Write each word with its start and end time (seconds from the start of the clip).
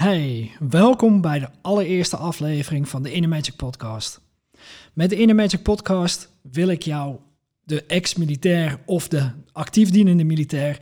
Hey, 0.00 0.50
welkom 0.58 1.20
bij 1.20 1.38
de 1.38 1.48
allereerste 1.60 2.16
aflevering 2.16 2.88
van 2.88 3.02
de 3.02 3.12
Inner 3.12 3.28
Magic 3.28 3.56
Podcast. 3.56 4.20
Met 4.92 5.10
de 5.10 5.16
Inner 5.16 5.34
Magic 5.34 5.62
Podcast 5.62 6.32
wil 6.42 6.68
ik 6.68 6.82
jou, 6.82 7.16
de 7.64 7.84
ex-militair 7.84 8.80
of 8.86 9.08
de 9.08 9.30
actief 9.52 9.90
dienende 9.90 10.24
militair, 10.24 10.78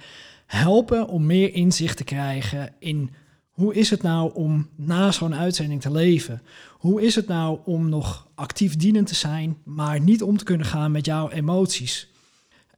helpen 0.47 1.09
om 1.09 1.27
meer 1.27 1.55
inzicht 1.55 1.97
te 1.97 2.05
krijgen 2.05 2.75
in 2.79 3.11
hoe 3.51 3.75
is 3.75 3.91
het 3.91 4.03
nou 4.03 4.35
om 4.35 4.69
na 4.77 5.13
zo'n 5.13 5.35
uitzending 5.35 5.81
te 5.81 5.91
leven? 5.91 6.43
Hoe 6.73 7.03
is 7.03 7.15
het 7.15 7.27
nou 7.27 7.59
om 7.65 7.89
nog 7.89 8.29
actief 8.35 8.77
dienend 8.77 9.07
te 9.07 9.15
zijn, 9.15 9.57
maar 9.65 10.01
niet 10.01 10.23
om 10.23 10.37
te 10.37 10.45
kunnen 10.45 10.67
gaan 10.67 10.91
met 10.91 11.07
jouw 11.07 11.31
emoties? 11.31 12.11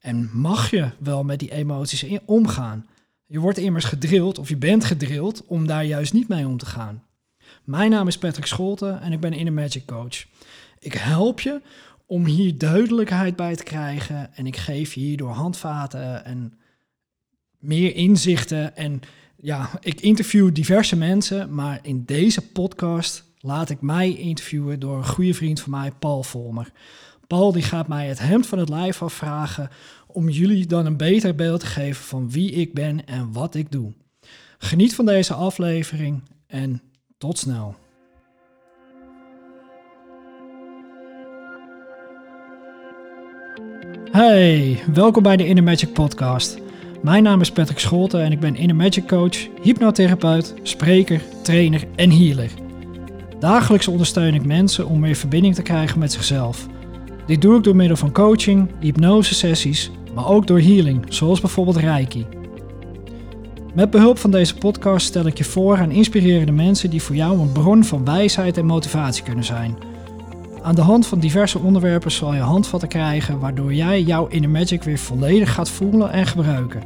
En 0.00 0.30
mag 0.32 0.70
je 0.70 0.90
wel 0.98 1.24
met 1.24 1.38
die 1.38 1.52
emoties 1.52 2.04
omgaan? 2.24 2.86
Je 3.30 3.38
wordt 3.38 3.58
immers 3.58 3.84
gedrild, 3.84 4.38
of 4.38 4.48
je 4.48 4.56
bent 4.56 4.84
gedrild, 4.84 5.44
om 5.46 5.66
daar 5.66 5.84
juist 5.84 6.12
niet 6.12 6.28
mee 6.28 6.46
om 6.46 6.56
te 6.56 6.66
gaan. 6.66 7.02
Mijn 7.64 7.90
naam 7.90 8.08
is 8.08 8.18
Patrick 8.18 8.46
Scholten 8.46 9.00
en 9.00 9.12
ik 9.12 9.20
ben 9.20 9.32
Inner 9.32 9.52
Magic 9.52 9.86
Coach. 9.86 10.26
Ik 10.78 10.92
help 10.92 11.40
je 11.40 11.60
om 12.06 12.24
hier 12.24 12.58
duidelijkheid 12.58 13.36
bij 13.36 13.56
te 13.56 13.62
krijgen 13.62 14.34
en 14.34 14.46
ik 14.46 14.56
geef 14.56 14.94
je 14.94 15.00
hierdoor 15.00 15.30
handvaten 15.30 16.24
en 16.24 16.58
meer 17.58 17.94
inzichten. 17.94 18.76
En 18.76 19.00
ja, 19.36 19.70
ik 19.80 20.00
interview 20.00 20.54
diverse 20.54 20.96
mensen, 20.96 21.54
maar 21.54 21.78
in 21.82 22.04
deze 22.04 22.50
podcast 22.50 23.24
laat 23.38 23.70
ik 23.70 23.80
mij 23.80 24.12
interviewen 24.12 24.80
door 24.80 24.96
een 24.96 25.06
goede 25.06 25.34
vriend 25.34 25.60
van 25.60 25.70
mij, 25.70 25.92
Paul 25.98 26.22
Volmer. 26.22 26.72
Paul 27.26 27.52
die 27.52 27.62
gaat 27.62 27.88
mij 27.88 28.08
het 28.08 28.18
hemd 28.18 28.46
van 28.46 28.58
het 28.58 28.68
lijf 28.68 29.02
afvragen 29.02 29.70
om 30.12 30.28
jullie 30.28 30.66
dan 30.66 30.86
een 30.86 30.96
beter 30.96 31.34
beeld 31.34 31.60
te 31.60 31.66
geven 31.66 32.04
van 32.04 32.30
wie 32.30 32.50
ik 32.50 32.74
ben 32.74 33.06
en 33.06 33.32
wat 33.32 33.54
ik 33.54 33.72
doe. 33.72 33.92
Geniet 34.58 34.94
van 34.94 35.06
deze 35.06 35.34
aflevering 35.34 36.22
en 36.46 36.82
tot 37.18 37.38
snel. 37.38 37.74
Hey, 44.10 44.82
welkom 44.92 45.22
bij 45.22 45.36
de 45.36 45.46
Inner 45.46 45.64
Magic 45.64 45.92
Podcast. 45.92 46.58
Mijn 47.02 47.22
naam 47.22 47.40
is 47.40 47.50
Patrick 47.50 47.78
Scholten 47.78 48.22
en 48.22 48.32
ik 48.32 48.40
ben 48.40 48.56
Inner 48.56 48.76
Magic 48.76 49.06
Coach, 49.06 49.48
hypnotherapeut, 49.62 50.54
spreker, 50.62 51.22
trainer 51.42 51.84
en 51.96 52.10
healer. 52.10 52.50
Dagelijks 53.38 53.88
ondersteun 53.88 54.34
ik 54.34 54.44
mensen 54.44 54.86
om 54.86 55.00
meer 55.00 55.14
verbinding 55.14 55.54
te 55.54 55.62
krijgen 55.62 55.98
met 55.98 56.12
zichzelf. 56.12 56.66
Dit 57.26 57.42
doe 57.42 57.56
ik 57.56 57.64
door 57.64 57.76
middel 57.76 57.96
van 57.96 58.12
coaching, 58.12 58.70
hypnose 58.80 59.34
sessies 59.34 59.90
maar 60.14 60.28
ook 60.28 60.46
door 60.46 60.60
healing, 60.60 61.04
zoals 61.08 61.40
bijvoorbeeld 61.40 61.76
Reiki. 61.76 62.26
Met 63.74 63.90
behulp 63.90 64.18
van 64.18 64.30
deze 64.30 64.54
podcast 64.54 65.06
stel 65.06 65.26
ik 65.26 65.38
je 65.38 65.44
voor 65.44 65.78
aan 65.78 65.90
inspirerende 65.90 66.52
mensen 66.52 66.90
die 66.90 67.02
voor 67.02 67.16
jou 67.16 67.38
een 67.38 67.52
bron 67.52 67.84
van 67.84 68.04
wijsheid 68.04 68.56
en 68.58 68.66
motivatie 68.66 69.22
kunnen 69.22 69.44
zijn. 69.44 69.76
Aan 70.62 70.74
de 70.74 70.80
hand 70.80 71.06
van 71.06 71.18
diverse 71.18 71.58
onderwerpen 71.58 72.10
zal 72.10 72.34
je 72.34 72.40
handvatten 72.40 72.88
krijgen 72.88 73.38
waardoor 73.38 73.74
jij 73.74 74.02
jouw 74.02 74.26
inner 74.26 74.50
magic 74.50 74.82
weer 74.82 74.98
volledig 74.98 75.54
gaat 75.54 75.70
voelen 75.70 76.12
en 76.12 76.26
gebruiken. 76.26 76.82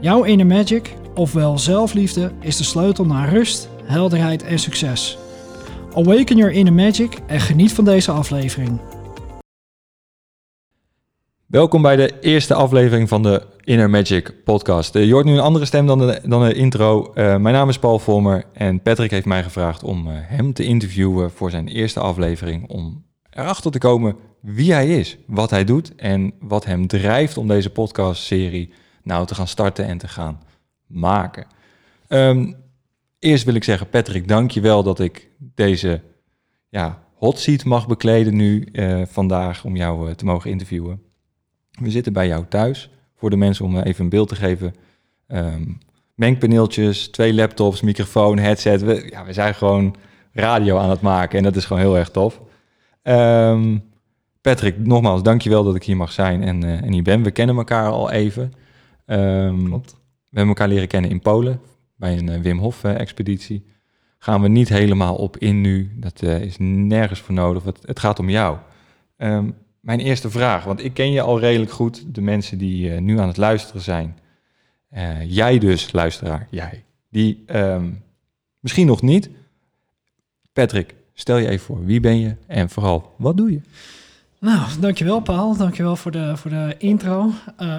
Jouw 0.00 0.22
inner 0.22 0.46
magic, 0.46 0.94
ofwel 1.14 1.58
zelfliefde, 1.58 2.32
is 2.40 2.56
de 2.56 2.64
sleutel 2.64 3.04
naar 3.04 3.28
rust, 3.28 3.68
helderheid 3.84 4.42
en 4.42 4.58
succes. 4.58 5.18
Awaken 5.94 6.36
your 6.36 6.52
inner 6.52 6.72
magic 6.72 7.18
en 7.26 7.40
geniet 7.40 7.72
van 7.72 7.84
deze 7.84 8.10
aflevering. 8.10 8.80
Welkom 11.50 11.82
bij 11.82 11.96
de 11.96 12.20
eerste 12.20 12.54
aflevering 12.54 13.08
van 13.08 13.22
de 13.22 13.46
Inner 13.64 13.90
Magic 13.90 14.44
podcast. 14.44 14.94
Uh, 14.94 15.04
je 15.04 15.12
hoort 15.12 15.24
nu 15.24 15.32
een 15.32 15.40
andere 15.40 15.64
stem 15.64 15.86
dan 15.86 15.98
de, 15.98 16.20
dan 16.24 16.42
de 16.44 16.54
intro. 16.54 17.12
Uh, 17.14 17.14
mijn 17.14 17.54
naam 17.54 17.68
is 17.68 17.78
Paul 17.78 17.98
Volmer 17.98 18.44
en 18.52 18.82
Patrick 18.82 19.10
heeft 19.10 19.26
mij 19.26 19.42
gevraagd 19.42 19.82
om 19.82 20.06
uh, 20.06 20.12
hem 20.16 20.52
te 20.52 20.64
interviewen 20.64 21.30
voor 21.30 21.50
zijn 21.50 21.68
eerste 21.68 22.00
aflevering. 22.00 22.68
Om 22.68 23.04
erachter 23.30 23.70
te 23.70 23.78
komen 23.78 24.16
wie 24.40 24.72
hij 24.72 24.98
is, 24.98 25.18
wat 25.26 25.50
hij 25.50 25.64
doet 25.64 25.94
en 25.94 26.32
wat 26.40 26.64
hem 26.64 26.86
drijft 26.86 27.36
om 27.36 27.48
deze 27.48 27.70
podcastserie 27.70 28.72
nou 29.02 29.26
te 29.26 29.34
gaan 29.34 29.48
starten 29.48 29.86
en 29.86 29.98
te 29.98 30.08
gaan 30.08 30.40
maken. 30.86 31.46
Um, 32.08 32.56
eerst 33.18 33.44
wil 33.44 33.54
ik 33.54 33.64
zeggen, 33.64 33.88
Patrick, 33.88 34.28
dank 34.28 34.50
je 34.50 34.60
wel 34.60 34.82
dat 34.82 35.00
ik 35.00 35.30
deze 35.38 36.00
ja, 36.68 37.02
hot 37.14 37.38
seat 37.38 37.64
mag 37.64 37.86
bekleden 37.86 38.36
nu 38.36 38.68
vandaag 39.08 39.64
om 39.64 39.76
jou 39.76 40.14
te 40.14 40.24
mogen 40.24 40.50
interviewen. 40.50 41.08
We 41.80 41.90
zitten 41.90 42.12
bij 42.12 42.26
jou 42.26 42.44
thuis. 42.48 42.90
Voor 43.16 43.30
de 43.30 43.36
mensen 43.36 43.64
om 43.64 43.78
even 43.78 44.04
een 44.04 44.10
beeld 44.10 44.28
te 44.28 44.34
geven. 44.36 44.74
Um, 45.28 45.78
mengpaneeltjes, 46.14 47.08
twee 47.08 47.34
laptops, 47.34 47.80
microfoon, 47.80 48.38
headset. 48.38 48.82
We, 48.82 49.08
ja, 49.10 49.24
we 49.24 49.32
zijn 49.32 49.54
gewoon 49.54 49.96
radio 50.32 50.76
aan 50.76 50.90
het 50.90 51.00
maken 51.00 51.38
en 51.38 51.44
dat 51.44 51.56
is 51.56 51.64
gewoon 51.64 51.82
heel 51.82 51.96
erg 51.96 52.10
tof. 52.10 52.40
Um, 53.02 53.82
Patrick, 54.40 54.78
nogmaals, 54.78 55.22
dankjewel 55.22 55.64
dat 55.64 55.74
ik 55.74 55.82
hier 55.82 55.96
mag 55.96 56.12
zijn 56.12 56.42
en, 56.42 56.64
uh, 56.64 56.82
en 56.82 56.92
hier 56.92 57.02
ben. 57.02 57.22
We 57.22 57.30
kennen 57.30 57.56
elkaar 57.56 57.90
al 57.90 58.10
even. 58.10 58.52
Um, 59.06 59.64
Klopt. 59.64 59.90
We 60.28 60.36
hebben 60.36 60.48
elkaar 60.48 60.68
leren 60.68 60.88
kennen 60.88 61.10
in 61.10 61.20
Polen 61.20 61.60
bij 61.96 62.18
een 62.18 62.30
uh, 62.30 62.40
Wim 62.40 62.58
Hof-expeditie. 62.58 63.62
Uh, 63.66 63.72
Gaan 64.22 64.42
we 64.42 64.48
niet 64.48 64.68
helemaal 64.68 65.14
op 65.14 65.36
in 65.36 65.60
nu. 65.60 65.92
Dat 65.96 66.22
is 66.22 66.56
nergens 66.58 67.20
voor 67.20 67.34
nodig. 67.34 67.64
Het, 67.64 67.78
het 67.84 67.98
gaat 67.98 68.18
om 68.18 68.30
jou. 68.30 68.56
Um, 69.16 69.54
mijn 69.80 70.00
eerste 70.00 70.30
vraag, 70.30 70.64
want 70.64 70.84
ik 70.84 70.94
ken 70.94 71.12
je 71.12 71.20
al 71.20 71.40
redelijk 71.40 71.72
goed, 71.72 72.04
de 72.06 72.20
mensen 72.20 72.58
die 72.58 72.90
uh, 72.90 72.98
nu 72.98 73.18
aan 73.18 73.28
het 73.28 73.36
luisteren 73.36 73.82
zijn. 73.82 74.18
Uh, 74.94 75.30
jij 75.30 75.58
dus, 75.58 75.92
luisteraar, 75.92 76.46
jij. 76.50 76.84
Die 77.10 77.44
um, 77.46 78.02
misschien 78.58 78.86
nog 78.86 79.02
niet. 79.02 79.30
Patrick, 80.52 80.94
stel 81.14 81.36
je 81.36 81.48
even 81.48 81.66
voor, 81.66 81.84
wie 81.84 82.00
ben 82.00 82.18
je 82.18 82.36
en 82.46 82.70
vooral, 82.70 83.14
wat 83.16 83.36
doe 83.36 83.50
je? 83.50 83.60
Nou, 84.38 84.68
dankjewel 84.80 85.20
Paul. 85.20 85.56
Dankjewel 85.56 85.96
voor 85.96 86.10
de, 86.10 86.36
voor 86.36 86.50
de 86.50 86.74
intro. 86.78 87.26
Uh, 87.26 87.32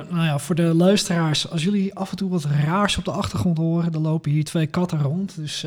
nou 0.09 0.23
ja, 0.23 0.39
voor 0.39 0.55
de 0.55 0.73
luisteraars, 0.73 1.49
als 1.49 1.63
jullie 1.63 1.95
af 1.95 2.11
en 2.11 2.17
toe 2.17 2.29
wat 2.29 2.45
raars 2.45 2.97
op 2.97 3.05
de 3.05 3.11
achtergrond 3.11 3.57
horen, 3.57 3.91
dan 3.91 4.01
lopen 4.01 4.31
hier 4.31 4.43
twee 4.43 4.67
katten 4.67 5.01
rond, 5.01 5.35
dus 5.35 5.65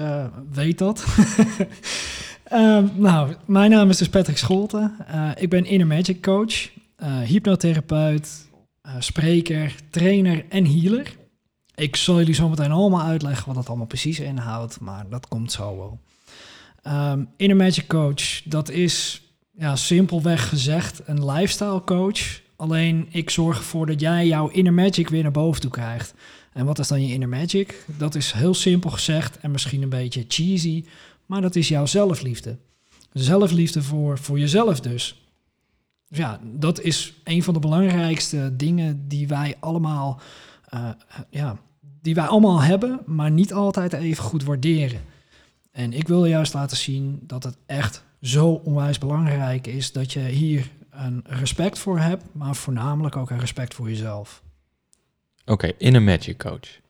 weet 0.52 0.78
dat. 0.78 1.04
Uh, 2.52 2.78
nou, 2.94 3.34
mijn 3.44 3.70
naam 3.70 3.90
is 3.90 3.96
dus 3.96 4.08
Patrick 4.08 4.38
Scholten. 4.38 4.96
Uh, 5.10 5.30
ik 5.36 5.48
ben 5.48 5.64
Inner 5.64 5.86
Magic 5.86 6.22
Coach, 6.22 6.70
uh, 7.02 7.18
hypnotherapeut, 7.18 8.48
spreker, 8.98 9.74
trainer 9.90 10.44
en 10.48 10.66
healer. 10.66 11.16
Ik 11.74 11.96
zal 11.96 12.18
jullie 12.18 12.34
zo 12.34 12.48
meteen 12.48 12.70
allemaal 12.70 13.02
uitleggen 13.02 13.46
wat 13.46 13.54
dat 13.54 13.68
allemaal 13.68 13.86
precies 13.86 14.20
inhoudt, 14.20 14.80
maar 14.80 15.04
dat 15.10 15.28
komt 15.28 15.52
zo 15.52 15.76
wel. 15.76 15.98
Um, 17.12 17.28
Inner 17.36 17.56
Magic 17.56 17.86
Coach, 17.86 18.42
dat 18.44 18.70
is 18.70 19.22
ja, 19.58 19.76
simpelweg 19.76 20.48
gezegd 20.48 21.02
een 21.04 21.30
lifestyle 21.30 21.84
coach. 21.84 22.42
Alleen 22.56 23.06
ik 23.10 23.30
zorg 23.30 23.56
ervoor 23.56 23.86
dat 23.86 24.00
jij 24.00 24.26
jouw 24.26 24.48
inner 24.48 24.72
magic 24.72 25.08
weer 25.08 25.22
naar 25.22 25.30
boven 25.30 25.60
toe 25.60 25.70
krijgt. 25.70 26.14
En 26.52 26.66
wat 26.66 26.78
is 26.78 26.88
dan 26.88 27.06
je 27.06 27.12
inner 27.12 27.28
magic? 27.28 27.84
Dat 27.98 28.14
is 28.14 28.32
heel 28.32 28.54
simpel 28.54 28.90
gezegd 28.90 29.38
en 29.38 29.50
misschien 29.50 29.82
een 29.82 29.88
beetje 29.88 30.24
cheesy, 30.28 30.84
maar 31.26 31.40
dat 31.40 31.56
is 31.56 31.68
jouw 31.68 31.86
zelfliefde. 31.86 32.58
Zelfliefde 33.12 33.82
voor, 33.82 34.18
voor 34.18 34.38
jezelf 34.38 34.80
dus. 34.80 35.28
Dus 36.08 36.18
ja, 36.18 36.40
dat 36.42 36.80
is 36.80 37.14
een 37.24 37.42
van 37.42 37.54
de 37.54 37.60
belangrijkste 37.60 38.56
dingen 38.56 39.08
die 39.08 39.28
wij 39.28 39.56
allemaal, 39.60 40.20
uh, 40.74 40.90
ja, 41.30 41.58
die 42.00 42.14
wij 42.14 42.26
allemaal 42.26 42.62
hebben, 42.62 43.00
maar 43.06 43.30
niet 43.30 43.52
altijd 43.52 43.92
even 43.92 44.24
goed 44.24 44.44
waarderen. 44.44 45.00
En 45.70 45.92
ik 45.92 46.08
wil 46.08 46.24
juist 46.24 46.54
laten 46.54 46.76
zien 46.76 47.20
dat 47.22 47.44
het 47.44 47.56
echt 47.66 48.04
zo 48.20 48.48
onwijs 48.48 48.98
belangrijk 48.98 49.66
is 49.66 49.92
dat 49.92 50.12
je 50.12 50.20
hier 50.20 50.70
een 50.90 51.24
respect 51.26 51.78
voor 51.78 51.98
hebt, 51.98 52.24
maar 52.32 52.56
voornamelijk 52.56 53.16
ook 53.16 53.30
een 53.30 53.38
respect 53.38 53.74
voor 53.74 53.88
jezelf. 53.88 54.42
Oké, 55.44 55.72
inner 55.78 56.02
magic 56.02 56.38
coach. 56.38 56.80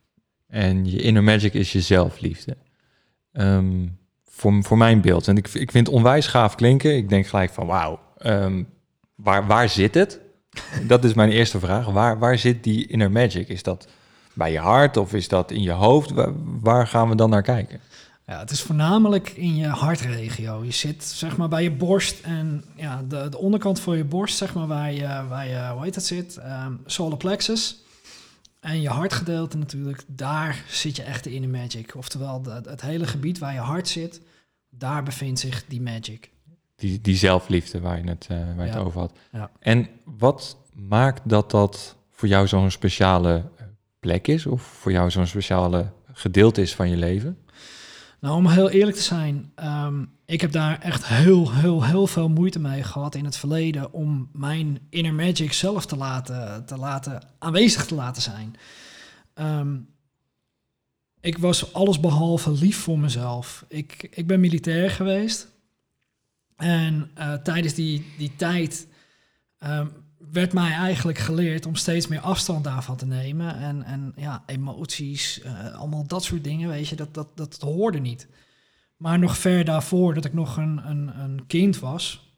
En 0.46 0.90
je 0.90 1.02
inner 1.02 1.24
magic 1.24 1.54
is 1.54 1.72
je 1.72 1.80
zelfliefde. 1.80 2.56
Um, 3.32 3.98
voor, 4.36 4.62
voor 4.62 4.76
mijn 4.76 5.00
beeld. 5.00 5.28
En 5.28 5.36
ik, 5.36 5.48
ik 5.48 5.70
vind 5.70 5.86
het 5.86 5.96
onwijs 5.96 6.26
gaaf 6.26 6.54
klinken. 6.54 6.96
Ik 6.96 7.08
denk 7.08 7.26
gelijk 7.26 7.52
van 7.52 7.66
wauw, 7.66 8.00
um, 8.26 8.68
waar, 9.14 9.46
waar 9.46 9.68
zit 9.68 9.94
het? 9.94 10.20
dat 10.86 11.04
is 11.04 11.14
mijn 11.14 11.30
eerste 11.30 11.58
vraag. 11.58 11.86
Waar, 11.86 12.18
waar 12.18 12.38
zit 12.38 12.64
die 12.64 12.86
inner 12.86 13.10
magic? 13.10 13.48
Is 13.48 13.62
dat 13.62 13.88
bij 14.32 14.52
je 14.52 14.58
hart 14.58 14.96
of 14.96 15.12
is 15.12 15.28
dat 15.28 15.50
in 15.50 15.62
je 15.62 15.70
hoofd? 15.70 16.10
Waar, 16.10 16.32
waar 16.60 16.86
gaan 16.86 17.08
we 17.08 17.14
dan 17.14 17.30
naar 17.30 17.42
kijken? 17.42 17.80
Ja, 18.26 18.38
het 18.38 18.50
is 18.50 18.62
voornamelijk 18.62 19.30
in 19.30 19.56
je 19.56 19.66
hartregio. 19.66 20.64
Je 20.64 20.72
zit 20.72 21.04
zeg 21.04 21.36
maar 21.36 21.48
bij 21.48 21.62
je 21.62 21.70
borst 21.70 22.20
en 22.22 22.64
ja, 22.74 23.02
de, 23.08 23.28
de 23.28 23.38
onderkant 23.38 23.80
van 23.80 23.96
je 23.96 24.04
borst, 24.04 24.36
zeg 24.36 24.54
maar, 24.54 24.66
waar 24.66 24.92
je, 24.92 25.22
waar 25.28 25.48
je 25.48 25.70
hoe 25.72 25.82
heet 25.82 25.94
het 25.94 26.06
zit, 26.06 26.38
um, 26.66 26.80
solar 26.86 27.16
plexus. 27.16 27.83
En 28.64 28.80
je 28.80 28.88
hartgedeelte 28.88 29.56
natuurlijk, 29.56 30.02
daar 30.06 30.64
zit 30.68 30.96
je 30.96 31.02
echt 31.02 31.26
in 31.26 31.42
de 31.42 31.48
magic. 31.48 31.94
Oftewel, 31.96 32.42
de, 32.42 32.60
het 32.64 32.80
hele 32.80 33.06
gebied 33.06 33.38
waar 33.38 33.52
je 33.52 33.58
hart 33.58 33.88
zit, 33.88 34.20
daar 34.70 35.02
bevindt 35.02 35.40
zich 35.40 35.64
die 35.68 35.80
magic. 35.80 36.30
Die, 36.76 37.00
die 37.00 37.16
zelfliefde 37.16 37.80
waar 37.80 37.98
je 37.98 38.08
het, 38.08 38.28
uh, 38.30 38.38
waar 38.56 38.66
je 38.66 38.72
het 38.72 38.80
over 38.80 39.00
had. 39.00 39.12
Ja. 39.32 39.50
En 39.58 39.88
wat 40.04 40.56
maakt 40.72 41.20
dat 41.24 41.50
dat 41.50 41.96
voor 42.10 42.28
jou 42.28 42.46
zo'n 42.46 42.70
speciale 42.70 43.44
plek 44.00 44.28
is? 44.28 44.46
Of 44.46 44.62
voor 44.62 44.92
jou 44.92 45.10
zo'n 45.10 45.26
speciale 45.26 45.92
gedeelte 46.12 46.60
is 46.60 46.74
van 46.74 46.90
je 46.90 46.96
leven? 46.96 47.38
Nou, 48.20 48.36
om 48.36 48.48
heel 48.48 48.70
eerlijk 48.70 48.96
te 48.96 49.02
zijn, 49.02 49.52
ehm, 49.54 50.04
ik 50.26 50.40
heb 50.40 50.52
daar 50.52 50.80
echt 50.80 51.06
heel, 51.06 51.52
heel, 51.52 51.84
heel 51.84 52.06
veel 52.06 52.28
moeite 52.28 52.58
mee 52.58 52.82
gehad 52.82 53.14
in 53.14 53.24
het 53.24 53.36
verleden 53.36 53.92
om 53.92 54.28
mijn 54.32 54.78
inner 54.90 55.14
magic 55.14 55.52
zelf 55.52 55.86
te 55.86 55.96
laten, 55.96 56.66
te 56.66 56.76
laten 56.76 57.22
aanwezig 57.38 57.86
te 57.86 57.94
laten 57.94 58.22
zijn. 58.22 58.56
Ehm, 59.34 59.76
ik 61.20 61.38
was 61.38 61.72
alles 61.72 62.00
behalve 62.00 62.52
lief 62.52 62.76
voor 62.76 62.98
mezelf. 62.98 63.64
Ik, 63.68 64.08
ik 64.10 64.26
ben 64.26 64.40
militair 64.40 64.90
geweest. 64.90 65.48
En 66.56 67.10
uh, 67.18 67.34
tijdens 67.34 67.74
die, 67.74 68.06
die 68.18 68.36
tijd 68.36 68.86
um, 69.58 69.92
werd 70.32 70.52
mij 70.52 70.72
eigenlijk 70.72 71.18
geleerd 71.18 71.66
om 71.66 71.74
steeds 71.74 72.06
meer 72.06 72.20
afstand 72.20 72.64
daarvan 72.64 72.96
te 72.96 73.06
nemen. 73.06 73.56
En, 73.56 73.82
en 73.82 74.12
ja, 74.16 74.42
emoties, 74.46 75.40
uh, 75.44 75.74
allemaal 75.74 76.06
dat 76.06 76.24
soort 76.24 76.44
dingen, 76.44 76.68
weet 76.68 76.88
je, 76.88 76.96
dat, 76.96 77.14
dat, 77.14 77.36
dat 77.36 77.60
hoorde 77.60 77.98
niet. 77.98 78.28
Maar 78.96 79.18
nog 79.18 79.38
ver 79.38 79.64
daarvoor, 79.64 80.14
dat 80.14 80.24
ik 80.24 80.32
nog 80.32 80.56
een, 80.56 80.80
een, 80.84 81.20
een 81.20 81.46
kind 81.46 81.78
was, 81.78 82.34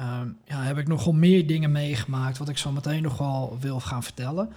uh, 0.00 0.20
ja, 0.44 0.62
heb 0.62 0.78
ik 0.78 0.88
nogal 0.88 1.12
meer 1.12 1.46
dingen 1.46 1.72
meegemaakt, 1.72 2.38
wat 2.38 2.48
ik 2.48 2.58
zo 2.58 2.72
meteen 2.72 3.02
nog 3.02 3.18
wel 3.18 3.56
wil 3.60 3.80
gaan 3.80 4.02
vertellen. 4.02 4.52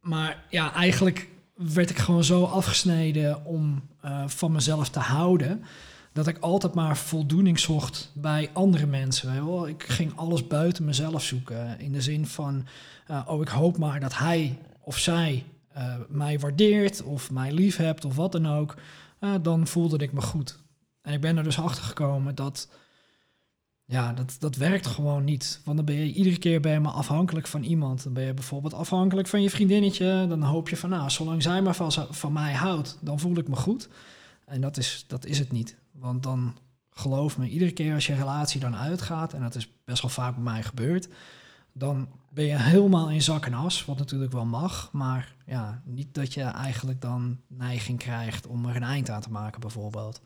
Maar 0.00 0.42
ja, 0.48 0.74
eigenlijk 0.74 1.28
werd 1.54 1.90
ik 1.90 1.98
gewoon 1.98 2.24
zo 2.24 2.44
afgesneden 2.44 3.44
om 3.44 3.82
uh, 4.04 4.28
van 4.28 4.52
mezelf 4.52 4.88
te 4.88 4.98
houden 4.98 5.64
dat 6.12 6.26
ik 6.26 6.38
altijd 6.38 6.74
maar 6.74 6.96
voldoening 6.96 7.58
zocht 7.58 8.10
bij 8.14 8.50
andere 8.52 8.86
mensen. 8.86 9.66
Ik 9.68 9.82
ging 9.82 10.16
alles 10.16 10.46
buiten 10.46 10.84
mezelf 10.84 11.22
zoeken. 11.22 11.80
In 11.80 11.92
de 11.92 12.00
zin 12.00 12.26
van, 12.26 12.66
uh, 13.10 13.20
oh, 13.26 13.42
ik 13.42 13.48
hoop 13.48 13.78
maar 13.78 14.00
dat 14.00 14.18
hij 14.18 14.58
of 14.80 14.98
zij 14.98 15.44
uh, 15.76 15.94
mij 16.08 16.38
waardeert 16.38 17.02
of 17.02 17.30
mij 17.30 17.52
lief 17.52 17.76
hebt 17.76 18.04
of 18.04 18.16
wat 18.16 18.32
dan 18.32 18.48
ook. 18.48 18.74
Dan 19.42 19.66
voelde 19.66 19.98
ik 19.98 20.12
me 20.12 20.20
goed. 20.20 20.58
En 21.02 21.12
ik 21.12 21.20
ben 21.20 21.36
er 21.36 21.44
dus 21.44 21.58
achter 21.58 21.84
gekomen 21.84 22.34
dat, 22.34 22.68
ja, 23.84 24.12
dat, 24.12 24.36
dat 24.38 24.56
werkt 24.56 24.86
gewoon 24.86 25.24
niet. 25.24 25.60
Want 25.64 25.76
dan 25.76 25.86
ben 25.86 25.94
je 25.94 26.12
iedere 26.12 26.38
keer 26.38 26.80
maar 26.80 26.92
afhankelijk 26.92 27.46
van 27.46 27.62
iemand. 27.62 28.02
Dan 28.02 28.12
ben 28.12 28.24
je 28.24 28.34
bijvoorbeeld 28.34 28.74
afhankelijk 28.74 29.28
van 29.28 29.42
je 29.42 29.50
vriendinnetje. 29.50 30.26
Dan 30.28 30.42
hoop 30.42 30.68
je 30.68 30.76
van, 30.76 30.90
nou, 30.90 31.10
zolang 31.10 31.42
zij 31.42 31.62
maar 31.62 31.74
van, 31.74 31.92
van 32.10 32.32
mij 32.32 32.52
houdt, 32.52 32.98
dan 33.00 33.20
voel 33.20 33.36
ik 33.36 33.48
me 33.48 33.56
goed. 33.56 33.88
En 34.44 34.60
dat 34.60 34.76
is, 34.76 35.04
dat 35.06 35.26
is 35.26 35.38
het 35.38 35.52
niet. 35.52 35.76
Want 35.92 36.22
dan 36.22 36.56
geloof 36.90 37.38
me, 37.38 37.48
iedere 37.48 37.72
keer 37.72 37.94
als 37.94 38.06
je 38.06 38.14
relatie 38.14 38.60
dan 38.60 38.76
uitgaat, 38.76 39.32
en 39.32 39.40
dat 39.40 39.54
is 39.54 39.72
best 39.84 40.02
wel 40.02 40.10
vaak 40.10 40.34
bij 40.34 40.42
mij 40.42 40.62
gebeurd, 40.62 41.08
dan 41.72 42.08
ben 42.30 42.44
je 42.44 42.58
helemaal 42.58 43.10
in 43.10 43.22
zak 43.22 43.46
en 43.46 43.54
as, 43.54 43.84
wat 43.84 43.98
natuurlijk 43.98 44.32
wel 44.32 44.44
mag, 44.44 44.92
maar 44.92 45.34
ja, 45.46 45.82
niet 45.84 46.14
dat 46.14 46.34
je 46.34 46.42
eigenlijk 46.42 47.00
dan 47.00 47.40
neiging 47.46 47.98
krijgt 47.98 48.46
om 48.46 48.66
er 48.66 48.76
een 48.76 48.82
eind 48.82 49.10
aan 49.10 49.20
te 49.20 49.30
maken, 49.30 49.60
bijvoorbeeld. 49.60 50.20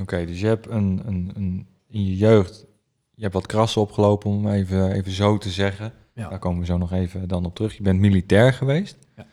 Oké, 0.00 0.26
dus 0.26 0.40
je 0.40 0.46
hebt 0.46 0.70
een, 0.70 1.02
een, 1.04 1.30
een, 1.34 1.66
in 1.88 2.04
je 2.04 2.16
jeugd, 2.16 2.66
je 3.14 3.22
hebt 3.22 3.34
wat 3.34 3.46
krassen 3.46 3.80
opgelopen, 3.80 4.30
om 4.30 4.48
even, 4.48 4.92
even 4.92 5.12
zo 5.12 5.38
te 5.38 5.50
zeggen. 5.50 5.92
Ja. 6.14 6.28
Daar 6.28 6.38
komen 6.38 6.60
we 6.60 6.66
zo 6.66 6.78
nog 6.78 6.92
even 6.92 7.28
dan 7.28 7.44
op 7.44 7.54
terug. 7.54 7.76
Je 7.76 7.82
bent 7.82 8.00
militair 8.00 8.52
geweest. 8.52 8.96
Ja. 9.16 9.26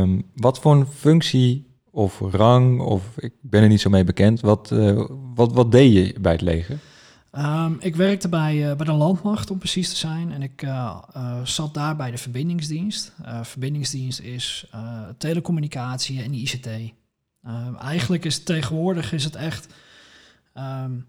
Um, 0.00 0.30
wat 0.34 0.58
voor 0.58 0.72
een 0.72 0.86
functie 0.86 1.66
of 1.90 2.20
rang, 2.20 2.80
of 2.80 3.16
ik 3.16 3.32
ben 3.40 3.62
er 3.62 3.68
niet 3.68 3.80
zo 3.80 3.90
mee 3.90 4.04
bekend. 4.04 4.40
Wat, 4.40 4.70
uh, 4.70 5.06
wat, 5.34 5.52
wat 5.52 5.72
deed 5.72 5.92
je 5.92 6.20
bij 6.20 6.32
het 6.32 6.40
leger? 6.40 6.78
Um, 7.32 7.76
ik 7.80 7.96
werkte 7.96 8.28
bij, 8.28 8.70
uh, 8.70 8.76
bij 8.76 8.86
de 8.86 8.92
landmacht, 8.92 9.50
om 9.50 9.58
precies 9.58 9.88
te 9.90 9.96
zijn. 9.96 10.32
En 10.32 10.42
ik 10.42 10.62
uh, 10.62 10.98
zat 11.44 11.74
daar 11.74 11.96
bij 11.96 12.10
de 12.10 12.18
verbindingsdienst. 12.18 13.12
verbindingsdienst 13.42 14.20
is 14.20 14.70
telecommunicatie 15.18 16.22
en 16.22 16.34
ICT. 16.34 16.68
Ehm, 17.44 17.74
eigenlijk 17.74 18.24
is 18.24 18.42
tegenwoordig 18.42 19.12
is 19.12 19.24
het 19.24 19.36
echt 19.36 19.66
um, 20.54 21.06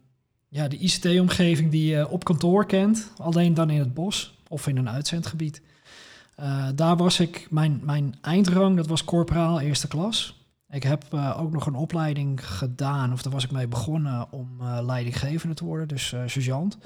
ja, 0.47 0.67
de 0.67 0.77
ICT-omgeving 0.77 1.71
die 1.71 1.85
je 1.85 2.09
op 2.09 2.23
kantoor 2.23 2.65
kent, 2.65 3.11
alleen 3.17 3.53
dan 3.53 3.69
in 3.69 3.79
het 3.79 3.93
bos 3.93 4.37
of 4.47 4.67
in 4.67 4.77
een 4.77 4.89
uitzendgebied. 4.89 5.61
daar 6.75 6.97
was 6.97 7.19
ik, 7.19 7.47
mijn, 7.49 7.79
mijn 7.83 8.15
eindrang, 8.21 8.75
dat 8.75 8.87
was 8.87 9.03
corporaal 9.03 9.59
eerste 9.59 9.87
klas. 9.87 10.43
Ik 10.69 10.83
heb 10.83 11.03
uh, 11.13 11.41
ook 11.41 11.51
nog 11.51 11.65
een 11.65 11.75
opleiding 11.75 12.47
gedaan, 12.47 13.13
of 13.13 13.21
daar 13.21 13.33
was 13.33 13.43
ik 13.43 13.51
mee 13.51 13.67
begonnen 13.67 14.31
om 14.31 14.57
uh, 14.61 14.79
leidinggevende 14.81 15.55
te 15.55 15.65
worden, 15.65 15.87
dus 15.87 16.07
sergeant. 16.07 16.77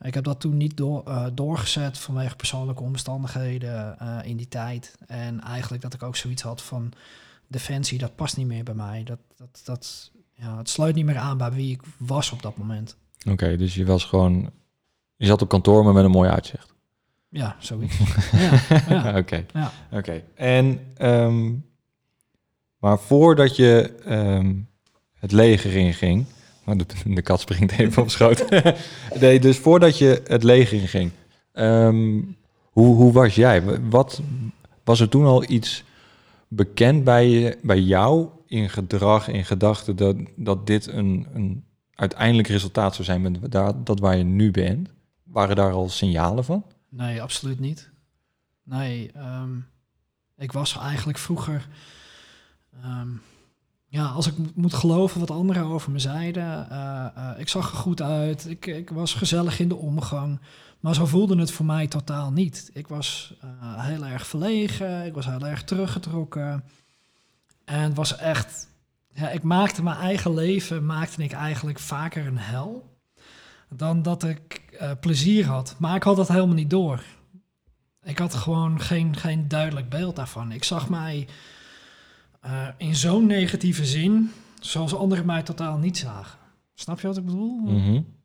Ik 0.00 0.14
heb 0.14 0.24
dat 0.24 0.40
toen 0.40 0.56
niet 0.56 0.76
door, 0.76 1.30
doorgezet 1.34 1.98
vanwege 1.98 2.36
persoonlijke 2.36 2.82
omstandigheden 2.82 3.96
in 4.24 4.36
die 4.36 4.48
tijd. 4.48 4.94
En 5.06 5.40
eigenlijk 5.40 5.82
dat 5.82 5.94
ik 5.94 6.02
ook 6.02 6.16
zoiets 6.16 6.42
had 6.42 6.62
van 6.62 6.92
defensie, 7.48 7.98
dat 7.98 8.16
past 8.16 8.36
niet 8.36 8.46
meer 8.46 8.64
bij 8.64 8.74
mij. 8.74 9.02
Dat, 9.04 9.18
dat, 9.36 9.60
dat, 9.64 10.10
ja, 10.32 10.58
het 10.58 10.68
sluit 10.68 10.94
niet 10.94 11.04
meer 11.04 11.18
aan 11.18 11.38
bij 11.38 11.52
wie 11.52 11.72
ik 11.72 11.82
was 11.98 12.32
op 12.32 12.42
dat 12.42 12.56
moment. 12.56 12.96
Oké, 13.18 13.30
okay, 13.30 13.56
dus 13.56 13.74
je 13.74 13.84
was 13.84 14.04
gewoon, 14.04 14.50
je 15.16 15.26
zat 15.26 15.42
op 15.42 15.48
kantoor, 15.48 15.84
maar 15.84 15.92
met 15.92 16.04
een 16.04 16.10
mooi 16.10 16.30
uitzicht. 16.30 16.74
Ja, 17.28 17.56
zoiets. 17.58 17.98
ja, 18.32 18.60
ja. 18.88 19.18
Oké, 19.18 19.46
ja. 19.52 19.72
oké. 19.90 20.22
En 20.34 20.80
um, 20.98 21.64
maar 22.78 22.98
voordat 22.98 23.56
je 23.56 23.94
um, 24.08 24.68
het 25.14 25.32
leger 25.32 25.74
inging, 25.74 26.24
maar 26.64 26.76
de, 26.76 26.86
de, 27.06 27.22
kat 27.22 27.40
springt 27.40 27.72
even 27.72 28.02
op 28.02 28.10
schoot. 28.10 28.44
nee, 29.20 29.40
dus 29.40 29.58
voordat 29.58 29.98
je 29.98 30.22
het 30.26 30.42
leger 30.42 30.80
inging, 30.80 31.10
um, 31.52 32.36
hoe, 32.60 32.94
hoe 32.96 33.12
was 33.12 33.34
jij? 33.34 33.62
Wat 33.88 34.20
was 34.84 35.00
er 35.00 35.08
toen 35.08 35.24
al 35.24 35.50
iets 35.50 35.84
bekend 36.48 37.04
bij, 37.04 37.58
bij 37.62 37.80
jou 37.80 38.28
in 38.46 38.70
gedrag, 38.70 39.28
in 39.28 39.44
gedachten, 39.44 39.96
dat, 39.96 40.16
dat 40.36 40.66
dit 40.66 40.86
een, 40.86 41.26
een 41.32 41.64
uiteindelijk 41.94 42.48
resultaat 42.48 42.94
zou 42.94 43.04
zijn 43.04 43.20
met 43.20 43.52
dat, 43.52 43.86
dat 43.86 44.00
waar 44.00 44.16
je 44.16 44.24
nu 44.24 44.50
bent? 44.50 44.88
Waren 45.22 45.56
daar 45.56 45.72
al 45.72 45.88
signalen 45.88 46.44
van? 46.44 46.64
Nee, 46.88 47.22
absoluut 47.22 47.60
niet. 47.60 47.90
Nee, 48.62 49.10
um, 49.16 49.66
ik 50.36 50.52
was 50.52 50.78
eigenlijk 50.78 51.18
vroeger 51.18 51.68
Um, 52.84 53.22
ja, 53.88 54.06
als 54.06 54.26
ik 54.26 54.34
moet 54.54 54.74
geloven 54.74 55.20
wat 55.20 55.30
anderen 55.30 55.64
over 55.64 55.92
me 55.92 55.98
zeiden, 55.98 56.66
uh, 56.70 57.30
ik 57.38 57.48
zag 57.48 57.70
er 57.70 57.76
goed 57.76 58.02
uit, 58.02 58.46
ik, 58.48 58.66
ik, 58.66 58.90
was 58.90 59.14
gezellig 59.14 59.60
in 59.60 59.68
de 59.68 59.76
omgang, 59.76 60.40
maar 60.86 60.94
zo 60.94 61.06
voelde 61.06 61.38
het 61.38 61.50
voor 61.50 61.66
mij 61.66 61.86
totaal 61.86 62.32
niet. 62.32 62.70
Ik 62.72 62.88
was 62.88 63.34
uh, 63.44 63.84
heel 63.84 64.04
erg 64.04 64.26
verlegen, 64.26 65.06
ik 65.06 65.14
was 65.14 65.26
heel 65.26 65.46
erg 65.46 65.64
teruggetrokken 65.64 66.64
en 67.64 67.80
het 67.80 67.94
was 67.94 68.16
echt, 68.16 68.68
ja, 69.12 69.30
ik 69.30 69.42
maakte 69.42 69.82
mijn 69.82 69.96
eigen 69.96 70.34
leven, 70.34 70.86
maakte 70.86 71.22
ik 71.22 71.32
eigenlijk 71.32 71.78
vaker 71.78 72.26
een 72.26 72.38
hel 72.38 72.98
dan 73.68 74.02
dat 74.02 74.24
ik 74.24 74.78
plezier 75.00 75.46
had. 75.46 75.74
Maar 75.78 75.96
ik 75.96 76.02
had 76.02 76.16
dat 76.16 76.28
helemaal 76.28 76.54
niet 76.54 76.70
door. 76.70 77.02
Ik 78.02 78.18
had 78.18 78.34
gewoon 78.34 78.80
geen, 78.80 79.16
geen 79.16 79.48
duidelijk 79.48 79.88
beeld 79.88 80.16
daarvan. 80.16 80.52
Ik 80.52 80.64
zag 80.64 80.88
mij 80.88 81.28
uh, 82.44 82.68
in 82.76 82.96
zo'n 82.96 83.26
negatieve 83.26 83.86
zin, 83.86 84.32
zoals 84.60 84.94
anderen 84.94 85.26
mij 85.26 85.42
totaal 85.42 85.78
niet 85.78 85.98
zagen. 85.98 86.38
Snap 86.74 87.00
je 87.00 87.06
wat 87.06 87.16
ik 87.16 87.24
bedoel? 87.24 87.58
Mm. 87.58 88.15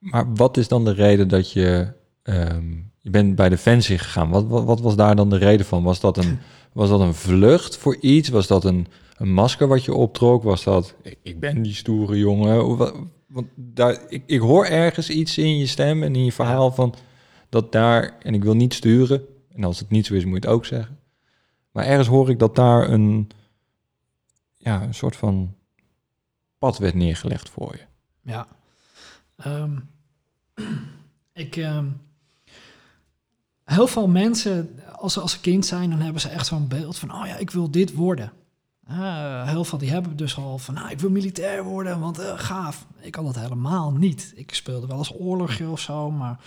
Maar 0.00 0.34
wat 0.34 0.56
is 0.56 0.68
dan 0.68 0.84
de 0.84 0.92
reden 0.92 1.28
dat 1.28 1.52
je... 1.52 1.92
Um, 2.22 2.92
je 2.98 3.10
bent 3.10 3.34
bij 3.34 3.48
Defensie 3.48 3.98
gegaan. 3.98 4.30
Wat, 4.30 4.46
wat, 4.46 4.64
wat, 4.64 4.80
was 4.80 4.96
daar 4.96 5.16
dan 5.16 5.30
de 5.30 5.36
reden 5.36 5.66
van? 5.66 5.82
Was 5.82 6.00
dat 6.00 6.16
een, 6.16 6.38
was 6.72 6.88
dat 6.88 7.00
een 7.00 7.14
vlucht 7.14 7.76
voor 7.76 7.96
iets? 8.00 8.28
Was 8.28 8.46
dat 8.46 8.64
een, 8.64 8.86
een 9.16 9.32
masker 9.32 9.68
wat 9.68 9.84
je 9.84 9.94
optrok? 9.94 10.42
Was 10.42 10.64
dat... 10.64 10.94
Ik, 11.02 11.18
ik 11.22 11.40
ben 11.40 11.62
die 11.62 11.74
stoere 11.74 12.18
jongen. 12.18 12.76
Want 13.26 13.46
daar, 13.54 14.00
ik, 14.08 14.22
ik 14.26 14.40
hoor 14.40 14.64
ergens 14.66 15.10
iets 15.10 15.38
in 15.38 15.58
je 15.58 15.66
stem 15.66 16.02
en 16.02 16.14
in 16.14 16.24
je 16.24 16.32
verhaal 16.32 16.70
van... 16.70 16.94
Dat 17.48 17.72
daar, 17.72 18.16
en 18.22 18.34
ik 18.34 18.42
wil 18.42 18.54
niet 18.54 18.74
sturen, 18.74 19.22
en 19.54 19.64
als 19.64 19.78
het 19.78 19.90
niet 19.90 20.06
zo 20.06 20.14
is, 20.14 20.24
moet 20.24 20.42
je 20.42 20.48
het 20.48 20.56
ook 20.56 20.64
zeggen. 20.64 20.98
Maar 21.72 21.84
ergens 21.84 22.08
hoor 22.08 22.30
ik 22.30 22.38
dat 22.38 22.56
daar 22.56 22.90
een, 22.90 23.30
ja, 24.56 24.82
een 24.82 24.94
soort 24.94 25.16
van 25.16 25.54
pad 26.58 26.78
werd 26.78 26.94
neergelegd 26.94 27.48
voor 27.48 27.76
je. 27.76 27.82
Ja. 28.30 28.46
Um, 29.46 29.88
ik. 31.32 31.56
Um, 31.56 32.00
heel 33.64 33.86
veel 33.86 34.08
mensen, 34.08 34.80
als 34.96 35.12
ze 35.12 35.20
als 35.20 35.40
kind 35.40 35.66
zijn, 35.66 35.90
dan 35.90 36.00
hebben 36.00 36.20
ze 36.20 36.28
echt 36.28 36.46
zo'n 36.46 36.68
beeld 36.68 36.98
van: 36.98 37.14
oh 37.14 37.26
ja, 37.26 37.36
ik 37.36 37.50
wil 37.50 37.70
dit 37.70 37.94
worden. 37.94 38.32
Uh, 38.90 39.48
heel 39.48 39.64
veel 39.64 39.78
die 39.78 39.90
hebben 39.90 40.16
dus 40.16 40.36
al 40.36 40.58
van, 40.58 40.74
nou, 40.74 40.90
ik 40.90 41.00
wil 41.00 41.10
militair 41.10 41.64
worden, 41.64 42.00
want 42.00 42.20
uh, 42.20 42.38
gaaf. 42.38 42.86
Ik 42.98 43.14
had 43.14 43.24
dat 43.24 43.38
helemaal 43.38 43.92
niet. 43.92 44.32
Ik 44.34 44.54
speelde 44.54 44.86
wel 44.86 44.98
eens 44.98 45.14
oorlogje 45.18 45.68
of 45.68 45.80
zo, 45.80 46.10
maar 46.10 46.38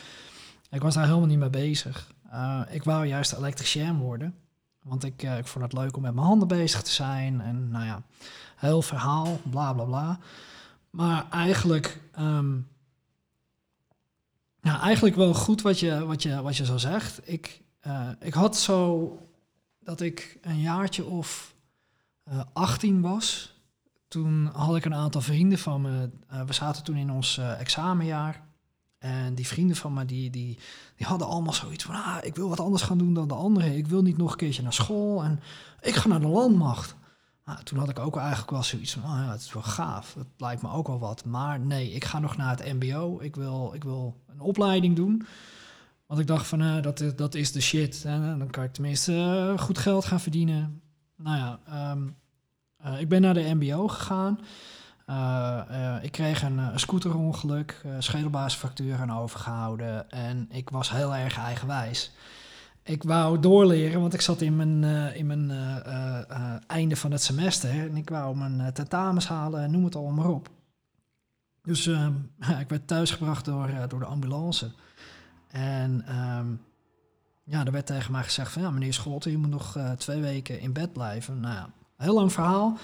ik 0.70 0.82
was 0.82 0.94
daar 0.94 1.06
helemaal 1.06 1.28
niet 1.28 1.38
mee 1.40 1.50
bezig. 1.50 2.12
Uh, 2.34 2.62
ik 2.70 2.84
wou 2.84 3.06
juist 3.06 3.34
elektricien 3.34 3.98
worden. 3.98 4.36
Want 4.82 5.04
ik, 5.04 5.24
ik 5.24 5.48
vond 5.48 5.64
het 5.64 5.74
leuk 5.74 5.96
om 5.96 6.02
met 6.02 6.14
mijn 6.14 6.26
handen 6.26 6.48
bezig 6.48 6.82
te 6.82 6.92
zijn. 6.92 7.42
En 7.42 7.70
nou 7.70 7.86
ja, 7.86 8.02
heel 8.56 8.82
verhaal, 8.82 9.40
bla 9.50 9.74
bla 9.74 9.84
bla. 9.84 10.20
Maar 10.90 11.26
eigenlijk, 11.30 12.02
um, 12.20 12.68
ja, 14.64 14.82
eigenlijk 14.82 15.16
wel 15.16 15.34
goed 15.34 15.62
wat 15.62 15.80
je, 15.80 16.06
wat 16.06 16.24
je, 16.24 16.42
wat 16.42 16.58
je 16.58 16.66
zo 16.66 16.78
zegt. 16.78 17.22
Ik, 17.24 17.62
uh, 17.88 18.10
ik 18.20 18.34
had 18.34 18.58
zo 18.58 19.18
dat 19.80 20.02
ik 20.02 20.38
een 20.42 20.60
jaartje 20.60 21.06
of 21.06 21.56
uh, 22.30 22.42
18 22.54 23.02
was. 23.02 23.54
Toen 24.08 24.50
had 24.54 24.76
ik 24.76 24.86
een 24.86 24.94
aantal 24.94 25.22
vrienden 25.22 25.58
van 25.58 25.82
me. 25.82 26.10
we 26.46 26.54
zaten 26.54 26.84
toen 26.84 26.96
in 26.96 27.12
ons 27.12 27.38
examenjaar. 27.38 28.44
En 29.04 29.36
die 29.36 29.48
vrienden 29.48 29.76
van 29.76 29.94
me, 29.94 30.06
die, 30.06 30.30
die, 30.30 30.60
die 30.96 31.08
hadden 31.08 31.28
allemaal 31.28 31.54
zoiets 31.54 31.84
van... 31.84 31.96
Ah, 31.96 32.18
ik 32.22 32.36
wil 32.36 32.50
wat 32.50 32.60
anders 32.60 32.84
gaan 32.84 32.98
doen 32.98 33.14
dan 33.14 33.28
de 33.28 33.34
anderen. 33.34 33.78
Ik 33.78 33.88
wil 33.88 34.02
niet 34.02 34.18
nog 34.18 34.32
een 34.32 34.38
keertje 34.38 34.62
naar 34.62 34.74
school. 34.74 35.24
En 35.24 35.40
ik 35.82 35.96
ga 35.96 36.08
naar 36.08 36.20
de 36.20 36.28
landmacht. 36.28 36.96
Nou, 37.46 37.64
toen 37.64 37.80
had 37.80 37.90
ik 37.90 38.00
ook 38.00 38.18
eigenlijk 38.18 38.52
wel 38.52 38.64
zoiets 38.64 38.94
van, 38.94 39.04
oh 39.04 39.18
ja, 39.26 39.32
het 39.32 39.42
is 39.42 39.54
wel 39.54 39.64
gaaf. 39.64 40.14
Het 40.14 40.28
lijkt 40.38 40.62
me 40.62 40.72
ook 40.72 40.88
wel 40.88 41.00
wat. 41.00 41.26
Maar 41.26 41.60
nee, 41.60 41.92
ik 41.92 42.06
ga 42.06 42.20
nog 42.20 42.38
naar 42.38 42.58
het 42.58 42.74
mbo. 42.74 43.20
Ik 43.22 43.36
wil, 43.36 43.72
ik 43.74 43.84
wil 43.84 44.22
een 44.28 44.40
opleiding 44.40 44.96
doen. 44.96 45.26
Want 46.06 46.20
ik 46.20 46.28
dacht 46.28 46.48
van, 46.48 46.62
uh, 46.62 46.82
dat, 46.82 47.04
dat 47.16 47.36
is 47.36 47.52
de 47.52 47.62
shit. 47.62 48.06
En 48.06 48.40
dan 48.40 48.50
kan 48.50 48.64
ik 48.64 48.74
tenminste 48.74 49.12
uh, 49.14 49.60
goed 49.60 49.78
geld 49.78 50.06
gaan 50.06 50.20
verdienen. 50.20 50.82
Nou 51.16 51.38
ja, 51.38 51.60
um, 51.92 52.16
uh, 52.86 53.00
ik 53.00 53.10
ben 53.10 53.22
naar 53.22 53.34
de 53.34 53.54
mbo 53.54 53.88
gegaan. 53.88 54.40
ik 56.02 56.12
kreeg 56.12 56.42
een, 56.42 56.58
een 56.58 56.80
scooterongeluk, 56.80 57.82
schedelbasisfractuur 58.00 59.00
aan 59.00 59.18
overgehouden. 59.18 60.10
En 60.10 60.48
ik 60.52 60.70
was 60.70 60.92
heel 60.92 61.16
erg 61.16 61.38
eigenwijs 61.38 62.12
ik 62.84 63.04
wou 63.04 63.40
doorleren, 63.40 64.02
want 64.02 64.14
ik 64.14 64.22
zat 64.22 64.42
in 64.42 64.56
mijn, 64.56 64.84
uh, 64.84 65.16
in 65.16 65.26
mijn 65.26 65.50
uh, 65.50 65.76
uh, 66.30 66.56
einde 66.68 66.96
van 66.96 67.12
het 67.12 67.22
semester 67.22 67.70
en 67.70 67.98
ik 67.98 68.10
wou 68.10 68.38
mijn 68.38 68.74
tentamens 68.74 69.28
halen, 69.28 69.72
noem 69.72 69.84
het 69.84 69.96
allemaal 69.96 70.14
maar 70.14 70.34
op. 70.34 70.50
Dus 71.62 71.88
ehm, 71.88 72.14
ik 72.64 72.70
werd 72.70 72.88
thuisgebracht 72.88 73.46
door, 73.46 73.70
door 73.88 74.00
de 74.00 74.06
ambulance. 74.06 74.72
En 75.48 76.16
um, 76.20 76.62
ja, 77.44 77.66
er 77.66 77.72
werd 77.72 77.86
tegen 77.86 78.12
mij 78.12 78.24
gezegd 78.24 78.52
van 78.52 78.62
ja, 78.62 78.72
meneer 78.72 78.94
Scholten, 78.94 79.32
je 79.32 79.38
moet 79.38 79.50
nog 79.50 79.78
twee 79.98 80.22
weken 80.22 80.60
in 80.60 80.74
bed 80.74 80.94
blijven. 80.94 81.40
Nou 81.40 81.56
ja, 81.56 81.70
heel 81.98 82.14
lang 82.14 82.32
verhaal. 82.32 82.78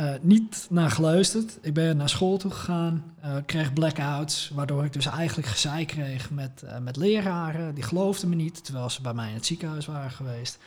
Uh, 0.00 0.14
niet 0.20 0.66
naar 0.70 0.90
geluisterd. 0.90 1.58
Ik 1.60 1.74
ben 1.74 1.96
naar 1.96 2.08
school 2.08 2.36
toe 2.38 2.50
gegaan, 2.50 3.14
uh, 3.24 3.36
kreeg 3.46 3.72
blackouts, 3.72 4.50
waardoor 4.54 4.84
ik 4.84 4.92
dus 4.92 5.06
eigenlijk 5.06 5.48
gezeik 5.48 5.86
kreeg 5.86 6.30
met, 6.30 6.62
uh, 6.64 6.78
met 6.78 6.96
leraren. 6.96 7.74
Die 7.74 7.84
geloofden 7.84 8.28
me 8.28 8.34
niet, 8.34 8.64
terwijl 8.64 8.90
ze 8.90 9.02
bij 9.02 9.14
mij 9.14 9.28
in 9.28 9.34
het 9.34 9.46
ziekenhuis 9.46 9.86
waren 9.86 10.10
geweest. 10.10 10.58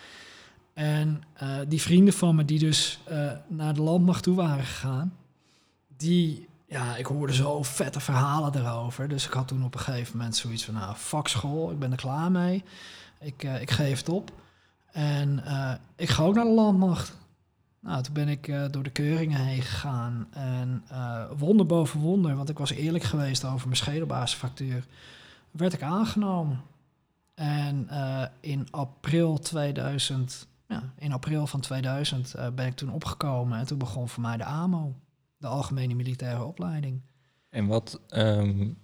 En 0.74 1.24
die 1.68 1.82
vrienden 1.82 2.14
van 2.14 2.36
me 2.36 2.46
die 2.46 2.60
dus 2.60 3.00
naar 3.48 3.74
de 3.74 3.82
landmacht 3.82 4.24
toe 4.24 4.36
waren 4.36 4.64
gegaan, 4.64 5.14
die, 5.98 6.48
ja, 6.68 6.96
ik 6.96 7.06
hoorde 7.06 7.34
zo 7.34 7.64
vette 7.64 8.00
verhalen 8.00 8.52
daarover. 8.52 9.08
Dus 9.08 9.26
ik 9.26 9.34
had 9.34 9.48
toen 9.48 9.64
op 9.64 9.74
een 9.74 9.80
gegeven 9.80 10.18
moment 10.18 10.36
zoiets 10.36 10.66
van, 10.66 10.74
nou, 10.74 10.96
fuck 10.96 11.28
school, 11.28 11.72
ik 11.72 11.80
ben 11.80 11.92
er 11.92 11.98
klaar 11.98 12.32
mee. 12.32 12.64
Ik, 13.20 13.44
ik 13.44 13.72
geef 13.72 13.98
het 13.98 14.10
op. 14.10 14.32
En 14.92 15.44
ik 15.96 16.10
ga 16.10 16.24
ook 16.24 16.36
naar 16.36 16.46
de 16.46 16.52
landmacht. 16.52 17.18
Nou, 17.88 18.04
toen 18.04 18.14
ben 18.14 18.28
ik 18.28 18.48
uh, 18.48 18.66
door 18.72 18.84
de 18.84 18.90
keuringen 18.90 19.46
heen 19.46 19.62
gegaan. 19.62 20.28
En 20.32 20.84
uh, 20.92 21.24
wonder 21.38 21.66
boven 21.66 22.00
wonder, 22.00 22.36
want 22.36 22.50
ik 22.50 22.58
was 22.58 22.72
eerlijk 22.72 23.04
geweest 23.04 23.46
over 23.46 23.68
mijn 23.68 23.78
schedelbasisfactuur, 23.78 24.86
werd 25.52 25.74
ik 25.74 25.82
aangenomen. 25.82 26.62
En 27.36 27.88
uh, 27.92 28.24
in 28.40 28.68
april 28.72 29.40
2000, 29.40 30.48
ja, 30.68 30.84
in 30.98 31.12
april 31.12 31.48
van 31.48 31.60
2000 31.60 32.36
ben 32.56 32.66
ik 32.66 32.76
toen 32.76 32.92
opgekomen. 32.92 33.60
En 33.60 33.66
toen 33.66 33.78
begon 33.78 34.10
voor 34.10 34.24
mij 34.24 34.38
de 34.38 34.46
AMO, 34.46 34.96
de 35.38 35.48
Algemene 35.48 35.94
Militaire 35.94 36.44
Opleiding. 36.44 37.02
En 37.50 37.68
wat, 37.68 38.00
um, 38.10 38.78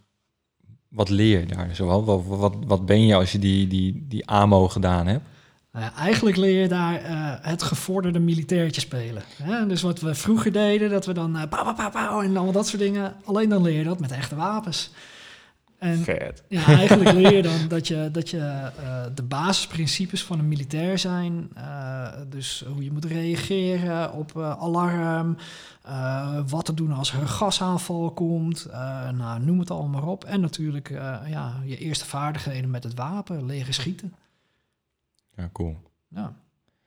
wat 0.88 1.10
leer 1.10 1.39
je 1.39 1.45
daar 1.45 1.75
zoal? 1.75 2.05
Wat, 2.05 2.25
wat, 2.25 2.55
wat 2.65 2.86
ben 2.86 3.05
je 3.05 3.15
als 3.15 3.31
je 3.31 3.39
die, 3.39 3.67
die, 3.67 4.05
die 4.07 4.27
AMO 4.27 4.67
gedaan 4.67 5.07
hebt? 5.07 5.25
Nou 5.74 5.86
ja, 5.86 5.94
eigenlijk 5.96 6.36
leer 6.36 6.62
je 6.62 6.68
daar 6.68 7.01
uh, 7.01 7.34
het 7.42 7.63
gevorderde 7.63 8.20
militairtje 8.20 8.82
spelen. 8.82 9.24
Hè? 9.44 9.68
Dus 9.68 9.82
wat 9.82 10.00
we 10.00 10.15
vroeger 10.15 10.51
deden, 10.51 10.89
dat 10.89 11.06
we 11.06 11.13
dan 11.13 11.36
uh, 11.36 11.44
pow, 11.50 11.75
pow, 11.75 11.92
pow, 11.92 12.20
en 12.20 12.36
allemaal 12.36 12.51
dat 12.51 12.68
soort 12.68 12.82
dingen. 12.82 13.13
Alleen 13.24 13.50
dan 13.50 13.62
leer 13.62 13.77
je 13.77 13.84
dat 13.84 14.00
met 14.00 14.12
echte 14.12 14.36
wapens. 14.36 14.92
En 15.77 15.98
Vet. 15.98 16.44
Ja, 16.48 16.65
eigenlijk 16.65 17.12
leer 17.12 17.36
je 17.36 17.42
dan 17.42 17.68
dat 17.68 17.88
je, 17.88 18.10
dat 18.12 18.30
je 18.30 18.38
uh, 18.38 19.06
de 19.15 19.24
basisprincipes 19.24 20.24
van 20.24 20.39
een 20.39 20.48
militair 20.48 21.00
zijn. 21.00 21.50
dus 22.30 22.65
hoe 22.74 22.84
je 22.84 22.92
moet 22.92 23.06
reageren 23.06 24.13
op 24.13 24.38
alarm. 24.60 25.38
wat 26.48 26.65
te 26.65 26.74
doen 26.74 26.92
als 26.92 27.13
er 27.13 27.22
een 27.22 27.27
gasaanval 27.27 28.12
komt. 28.12 28.68
nou, 29.13 29.44
noem 29.44 29.60
het 29.60 29.72
allemaal 29.72 30.01
maar 30.01 30.10
op. 30.10 30.24
En 30.24 30.42
natuurlijk 30.42 30.89
ja, 31.30 31.53
je 31.65 31.77
eerste 31.77 32.06
vaardigheden 32.06 32.70
met 32.70 32.84
het 32.84 32.94
wapen, 32.94 33.46
leren 33.46 33.74
schieten. 33.74 34.13
Ja, 35.36 35.50
cool. 35.54 35.78
Ja, 36.08 36.36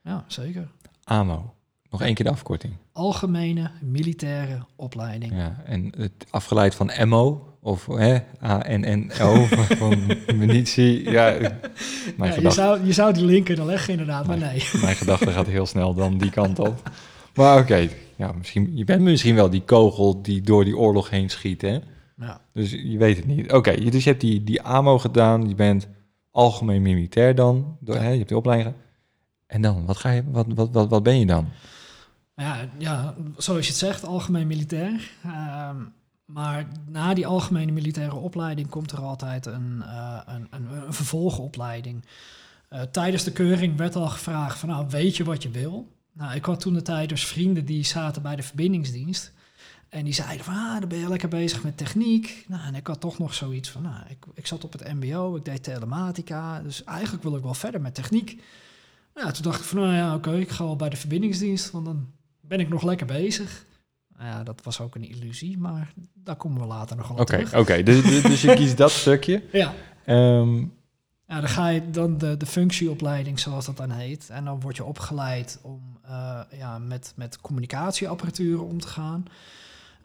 ja 0.03 0.25
zeker. 0.27 0.69
AMO. 1.05 1.55
Nog 1.91 2.03
één 2.03 2.15
keer 2.15 2.25
de 2.25 2.31
afkorting. 2.31 2.73
Algemene 2.93 3.71
Militaire 3.81 4.67
Opleiding. 4.77 5.33
Ja, 5.33 5.63
en 5.65 5.93
het 5.97 6.27
afgeleid 6.31 6.75
van 6.75 7.09
MO 7.09 7.57
of 7.61 7.87
hè, 7.87 8.19
A-N-N-O 8.43 9.45
van 9.81 10.17
munitie. 10.37 11.11
Ja, 11.11 11.37
mijn 12.17 12.33
ja, 12.33 12.41
je, 12.41 12.51
zou, 12.51 12.85
je 12.85 12.93
zou 12.93 13.13
die 13.13 13.25
linken 13.25 13.57
dan 13.57 13.67
leggen 13.67 13.93
inderdaad, 13.93 14.27
maar 14.27 14.39
nee. 14.39 14.63
Mijn 14.81 14.97
gedachte 14.97 15.31
gaat 15.31 15.47
heel 15.47 15.67
snel 15.67 15.95
dan 15.95 16.19
die 16.19 16.31
kant 16.31 16.59
op. 16.59 16.91
Maar 17.35 17.59
oké, 17.59 17.89
ja, 18.17 18.33
misschien, 18.33 18.71
je 18.75 18.85
bent 18.85 19.03
misschien 19.03 19.35
wel 19.35 19.51
die 19.51 19.63
kogel 19.63 20.23
die 20.23 20.41
door 20.41 20.65
die 20.65 20.77
oorlog 20.77 21.11
heen 21.11 21.31
schiet, 21.31 21.63
hè? 21.63 21.79
Ja. 22.17 22.41
Dus 22.53 22.71
je 22.71 22.99
weet 22.99 23.17
het 23.17 23.27
niet. 23.27 23.53
Oké, 23.53 23.91
dus 23.91 24.05
je 24.05 24.11
hebt 24.11 24.23
die, 24.23 24.45
die 24.45 24.63
AMO 24.63 24.99
gedaan, 24.99 25.49
je 25.49 25.55
bent 25.55 25.89
algemeen 26.37 26.83
militair 26.83 27.35
dan. 27.35 27.77
Door, 27.81 27.97
hè, 27.97 28.09
je 28.09 28.17
hebt 28.17 28.29
die 28.29 28.37
opleiding. 28.37 28.75
En 29.47 29.63
dan, 29.63 29.87
wat, 29.87 29.97
ga 29.97 30.11
je, 30.11 30.31
wat, 30.31 30.47
wat, 30.49 30.71
wat, 30.71 30.89
wat 30.89 31.03
ben 31.03 31.19
je 31.19 31.27
dan? 31.27 31.49
Ja, 32.35 32.69
ja, 32.79 33.15
zoals 33.37 33.61
je 33.61 33.71
het 33.71 33.81
zegt, 33.81 34.05
algemeen 34.05 34.47
militair. 34.47 35.11
Ehm, 35.25 35.77
maar 36.25 36.67
na 36.89 37.15
die 37.15 37.27
algemene 37.27 37.73
militaire 37.73 38.15
opleiding 38.15 38.69
komt 38.69 38.93
er 38.93 39.01
altijd 39.01 39.47
een, 39.47 39.83
uh, 39.85 40.21
een, 40.27 40.47
een, 40.51 40.67
een, 40.73 40.93
vervolgopleiding. 40.93 42.05
Uh, 42.71 42.81
tijdens 42.81 43.25
de 43.25 43.33
keuring 43.33 43.77
werd 43.77 43.97
al 43.97 44.09
gevraagd 44.09 44.59
van, 44.59 44.69
nou, 44.69 44.87
weet 44.89 45.17
je 45.17 45.25
wat 45.25 45.43
je 45.43 45.51
wil? 45.51 45.89
Nou, 46.13 46.35
ik 46.35 46.45
had 46.45 46.61
toen 46.61 46.75
de 46.75 46.83
tijd 46.83 47.09
dus 47.09 47.27
vrienden 47.27 47.65
die 47.65 47.85
zaten 47.85 48.23
bij 48.23 48.37
de 48.37 48.43
verbindingsdienst. 48.43 49.33
En 49.89 50.05
die 50.05 50.15
zeiden 50.15 50.45
van, 50.45 50.55
ah, 50.55 50.81
dan 50.81 50.89
ben 50.89 50.99
je 50.99 51.09
lekker 51.09 51.29
bezig 51.29 51.63
met 51.63 51.77
techniek. 51.77 52.45
Nou, 52.49 52.67
en 52.67 52.75
ik 52.75 52.87
had 52.87 53.01
toch 53.01 53.19
nog 53.19 53.35
zoiets 53.35 53.71
van, 53.71 53.83
nou, 53.83 53.97
ik, 54.09 54.17
ik 54.35 54.47
zat 54.47 54.65
op 54.65 54.73
het 54.73 54.95
mbo, 54.95 55.37
ik 55.37 55.45
deed 55.45 55.63
telematica. 55.63 56.61
Dus 56.61 56.85
eigenlijk 56.85 57.23
wil 57.23 57.37
ik 57.37 57.43
wel 57.43 57.55
verder 57.55 57.81
met 57.81 57.95
techniek. 57.95 58.43
Nou, 59.15 59.33
toen 59.33 59.43
dacht 59.43 59.61
ik 59.61 59.67
van, 59.67 59.79
nou 59.79 59.95
ja, 59.95 60.15
oké, 60.15 60.37
ik 60.37 60.51
ga 60.51 60.65
wel 60.65 60.77
bij 60.77 60.89
de 60.89 60.97
verbindingsdienst, 60.97 61.71
want 61.71 61.85
dan 61.85 62.09
ben 62.41 62.61
ik 62.61 62.69
nog 62.69 62.83
lekker 62.83 63.07
bezig. 63.07 63.65
Nou 64.17 64.29
ja, 64.29 64.43
dat 64.43 64.61
was 64.63 64.81
ook 64.81 64.95
een 64.95 65.09
illusie, 65.09 65.59
maar 65.59 65.93
daar 66.15 66.37
komen 66.37 66.61
we 66.61 66.67
later 66.67 66.97
nog 66.97 67.09
wel 67.09 67.19
Oké, 67.19 67.49
oké. 67.55 67.83
Dus, 67.83 68.03
dus, 68.03 68.23
dus 68.23 68.43
je 68.43 68.55
kiest 68.55 68.77
dat 68.77 68.91
stukje. 68.91 69.43
Ja. 69.53 69.75
Um, 70.07 70.75
ja, 71.29 71.41
dan 71.41 71.49
ga 71.49 71.69
je 71.69 71.91
dan 71.91 72.19
de, 72.19 72.37
de 72.37 72.47
functieopleiding, 72.47 73.39
zoals 73.39 73.67
dat 73.67 73.77
dan 73.77 73.91
heet. 73.91 74.31
En 74.31 74.45
dan 74.45 74.61
word 74.61 74.77
je 74.77 74.85
opgeleid 74.85 75.59
om 75.63 75.99
uh, 76.05 76.41
ja, 76.51 76.79
met, 76.79 77.13
met 77.17 77.41
communicatieapparatuur 77.41 78.63
om 78.63 78.81
te 78.81 78.89
gaan. 78.89 79.25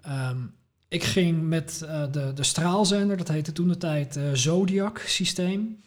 Um, 0.07 0.53
ik 0.87 1.03
ging 1.03 1.41
met 1.41 1.81
uh, 1.83 2.03
de, 2.11 2.33
de 2.33 2.43
straalzender, 2.43 3.17
dat 3.17 3.27
heette 3.27 3.51
toen 3.51 3.67
de 3.67 3.77
tijd 3.77 4.17
uh, 4.17 4.23
Zodiac 4.33 4.99
systeem. 4.99 5.81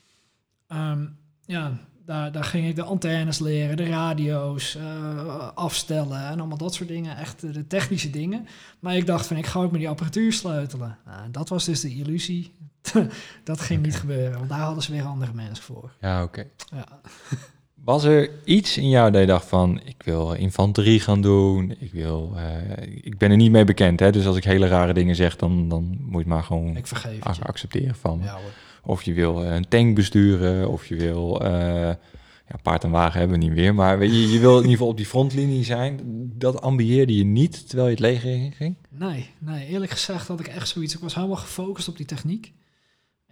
Um, 0.68 1.16
ja, 1.44 1.73
daar, 2.04 2.33
daar 2.33 2.44
ging 2.44 2.68
ik 2.68 2.76
de 2.76 2.83
antennes 2.83 3.38
leren, 3.38 3.76
de 3.76 3.88
radio's 3.88 4.75
uh, 4.75 5.49
afstellen 5.54 6.26
en 6.26 6.38
allemaal 6.38 6.59
dat 6.59 6.75
soort 6.75 6.88
dingen. 6.88 7.16
Echt 7.16 7.40
de 7.40 7.66
technische 7.66 8.11
dingen. 8.11 8.47
Maar 8.78 8.97
ik 8.97 9.06
dacht 9.06 9.26
van, 9.26 9.37
ik 9.37 9.47
ga 9.47 9.61
ook 9.61 9.71
met 9.71 9.80
die 9.80 9.88
apparatuur 9.88 10.33
sleutelen. 10.33 10.99
Nou, 11.06 11.30
dat 11.30 11.49
was 11.49 11.64
dus 11.64 11.80
de 11.80 11.94
illusie. 11.94 12.52
dat 13.44 13.61
ging 13.61 13.83
niet 13.83 13.97
gebeuren, 13.97 14.38
want 14.38 14.49
daar 14.49 14.59
hadden 14.59 14.83
ze 14.83 14.92
weer 14.92 15.04
andere 15.04 15.33
mensen 15.33 15.64
voor. 15.64 15.92
Ja, 16.00 16.23
oké. 16.23 16.47
Ja. 16.71 17.00
Was 17.85 18.05
er 18.05 18.31
iets 18.45 18.79
in 18.79 18.88
jou 18.88 19.11
dat 19.11 19.21
je 19.21 19.26
dacht 19.26 19.47
van, 19.47 19.81
ik 19.85 20.03
wil 20.05 20.33
infanterie 20.33 21.00
gaan 21.00 21.21
doen, 21.21 21.75
ik, 21.79 21.93
wil, 21.93 22.33
uh, 22.37 22.87
ik 23.03 23.19
ben 23.19 23.31
er 23.31 23.37
niet 23.37 23.50
mee 23.50 23.64
bekend, 23.64 24.00
hè? 24.00 24.12
dus 24.12 24.26
als 24.26 24.37
ik 24.37 24.45
hele 24.45 24.67
rare 24.67 24.93
dingen 24.93 25.17
zeg, 25.17 25.37
dan, 25.37 25.69
dan 25.69 25.97
moet 26.00 26.11
je 26.11 26.19
het 26.19 26.26
maar 26.26 26.43
gewoon 26.43 26.76
ik 26.76 26.87
accepteren 27.43 27.95
van 27.95 28.21
ja, 28.23 28.38
Of 28.83 29.03
je 29.03 29.12
wil 29.12 29.45
eh, 29.45 29.55
een 29.55 29.69
tank 29.69 29.95
besturen, 29.95 30.71
of 30.71 30.87
je 30.87 30.97
wil, 30.97 31.43
uh, 31.43 31.49
ja, 32.49 32.57
paard 32.62 32.85
en 32.85 32.91
wagen 32.91 33.19
hebben 33.19 33.38
we 33.38 33.45
niet 33.45 33.55
meer, 33.55 33.75
maar 33.75 34.05
je, 34.05 34.33
je 34.33 34.38
wil 34.38 34.50
in 34.50 34.57
ieder 34.57 34.71
geval 34.71 34.88
op 34.88 34.97
die 34.97 35.07
frontlinie 35.07 35.64
zijn. 35.64 36.00
Dat 36.35 36.61
ambieerde 36.61 37.17
je 37.17 37.25
niet 37.25 37.69
terwijl 37.69 37.88
je 37.88 37.95
het 37.95 38.03
leger 38.03 38.53
ging? 38.53 38.76
Nee, 38.88 39.31
nee, 39.38 39.67
eerlijk 39.67 39.91
gezegd 39.91 40.29
had 40.29 40.41
ik 40.41 40.47
echt 40.47 40.69
zoiets, 40.69 40.95
ik 40.95 41.00
was 41.00 41.14
helemaal 41.14 41.37
gefocust 41.37 41.88
op 41.88 41.97
die 41.97 42.07
techniek. 42.07 42.53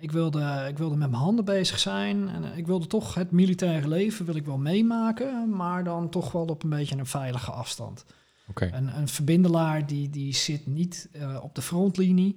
Ik 0.03 0.13
wilde, 0.13 0.65
ik 0.69 0.79
wilde 0.79 0.97
met 0.97 1.11
mijn 1.11 1.23
handen 1.23 1.45
bezig 1.45 1.79
zijn. 1.79 2.29
En 2.29 2.45
eh, 2.45 2.59
ik 2.59 2.67
wilde 2.67 2.87
toch 2.87 3.15
het 3.15 3.31
militaire 3.31 3.89
leven 3.89 4.25
wil 4.25 4.37
ik 4.37 4.47
wel 4.47 4.59
meemaken, 4.59 5.51
maar 5.57 5.85
dan 5.85 6.09
toch 6.09 6.33
wel 6.33 6.45
op 6.45 6.63
een 6.63 6.71
beetje 6.71 6.97
een 6.97 7.07
veilige 7.07 7.51
afstand. 7.51 8.05
Okay. 8.47 8.71
Een, 8.73 8.97
een 8.97 9.09
verbindelaar 9.09 9.87
die, 9.87 10.11
die 10.11 10.35
zit 10.35 10.67
niet 10.67 11.09
uh, 11.13 11.39
op 11.43 11.55
de 11.55 11.63
frontlinie. 11.63 12.37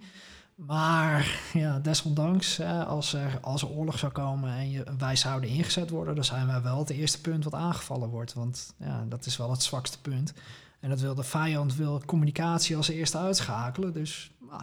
Maar 0.55 1.39
ja, 1.53 1.79
desondanks, 1.79 2.62
als, 2.88 3.13
er, 3.13 3.39
als 3.41 3.62
er 3.62 3.69
oorlog 3.69 4.00
zou 4.00 4.12
komen 4.12 4.50
en 4.50 4.72
je, 4.72 4.84
wij 4.98 5.15
zouden 5.15 5.50
ingezet 5.50 5.89
worden, 5.89 6.15
dan 6.15 6.24
zijn 6.24 6.48
wij 6.48 6.62
wel 6.62 6.79
het 6.79 6.89
eerste 6.89 7.22
punt 7.22 7.43
wat 7.43 7.53
aangevallen 7.53 8.10
wordt. 8.10 8.34
Want 8.34 8.74
ja, 8.77 9.05
dat 9.10 9.25
is 9.25 9.38
wel 9.38 9.51
het 9.51 9.63
zwakste 9.63 10.01
punt. 10.01 10.34
En 10.79 10.89
dat 10.89 11.00
wil 11.00 11.15
de 11.15 11.24
vijand 11.24 11.75
wil 11.75 12.01
communicatie 12.05 12.75
als 12.75 12.88
eerste 12.88 13.17
uitschakelen. 13.17 13.93
Dus 13.93 14.31
ah, 14.50 14.62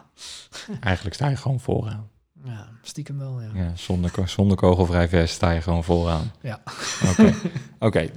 Eigenlijk 0.80 1.14
sta 1.14 1.28
je 1.28 1.36
gewoon 1.36 1.60
vooraan. 1.60 2.11
Ja, 2.44 2.68
stiekem 2.82 3.18
wel, 3.18 3.40
ja. 3.40 3.50
Ja, 3.54 3.76
zonder, 3.76 4.28
zonder 4.28 4.56
kogelvrij 4.56 5.08
vest 5.08 5.34
sta 5.34 5.50
je 5.50 5.60
gewoon 5.60 5.84
vooraan. 5.84 6.32
Ja. 6.40 6.62
Oké. 7.10 7.34
Oké. 7.86 8.10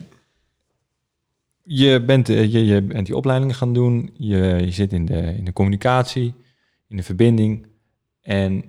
Je, 1.63 2.03
bent, 2.03 2.29
eh, 2.29 2.51
je, 2.51 2.65
je 2.65 2.82
bent 2.82 3.05
die 3.05 3.15
opleidingen 3.15 3.55
gaan 3.55 3.74
doen. 3.74 4.13
Je, 4.17 4.38
je 4.38 4.72
zit 4.72 4.94
in 4.94 5.05
de, 5.05 5.36
in 5.38 5.46
de 5.46 5.53
communicatie, 5.53 6.34
in 6.88 6.98
de 6.98 7.03
verbinding. 7.03 7.67
En 8.22 8.63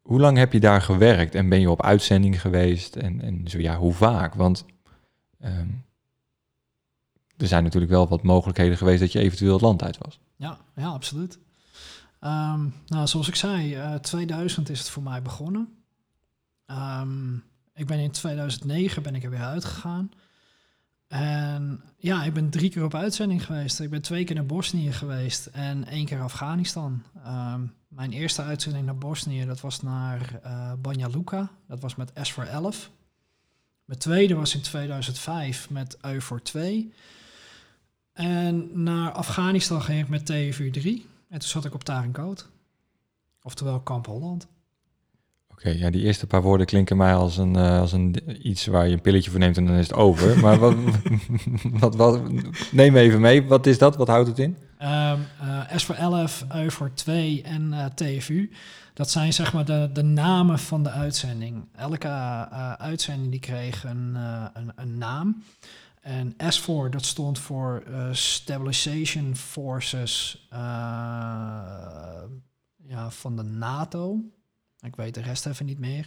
hoe 0.00 0.20
lang 0.20 0.36
heb 0.36 0.52
je 0.52 0.60
daar 0.60 0.82
gewerkt? 0.82 1.34
En 1.34 1.48
ben 1.48 1.60
je 1.60 1.70
op 1.70 1.82
uitzending 1.82 2.40
geweest? 2.40 2.96
En, 2.96 3.20
en 3.20 3.48
zo 3.48 3.58
ja, 3.58 3.76
hoe 3.76 3.92
vaak? 3.92 4.34
Want 4.34 4.64
ehm, 5.38 5.68
er 7.36 7.46
zijn 7.46 7.62
natuurlijk 7.62 7.92
wel 7.92 8.08
wat 8.08 8.22
mogelijkheden 8.22 8.76
geweest 8.76 9.00
dat 9.00 9.12
je 9.12 9.18
eventueel 9.18 9.52
het 9.52 9.62
land 9.62 9.82
uit 9.82 9.98
was. 9.98 10.20
Ja, 10.36 10.58
ja 10.76 10.88
absoluut. 10.88 11.38
Ehm, 12.20 12.66
nou, 12.86 13.06
zoals 13.06 13.28
ik 13.28 13.34
zei, 13.34 13.74
eh 13.74 13.94
2000 13.94 14.68
is 14.68 14.78
het 14.78 14.88
voor 14.88 15.02
mij 15.02 15.22
begonnen. 15.22 15.68
Ehm, 16.66 17.34
ik 17.74 17.86
ben 17.86 17.98
in 17.98 18.10
2009 18.10 19.02
ben 19.02 19.14
ik 19.14 19.24
er 19.24 19.30
weer 19.30 19.44
uitgegaan. 19.44 20.10
En 21.06 21.82
ja, 21.96 22.24
ik 22.24 22.32
ben 22.32 22.50
drie 22.50 22.70
keer 22.70 22.84
op 22.84 22.94
uitzending 22.94 23.44
geweest. 23.44 23.80
Ik 23.80 23.90
ben 23.90 24.02
twee 24.02 24.24
keer 24.24 24.34
naar 24.34 24.46
Bosnië 24.46 24.92
geweest 24.92 25.46
en 25.46 25.86
één 25.86 26.06
keer 26.06 26.20
Afghanistan. 26.20 27.02
Ehm, 27.24 27.60
mijn 27.88 28.12
eerste 28.12 28.42
uitzending 28.42 28.86
naar 28.86 28.98
Bosnië, 28.98 29.44
dat 29.44 29.60
was 29.60 29.82
naar 29.82 30.40
eh 30.42 30.72
Banja 30.78 31.08
Luka. 31.08 31.50
Dat 31.68 31.80
was 31.80 31.94
met 31.94 32.12
S 32.22 32.32
voor 32.32 32.44
11. 32.44 32.90
Mijn 33.84 33.98
tweede 33.98 34.34
was 34.34 34.54
in 34.54 34.60
2005 34.60 35.70
met 35.70 35.96
EUFOR 36.00 36.42
2. 36.42 36.92
En 38.12 38.82
naar 38.82 39.12
Afghanistan 39.12 39.82
ging 39.82 40.00
ik 40.00 40.08
met 40.08 40.26
TFU 40.26 40.70
3. 40.70 41.06
En 41.30 41.38
toen 41.38 41.48
zat 41.48 41.64
ik 41.64 41.74
op 41.74 41.84
Tarinkoot. 41.84 42.48
Oftewel 43.42 43.80
Kamp 43.80 44.06
Holland. 44.06 44.48
Oké, 45.50 45.70
ja, 45.70 45.90
die 45.90 46.02
eerste 46.02 46.26
paar 46.26 46.42
woorden 46.42 46.66
klinken 46.66 46.96
mij 46.96 47.14
als 47.14 47.36
een, 47.36 47.56
eh, 47.56 47.80
als 47.80 47.92
een 47.92 48.16
iets 48.48 48.66
waar 48.66 48.86
je 48.86 48.92
een 48.92 49.00
pilletje 49.00 49.30
voor 49.30 49.38
neemt 49.38 49.56
en 49.56 49.66
dan 49.66 49.74
is 49.74 49.88
het 49.88 49.96
over. 49.96 50.38
Maar 50.38 50.58
wat, 50.58 50.76
wat, 51.80 51.96
wat, 51.96 52.20
neem 52.70 52.96
even 52.96 53.20
mee, 53.20 53.46
wat 53.46 53.66
is 53.66 53.78
dat? 53.78 53.96
Wat 53.96 54.08
houdt 54.08 54.28
het 54.28 54.38
in? 54.38 54.56
Ehm 54.78 55.18
eh, 55.40 55.76
S 55.76 55.84
voor 55.84 55.94
11, 55.94 56.44
EU 56.48 56.70
voor 56.70 56.92
2 56.94 57.42
en 57.42 57.72
eh, 57.72 57.84
TFU. 57.84 58.50
Dat 58.94 59.10
zijn 59.10 59.32
zeg 59.32 59.52
maar 59.52 59.64
de, 59.64 59.90
de 59.92 60.02
namen 60.02 60.58
van 60.58 60.82
de 60.82 60.90
uitzending. 60.90 61.64
Elke 61.76 62.08
eh, 62.08 62.72
uitzending 62.72 63.30
die 63.30 63.40
kreeg 63.40 63.84
een, 63.84 64.12
eh, 64.16 64.44
een, 64.54 64.72
een 64.76 64.98
naam. 64.98 65.42
En 66.00 66.34
S 66.48 66.60
voor, 66.60 66.90
dat 66.90 67.04
stond 67.04 67.38
voor 67.38 67.82
eh, 67.86 68.12
Stabilization 68.12 69.36
Forces 69.36 70.46
eh, 70.50 70.58
ja, 72.76 73.10
van 73.10 73.36
de 73.36 73.42
NATO. 73.42 74.20
Ik 74.80 74.96
weet 74.96 75.14
de 75.14 75.20
rest 75.20 75.46
even 75.46 75.66
niet 75.66 75.78
meer. 75.78 76.06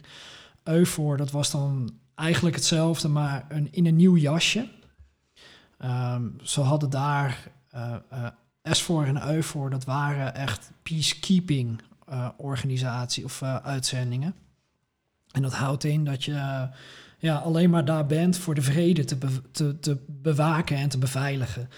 Voor, 0.83 1.17
dat 1.17 1.31
was 1.31 1.51
dan 1.51 1.99
eigenlijk 2.15 2.55
hetzelfde, 2.55 3.07
maar 3.07 3.45
een, 3.49 3.67
in 3.71 3.85
een 3.85 3.95
nieuw 3.95 4.15
jasje. 4.15 4.69
Ehm, 5.77 6.29
ze 6.43 6.61
hadden 6.61 6.89
daar 6.89 7.51
eh 7.69 7.95
eh, 8.09 8.27
S4 8.63 9.07
en 9.07 9.43
voor, 9.43 9.69
dat 9.69 9.83
waren 9.83 10.35
echt 10.35 10.71
peacekeeping 10.83 11.81
organisatie 12.37 13.23
of 13.23 13.43
uitzendingen. 13.43 14.35
En 15.31 15.41
dat 15.41 15.53
houdt 15.53 15.83
in 15.83 16.03
dat 16.03 16.23
je 16.23 16.69
ja, 17.23 17.35
alleen 17.35 17.69
maar 17.69 17.85
daar 17.85 18.05
bent 18.05 18.37
voor 18.37 18.55
de 18.55 18.61
vrede 18.61 19.05
te, 19.05 19.17
te, 19.51 19.79
te 19.79 19.97
bewaken 20.07 20.77
en 20.77 20.89
te 20.89 20.97
beveiligen. 20.97 21.69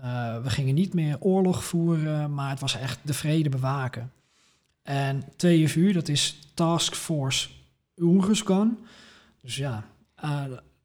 Eh, 0.00 0.42
we 0.42 0.50
gingen 0.50 0.74
niet 0.74 0.94
meer 0.94 1.16
oorlog 1.20 1.64
voeren, 1.64 2.34
maar 2.34 2.50
het 2.50 2.60
was 2.60 2.76
echt 2.76 2.98
de 3.02 3.14
vrede 3.14 3.48
bewaken. 3.48 4.12
En 4.82 5.22
TFU, 5.36 5.92
dat 5.92 6.08
is 6.08 6.38
Task 6.54 6.94
Force 6.94 7.48
Uruzgan. 7.96 8.78
Dus 9.40 9.56
ja, 9.56 9.84
eh, 10.14 10.42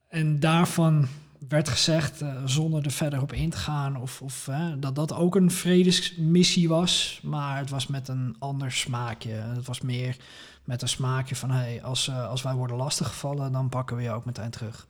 en 0.08 0.40
daarvan 0.40 1.08
werd 1.48 1.68
gezegd, 1.68 2.20
eh, 2.20 2.34
zonder 2.44 2.84
er 2.84 2.90
verder 2.90 3.22
op 3.22 3.32
in 3.32 3.50
te 3.50 3.56
gaan, 3.56 3.96
of, 3.96 4.22
of 4.22 4.50
dat 4.78 4.94
dat 4.94 5.12
ook 5.12 5.34
een 5.34 5.50
vredesmissie 5.50 6.68
was, 6.68 7.20
maar 7.22 7.58
het 7.58 7.70
was 7.70 7.86
met 7.86 8.08
een 8.08 8.36
ander 8.38 8.72
smaakje. 8.72 9.32
Het 9.32 9.66
was 9.66 9.80
meer 9.80 10.16
met 10.64 10.82
een 10.82 10.88
smaakje 10.88 11.36
van, 11.36 11.50
hey, 11.50 11.82
als, 11.82 12.08
eh, 12.08 12.28
als 12.28 12.42
wij 12.42 12.54
worden 12.54 12.76
lastiggevallen, 12.76 13.52
dan 13.52 13.68
pakken 13.68 13.96
we 13.96 14.02
je 14.02 14.10
ook 14.10 14.24
meteen 14.24 14.50
terug. 14.50 14.86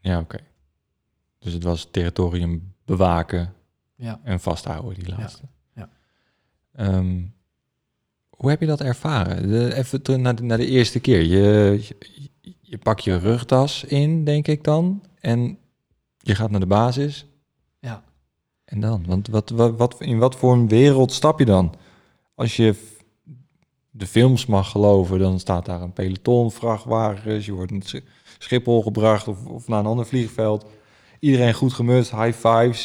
Ja, 0.00 0.18
oké. 0.18 0.38
Dus 1.38 1.52
het 1.52 1.62
was 1.62 1.88
territorium 1.90 2.74
bewaken 2.84 3.52
Ja. 3.94 4.20
en 4.22 4.40
vasthouden, 4.40 4.94
die 4.94 5.08
laatste. 5.16 5.42
ja. 5.74 5.88
Ehm, 6.72 7.22
hoe 8.30 8.50
heb 8.50 8.60
je 8.60 8.66
dat 8.66 8.80
ervaren? 8.80 9.48
De, 9.48 9.74
even 9.74 10.02
terug 10.02 10.20
naar 10.20 10.34
de, 10.34 10.42
naar 10.42 10.58
de 10.58 10.66
eerste 10.66 11.00
keer. 11.00 11.20
Je, 11.22 11.80
je, 12.40 12.54
je 12.60 12.78
pakt 12.78 13.04
je 13.04 13.16
rugtas 13.18 13.84
in, 13.84 14.24
denk 14.24 14.46
ik 14.48 14.64
dan, 14.64 15.02
en 15.20 15.58
je 16.18 16.34
gaat 16.34 16.50
naar 16.50 16.60
de 16.60 16.66
basis. 16.66 17.26
Ja. 17.78 18.02
En 18.64 18.80
dan? 18.80 19.04
Want 19.06 19.28
wat, 19.28 19.50
wat, 19.50 19.76
wat, 19.76 20.00
in 20.00 20.18
wat 20.18 20.36
voor 20.36 20.52
een 20.52 20.68
wereld 20.68 21.12
stap 21.12 21.38
je 21.38 21.44
dan? 21.44 21.74
Als 22.34 22.56
je 22.56 22.98
de 24.00 24.06
films 24.06 24.46
mag 24.46 24.70
geloven, 24.70 25.18
dan 25.18 25.38
staat 25.38 25.66
daar 25.66 25.80
een 25.82 25.92
peloton, 25.92 26.50
vrachtwagens, 26.52 27.46
je 27.46 27.52
wordt 27.52 27.70
naar 27.72 27.82
Sch- 27.84 28.00
Schiphol 28.38 28.82
gebracht 28.82 29.28
of, 29.28 29.46
of 29.46 29.68
naar 29.68 29.78
een 29.78 29.86
ander 29.86 30.06
vliegveld. 30.06 30.66
Iedereen 31.18 31.54
goed 31.54 31.72
gemutst, 31.72 32.10
high 32.10 32.46
fives, 32.48 32.84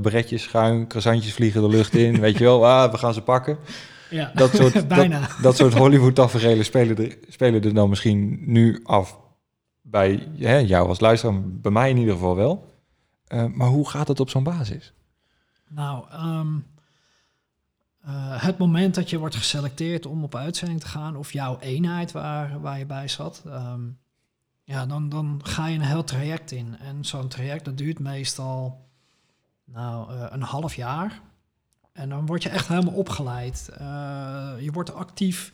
beretjes 0.00 0.42
schuin, 0.42 0.86
croissantjes 0.86 1.32
vliegen 1.34 1.60
de 1.62 1.68
lucht 1.68 1.94
in, 1.94 2.20
weet 2.26 2.38
je 2.38 2.44
wel, 2.44 2.66
ah, 2.66 2.90
we 2.90 2.98
gaan 2.98 3.14
ze 3.14 3.22
pakken. 3.22 3.58
Ja, 4.10 4.32
Dat 4.34 4.54
soort, 4.54 4.88
bijna. 4.98 5.20
Dat, 5.20 5.36
dat 5.42 5.56
soort 5.56 5.74
Hollywood-taferelen 5.74 6.64
spelen 6.64 6.96
er, 6.96 7.18
spelen 7.28 7.62
er 7.62 7.74
dan 7.74 7.88
misschien 7.88 8.38
nu 8.46 8.80
af 8.84 9.18
bij 9.82 10.28
hè, 10.38 10.56
jou 10.56 10.88
als 10.88 11.00
luisteraar, 11.00 11.40
bij 11.44 11.72
mij 11.72 11.90
in 11.90 11.96
ieder 11.96 12.14
geval 12.14 12.36
wel. 12.36 12.64
Eh, 13.26 13.44
maar 13.54 13.68
hoe 13.68 13.88
gaat 13.88 14.08
het 14.08 14.20
op 14.20 14.30
zo'n 14.30 14.42
basis? 14.42 14.92
Nou, 15.68 16.04
ehm, 16.10 16.48
eh, 18.06 18.42
het 18.42 18.58
moment 18.58 18.94
dat 18.94 19.10
je 19.10 19.18
wordt 19.18 19.34
geselecteerd 19.34 20.06
om 20.06 20.24
op 20.24 20.34
uitzending 20.34 20.80
te 20.80 20.86
gaan, 20.86 21.16
of 21.16 21.32
jouw 21.32 21.58
eenheid 21.58 22.12
waar, 22.12 22.60
waar 22.60 22.78
je 22.78 22.86
bij 22.86 23.08
zat, 23.08 23.42
ehm, 23.46 23.80
ja, 24.64 24.86
dan, 24.86 25.08
dan 25.08 25.40
ga 25.42 25.66
je 25.66 25.74
een 25.74 25.84
heel 25.84 26.04
traject 26.04 26.50
in. 26.50 26.76
En 26.78 27.04
zo'n 27.04 27.28
traject 27.28 27.64
dat 27.64 27.78
duurt 27.78 27.98
meestal 27.98 28.86
nou, 29.64 30.10
eh, 30.10 30.26
een 30.28 30.42
half 30.42 30.74
jaar. 30.74 31.20
En 31.92 32.08
dan 32.08 32.26
word 32.26 32.42
je 32.42 32.48
echt 32.48 32.68
helemaal 32.68 32.94
opgeleid. 32.94 33.70
Eh, 33.78 34.52
je 34.58 34.70
wordt 34.72 34.94
actief 34.94 35.52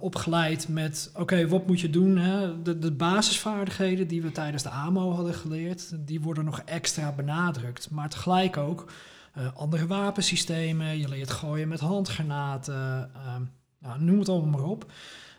opgeleid 0.00 0.68
met, 0.68 1.10
oké, 1.14 1.48
wat 1.48 1.66
moet 1.66 1.80
je 1.80 1.90
doen? 1.90 2.16
Hè? 2.16 2.62
De, 2.62 2.78
de 2.78 2.92
basisvaardigheden 2.92 4.06
die 4.06 4.22
we 4.22 4.32
tijdens 4.32 4.62
de 4.62 4.68
AMO 4.68 5.12
hadden 5.12 5.34
geleerd, 5.34 6.06
die 6.06 6.20
worden 6.20 6.44
nog 6.44 6.60
extra 6.60 7.12
benadrukt. 7.12 7.90
Maar 7.90 8.08
tegelijk 8.08 8.56
ook 8.56 8.86
andere 9.54 9.86
wapensystemen, 9.86 10.98
je 10.98 11.08
leert 11.08 11.30
gooien 11.30 11.68
met 11.68 11.80
handgranaten, 11.80 13.10
ehm, 13.14 13.42
nou, 13.78 14.02
noem 14.02 14.18
het 14.18 14.28
allemaal 14.28 14.60
maar 14.60 14.68
op. 14.68 14.92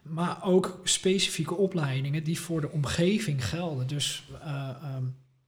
Maar 0.04 0.44
ook 0.44 0.80
specifieke 0.84 1.56
opleidingen 1.56 2.24
die 2.24 2.40
voor 2.40 2.62
de 2.62 2.72
omgeving 2.72 3.46
gelden. 3.46 3.88
Dus 3.88 4.24
eh, 4.42 4.70
ehm, 4.84 5.04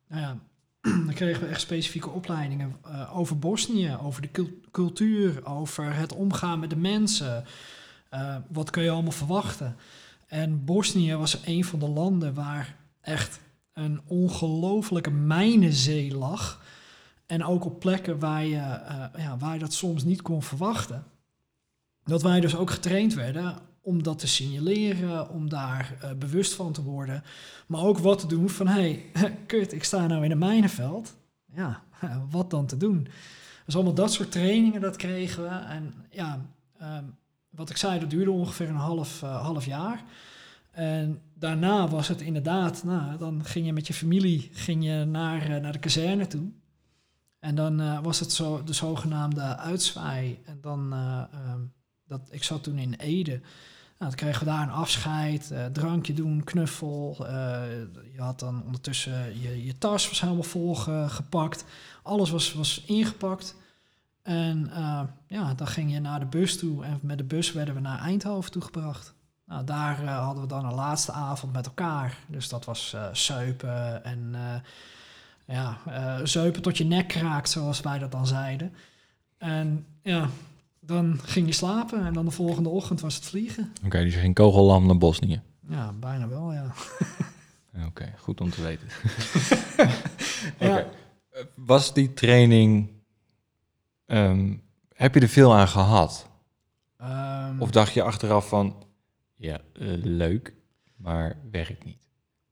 nou 0.08 0.22
ja, 0.22 0.38
dan 1.06 1.14
kregen 1.14 1.42
we 1.42 1.48
echt 1.48 1.62
specifieke 1.62 2.10
opleidingen 2.10 2.76
eh, 2.84 3.18
over 3.18 3.40
Bosnië, 3.40 3.98
over 4.02 4.22
de 4.22 4.32
cul- 4.32 4.60
cultuur, 4.72 5.46
over 5.46 5.94
het 5.96 6.14
omgaan 6.14 6.60
met 6.60 6.70
de 6.70 6.76
mensen. 6.76 7.44
Eh, 8.10 8.36
wat 8.48 8.70
kun 8.70 8.84
je 8.84 8.90
allemaal 8.90 9.12
verwachten? 9.12 9.76
En 10.28 10.66
Bosnië 10.66 11.16
was 11.16 11.40
een 11.46 11.66
van 11.66 11.80
de 11.80 11.88
landen 11.88 12.34
waar 12.34 12.76
echt 13.02 13.40
een 13.74 14.02
ongelofelijke 14.06 15.12
mijnenzee 15.12 16.16
lag. 16.16 16.62
En 17.30 17.46
ook 17.46 17.66
op 17.66 17.80
plekken 17.80 18.20
waar 18.20 18.46
je, 18.46 18.58
eh, 18.58 19.06
ja, 19.18 19.38
waar 19.38 19.54
je 19.54 19.60
dat 19.60 19.74
soms 19.74 20.04
niet 20.04 20.22
kon 20.22 20.44
verwachten. 20.44 21.04
Dat 22.04 22.22
wij 22.22 22.40
dus 22.40 22.56
ook 22.56 22.72
getraind 22.72 23.14
werden 23.14 23.58
om 23.82 24.04
dat 24.04 24.20
te 24.20 24.28
signaleren, 24.28 25.30
om 25.30 25.50
daar 25.50 25.98
eh, 26.02 26.14
bewust 26.14 26.54
van 26.54 26.72
te 26.72 26.84
worden. 26.84 27.24
Maar 27.68 27.82
ook 27.82 27.98
wat 27.98 28.20
te 28.20 28.28
doen 28.28 28.50
van, 28.50 28.68
hé, 28.68 29.04
hey, 29.14 29.38
kut, 29.46 29.74
ik 29.74 29.84
sta 29.84 30.08
nou 30.08 30.24
in 30.24 30.32
een 30.32 30.38
mijnenveld. 30.38 31.16
Ja, 31.54 31.84
wat 32.30 32.50
dan 32.50 32.66
te 32.66 32.78
doen? 32.78 33.08
Dus 33.66 33.76
allemaal 33.76 33.94
dat 33.94 34.14
soort 34.14 34.32
trainingen, 34.32 34.82
dat 34.82 34.96
kregen 34.96 35.44
we. 35.44 35.50
En 35.50 35.94
ja, 36.10 36.46
ehm, 36.80 37.04
wat 37.50 37.70
ik 37.70 37.78
zei, 37.78 38.00
dat 38.00 38.10
duurde 38.10 38.32
ongeveer 38.32 38.70
een 38.70 38.76
half, 38.76 39.24
eh, 39.24 39.42
half 39.42 39.66
jaar. 39.66 40.04
En 40.72 41.22
daarna 41.34 41.88
was 41.88 42.08
het 42.08 42.22
inderdaad, 42.22 42.84
nou, 42.84 43.18
dan 43.18 43.46
ging 43.46 43.66
je 43.66 43.74
met 43.74 43.88
je 43.88 43.94
familie 43.94 44.50
ging 44.54 44.84
je 44.84 45.06
naar, 45.06 45.62
naar 45.62 45.72
de 45.72 45.80
kazerne 45.80 46.28
toe. 46.28 46.52
En 47.40 47.56
dan 47.56 47.80
eh, 47.80 48.00
was 48.00 48.20
het 48.20 48.32
zo, 48.32 48.64
de 48.64 48.74
zogenaamde 48.74 49.58
uitzwaai. 49.58 50.40
En 50.46 50.58
dan, 50.62 50.94
eh, 50.94 51.24
ehm, 51.34 51.62
dat, 52.08 52.22
ik 52.30 52.44
zat 52.44 52.64
toen 52.64 52.78
in 52.78 52.94
Ede. 52.94 53.42
Nou, 53.98 54.12
toen 54.12 54.20
kregen 54.20 54.40
we 54.40 54.52
daar 54.52 54.62
een 54.62 54.74
afscheid, 54.74 55.50
uh, 55.52 55.66
drankje 55.66 56.14
doen, 56.14 56.44
knuffel. 56.44 57.16
Je 58.14 58.18
had 58.18 58.40
dan 58.40 58.64
ondertussen 58.66 59.42
je, 59.42 59.66
je 59.66 59.78
tas 59.78 60.08
was 60.08 60.22
helemaal 60.22 60.44
vol 60.44 60.76
gepakt. 61.08 61.66
Alles 62.04 62.30
was, 62.30 62.54
was 62.54 62.84
ingepakt. 62.86 63.56
En 64.22 64.72
ja, 65.28 65.54
dan 65.54 65.68
ging 65.68 65.92
je 65.92 66.00
naar 66.00 66.20
de 66.20 66.26
bus 66.26 66.58
toe 66.58 66.86
en 66.86 67.00
met 67.02 67.18
de 67.18 67.24
bus 67.24 67.52
werden 67.52 67.76
we 67.76 67.80
naar 67.80 68.00
Eindhoven 68.00 68.52
toegebracht. 68.52 69.14
Nou, 69.46 69.66
daar 69.66 70.06
hadden 70.06 70.44
we 70.44 70.50
dan 70.50 70.66
een 70.66 70.74
laatste 70.74 71.12
avond 71.12 71.54
met 71.54 71.66
elkaar. 71.66 72.18
Dus 72.28 72.50
dat 72.50 72.66
was 72.66 72.96
suipen 73.12 74.04
en 74.04 74.36
ja, 75.54 75.78
zuipen 76.24 76.62
tot 76.62 76.78
je 76.78 76.84
nek 76.84 77.08
kraakt, 77.08 77.50
zoals 77.50 77.82
wij 77.82 78.00
dat 78.00 78.12
dan 78.12 78.28
zeiden. 78.28 78.74
En 79.38 79.86
ja, 80.02 80.30
dan 80.80 81.20
ging 81.24 81.48
je 81.48 81.54
slapen 81.54 82.06
en 82.06 82.14
dan 82.14 82.26
de 82.26 82.32
volgende 82.32 82.70
ochtend 82.70 83.02
was 83.02 83.16
het 83.16 83.26
vliegen. 83.26 83.72
Oké, 83.78 83.86
okay, 83.86 84.04
dus 84.04 84.14
je 84.14 84.20
ging 84.20 84.36
kogellam 84.36 84.86
naar 84.86 84.98
Bosnië? 84.98 85.42
Ja, 85.68 85.94
bijna 85.94 86.28
wel, 86.28 86.54
ja. 86.54 86.74
Oké, 87.88 88.14
goed 88.18 88.42
om 88.42 88.50
te 88.50 88.62
weten. 88.62 88.88
ja. 90.68 90.88
Was 91.56 91.94
die 91.94 92.14
training, 92.14 92.90
ehm, 94.06 94.56
heb 94.94 95.14
je 95.14 95.20
er 95.20 95.28
veel 95.28 95.56
aan 95.56 95.68
gehad? 95.68 96.30
Um, 97.02 97.62
of 97.62 97.72
dacht 97.72 97.94
je 97.94 98.04
achteraf 98.04 98.48
van, 98.48 98.84
ja, 99.36 99.60
uh, 99.74 100.04
leuk, 100.04 100.54
maar 100.96 101.38
werkt 101.52 101.86
niet? 101.86 102.09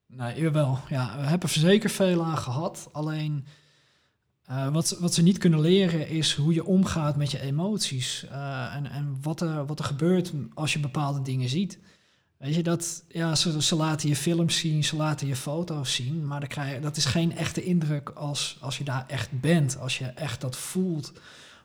Nee, 0.08 0.50
wel. 0.50 0.80
Ja, 0.89 1.17
we 1.20 1.26
hebben 1.26 1.50
er 1.50 1.60
zeker 1.60 1.89
veel 1.89 2.24
aan 2.24 2.38
gehad. 2.38 2.89
Alleen 2.91 3.46
uh, 4.50 4.67
wat, 4.67 4.98
wat 5.00 5.13
ze 5.13 5.22
niet 5.22 5.38
kunnen 5.38 5.60
leren 5.60 6.08
is 6.10 6.34
hoe 6.34 6.54
je 6.54 6.65
omgaat 6.65 7.15
met 7.15 7.32
je 7.32 7.41
emoties. 7.41 8.26
Uh, 8.32 8.76
en 8.76 8.86
en 8.86 9.17
wat, 9.22 9.41
er, 9.41 9.65
wat 9.65 9.80
er 9.80 9.86
gebeurt 9.86 10.34
als 10.54 10.74
je 10.74 10.80
bepaalde 10.80 11.22
dingen 11.22 11.50
ziet. 11.50 11.80
Weet 12.38 12.56
je, 12.56 12.63
dat, 12.63 13.04
ja, 13.08 13.36
ze, 13.36 13.62
ze 13.62 13.76
laten 13.76 14.10
je 14.10 14.15
films 14.15 14.58
zien, 14.58 14.84
ze 14.84 14.96
laten 14.96 15.28
je 15.28 15.36
foto's 15.36 15.96
zien, 15.96 16.28
maar 16.28 16.39
dan 16.39 16.50
krijg 16.50 16.74
je, 16.74 16.80
dat 16.80 16.98
is 16.98 17.06
geen 17.06 17.38
echte 17.38 17.63
indruk 17.63 18.10
als, 18.10 18.58
als 18.60 18.78
je 18.78 18.84
daar 18.84 19.06
echt 19.08 19.39
bent, 19.39 19.78
als 19.80 19.98
je 19.98 20.06
echt 20.06 20.41
dat 20.41 20.58
voelt, 20.58 21.13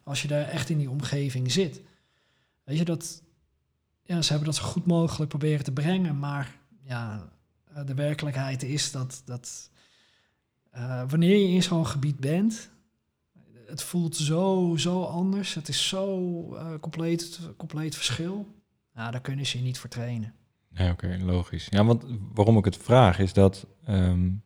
als 0.05 0.23
je 0.23 0.29
daar 0.29 0.49
echt 0.49 0.71
in 0.71 0.79
die 0.79 0.91
omgeving 0.91 1.53
zit. 1.53 1.81
Weet 2.65 2.79
je, 2.79 2.85
dat, 2.85 3.23
ja, 4.03 4.23
ze 4.23 4.29
hebben 4.29 4.49
dat 4.49 4.57
zo 4.57 4.65
goed 4.65 4.87
mogelijk 4.87 5.31
proberen 5.31 5.65
te 5.65 5.73
brengen, 5.73 6.19
maar 6.19 6.57
ja, 6.83 7.33
de 7.87 7.95
werkelijkheid 7.95 8.63
is 8.63 8.91
dat, 8.91 9.23
dat 9.25 9.71
uh, 10.75 11.03
wanneer 11.09 11.37
je 11.37 11.49
in 11.49 11.63
zo'n 11.63 11.87
gebied 11.87 12.21
bent, 12.21 12.71
het 13.67 13.83
voelt 13.83 14.17
zo, 14.17 14.75
zo 14.77 15.03
anders. 15.03 15.55
Het 15.55 15.69
is 15.69 15.89
zo 15.89 16.43
uh, 16.55 16.75
compleet, 16.81 17.41
compleet 17.57 17.95
verschil. 17.95 18.47
Ja, 18.95 19.11
daar 19.11 19.21
kunnen 19.21 19.47
ze 19.47 19.59
je 19.59 19.65
niet 19.65 19.79
voor 19.79 19.91
trainen. 19.91 20.35
Oké, 20.91 21.19
logisch. 21.21 21.67
Ja, 21.71 21.85
want 21.85 22.05
waarom 22.35 22.57
ik 22.57 22.65
het 22.65 22.77
vraag 22.77 23.19
is 23.19 23.33
dat 23.33 23.67
um, 23.89 24.43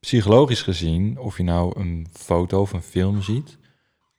psychologisch 0.00 0.62
gezien, 0.62 1.18
of 1.18 1.36
je 1.36 1.42
nou 1.42 1.80
een 1.80 2.06
foto 2.12 2.60
of 2.60 2.72
een 2.72 2.82
film 2.82 3.22
ziet, 3.22 3.58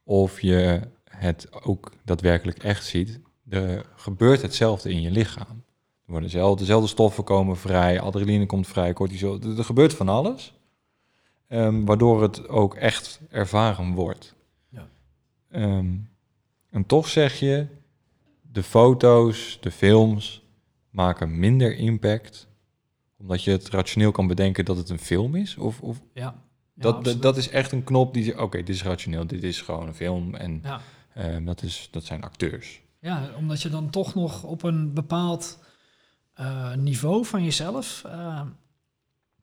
of 0.04 0.42
je 0.42 0.90
het 1.10 1.64
ook 1.64 1.92
daadwerkelijk 2.04 2.64
echt 2.64 2.86
ziet, 2.86 3.20
er 3.50 3.86
gebeurt 3.96 4.42
hetzelfde 4.42 4.90
in 4.90 5.02
je 5.02 5.12
lichaam. 5.12 5.64
Er 6.06 6.12
worden 6.12 6.30
dezelfde, 6.30 6.60
dezelfde 6.60 6.88
stoffen 6.88 7.24
komen 7.24 7.58
vrij, 7.58 8.00
adrenaline 8.00 8.46
komt 8.46 8.68
vrij, 8.68 8.94
cortisol. 8.94 9.40
Er, 9.42 9.58
er 9.58 9.64
gebeurt 9.64 9.94
van 9.94 10.10
alles. 10.10 10.54
Um, 11.50 11.86
waardoor 11.86 12.22
het 12.22 12.48
ook 12.48 12.76
echt 12.76 13.20
ervaren 13.30 13.94
wordt. 13.94 14.36
Ja. 14.70 14.88
Um, 15.52 16.10
en 16.70 16.86
toch 16.86 17.08
zeg 17.08 17.40
je, 17.40 17.68
de 18.52 18.64
foto's, 18.64 19.58
de 19.62 19.72
films 19.72 20.44
maken 20.90 21.40
minder 21.40 21.76
impact, 21.76 22.48
omdat 23.18 23.44
je 23.44 23.52
het 23.52 23.70
rationeel 23.70 24.12
kan 24.12 24.28
bedenken 24.28 24.66
dat 24.66 24.78
het 24.78 24.90
een 24.90 25.00
film 25.00 25.36
is? 25.36 25.58
Of, 25.58 25.82
of 25.82 26.02
ja. 26.14 26.36
dat, 26.74 27.18
dat 27.22 27.38
is 27.38 27.50
echt 27.50 27.72
een 27.72 27.84
knop 27.84 28.14
die 28.14 28.24
zegt, 28.24 28.38
oké, 28.38 28.58
dit 28.58 28.70
is 28.70 28.84
rationeel, 28.84 29.28
dit 29.28 29.44
is 29.44 29.62
gewoon 29.62 29.88
een 29.88 29.96
film 29.96 30.36
en 30.36 30.62
ja. 30.64 30.82
um, 31.18 31.46
dat, 31.46 31.62
is, 31.64 31.88
dat 31.92 32.04
zijn 32.04 32.24
acteurs. 32.24 32.82
Ja, 33.00 33.30
omdat 33.38 33.62
je 33.62 33.70
dan 33.70 33.90
toch 33.90 34.16
nog 34.16 34.44
op 34.44 34.64
een 34.64 34.94
bepaald 34.94 35.60
uh, 36.40 36.74
niveau 36.74 37.26
van 37.26 37.44
jezelf, 37.44 38.04
uh, 38.06 38.42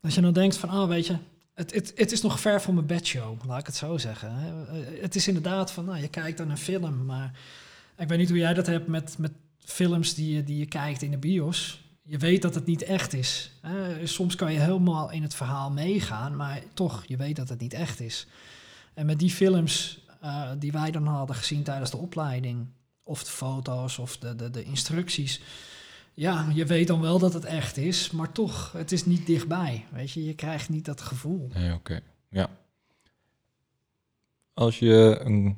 als 0.00 0.14
je 0.14 0.20
dan 0.20 0.32
denkt 0.32 0.56
van, 0.56 0.68
ah, 0.68 0.88
weet 0.88 1.06
je, 1.06 1.16
het, 1.54 1.74
het, 1.74 1.92
het, 1.94 2.12
is 2.12 2.22
nog 2.22 2.40
ver 2.40 2.62
van 2.62 2.74
mijn 2.74 2.86
bedshow, 2.86 3.44
laat 3.46 3.60
ik 3.60 3.66
het 3.66 3.76
zo 3.76 3.98
zeggen. 3.98 4.30
Eh, 4.68 5.02
het 5.02 5.14
is 5.14 5.28
inderdaad 5.28 5.72
van, 5.72 5.84
nou, 5.84 6.00
je 6.00 6.08
kijkt 6.08 6.38
dan 6.38 6.50
een 6.50 6.58
film, 6.58 7.04
maar 7.04 7.38
ik 7.96 8.08
weet 8.08 8.18
niet 8.18 8.28
hoe 8.28 8.38
jij 8.38 8.54
dat 8.54 8.66
hebt 8.66 8.86
met, 8.86 9.18
met 9.18 9.32
films 9.58 10.14
die 10.14 10.34
je, 10.34 10.44
die 10.44 10.58
je 10.58 10.66
kijkt 10.66 11.02
in 11.02 11.10
de 11.10 11.18
bios. 11.18 11.80
Je 12.02 12.18
weet 12.18 12.42
dat 12.42 12.54
het 12.54 12.66
niet 12.66 12.82
echt 12.82 13.12
is. 13.12 13.52
Soms 14.04 14.34
kan 14.34 14.52
je 14.52 14.58
helemaal 14.58 15.10
in 15.10 15.22
het 15.22 15.34
verhaal 15.34 15.70
meegaan, 15.70 16.36
maar 16.36 16.62
toch, 16.74 17.04
je 17.06 17.16
weet 17.16 17.36
dat 17.36 17.48
het 17.48 17.60
niet 17.60 17.72
echt 17.72 18.00
is. 18.00 18.26
En 18.94 19.06
met 19.06 19.18
die 19.18 19.30
films 19.30 20.04
die 20.58 20.72
wij 20.72 20.90
dan 20.90 21.06
hadden 21.06 21.36
gezien 21.36 21.62
tijdens 21.62 21.90
de 21.90 21.96
opleiding, 21.96 22.66
of 23.02 23.24
de 23.24 23.30
foto's 23.30 23.98
of 23.98 24.18
de, 24.18 24.36
de, 24.36 24.50
de 24.50 24.64
instructies, 24.64 25.40
ja, 26.14 26.48
je 26.54 26.66
weet 26.66 26.86
dan 26.86 27.00
wel 27.00 27.18
dat 27.18 27.32
het 27.32 27.44
echt 27.44 27.76
is, 27.76 28.10
maar 28.10 28.32
toch, 28.32 28.72
het 28.72 28.92
is 28.92 29.06
niet 29.06 29.26
dichtbij. 29.26 29.86
Weet 29.92 30.10
je, 30.10 30.24
je 30.24 30.34
krijgt 30.34 30.68
niet 30.68 30.84
dat 30.84 31.00
gevoel. 31.00 31.48
Nee, 31.54 31.72
oké. 31.72 32.00
Ja. 32.28 32.50
Als 34.54 34.78
je 34.78 35.20
een, 35.22 35.56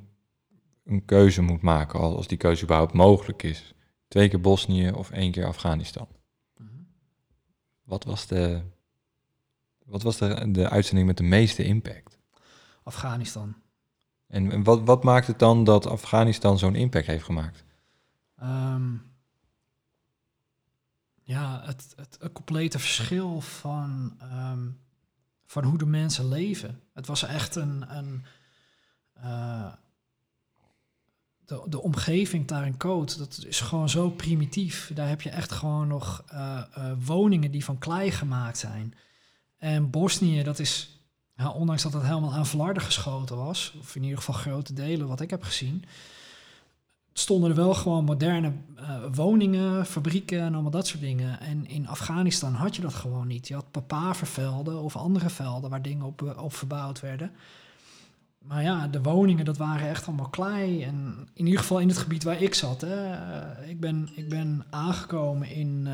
een 0.85 1.05
keuze 1.05 1.43
moet 1.43 1.63
maken, 1.63 2.01
als 2.01 2.27
die 2.27 2.39
keuze 2.39 2.65
überhaupt 2.65 2.93
mogelijk 2.93 3.43
is, 3.43 3.75
twee 4.09 4.29
keer 4.29 4.41
Bosnië 4.41 4.91
of 4.91 5.11
één 5.11 5.33
keer 5.33 5.47
Afghanistan. 5.47 6.09
Mhm. 6.57 6.69
Wat 7.83 8.05
was 8.05 8.27
de, 8.27 8.63
wat 9.85 10.03
was 10.03 10.17
de, 10.17 10.51
de 10.51 10.69
uitzending 10.69 11.07
met 11.07 11.17
de 11.17 11.23
meeste 11.23 11.65
impact? 11.65 12.19
Afghanistan. 12.83 13.55
En, 14.27 14.51
en 14.51 14.63
wat, 14.63 14.83
wat 14.85 15.05
maakt 15.05 15.27
het 15.27 15.39
dan 15.39 15.65
dat 15.65 15.87
Afghanistan 15.87 16.59
zo'n 16.59 16.75
impact 16.75 17.07
heeft 17.07 17.25
gemaakt? 17.25 17.65
Um, 18.43 19.14
ja, 21.25 21.63
het, 21.65 21.93
het, 21.97 22.17
het 22.21 22.33
complete 22.33 22.79
verschil 22.79 23.41
van, 23.41 24.19
um, 24.23 24.81
van 25.47 25.65
hoe 25.65 25.79
de 25.79 25.87
mensen 25.87 26.29
leven. 26.29 26.81
Het 26.93 27.07
was 27.07 27.23
echt 27.23 27.55
een. 27.55 27.97
een 27.97 28.25
uh, 29.25 29.73
de, 31.45 31.63
de 31.69 31.83
omgeving 31.83 32.47
daar 32.47 32.67
in 32.67 32.77
Coot, 32.77 33.19
dat 33.19 33.45
is 33.47 33.61
gewoon 33.61 33.89
zo 33.89 34.11
primitief. 34.11 34.91
Daar 34.95 35.09
heb 35.09 35.23
je 35.23 35.31
echt 35.31 35.53
gewoon 35.53 35.89
nog 35.89 36.25
uh, 36.33 36.63
uh, 36.79 36.93
woningen 37.05 37.51
die 37.51 37.65
van 37.65 37.79
klei 37.79 38.11
gemaakt 38.11 38.59
zijn. 38.59 38.95
En 39.57 39.91
Bosnië, 39.91 40.43
dat 40.43 40.59
is, 40.59 41.01
ja, 41.37 41.51
ondanks 41.51 41.83
dat 41.83 41.93
het 41.93 42.03
helemaal 42.03 42.33
aan 42.33 42.47
Vlarden 42.47 42.83
geschoten 42.83 43.37
was, 43.37 43.75
of 43.81 43.97
in 43.97 44.03
ieder 44.03 44.19
geval 44.19 44.35
grote 44.35 44.73
delen 44.73 45.07
wat 45.07 45.21
ik 45.21 45.31
heb 45.31 45.43
gezien, 45.43 45.85
stonden 47.17 47.51
er 47.51 47.57
wel 47.57 47.75
gewoon 47.75 48.05
moderne 48.05 48.53
uh, 48.77 49.05
woningen, 49.13 49.87
fabrieken 49.87 50.41
en 50.41 50.53
allemaal 50.53 50.71
dat 50.71 50.87
soort 50.87 51.01
dingen. 51.01 51.41
En 51.41 51.67
in 51.67 51.89
Afghanistan 51.89 52.55
had 52.55 52.77
je 52.77 52.83
dat 52.83 52.95
gewoon 52.95 53.27
niet. 53.27 53.49
Je 53.49 53.55
had 53.55 53.71
papavervelden 53.71 54.83
of 54.83 54.97
andere 54.97 55.31
velden 55.31 55.71
waar 55.71 55.83
dingen 55.83 56.07
op, 56.07 56.35
op 56.39 56.55
verbouwd 56.55 57.01
werden. 57.01 57.31
Maar 58.39 58.63
ja, 58.63 58.89
de 58.89 59.03
woningen, 59.03 59.45
dat 59.45 59.57
waren 59.57 59.89
echt 59.89 60.07
allemaal 60.07 60.29
klei. 60.29 60.83
En 60.83 61.29
in 61.35 61.45
ieder 61.45 61.61
geval 61.61 61.81
in 61.81 61.89
het 61.89 61.99
gebied 61.99 62.23
waar 62.23 62.43
ik 62.43 62.55
zat. 62.55 62.81
Hè, 62.81 63.13
uh, 63.13 63.69
ik, 63.69 63.81
ben, 63.81 64.09
ik 64.15 64.29
ben 64.29 64.65
aangekomen 64.71 65.51
in, 65.51 65.89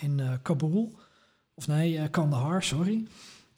in 0.00 0.38
Kabul. 0.42 0.98
Of 1.54 1.66
nee, 1.66 2.08
Kandahar, 2.08 2.62
sorry. 2.62 3.06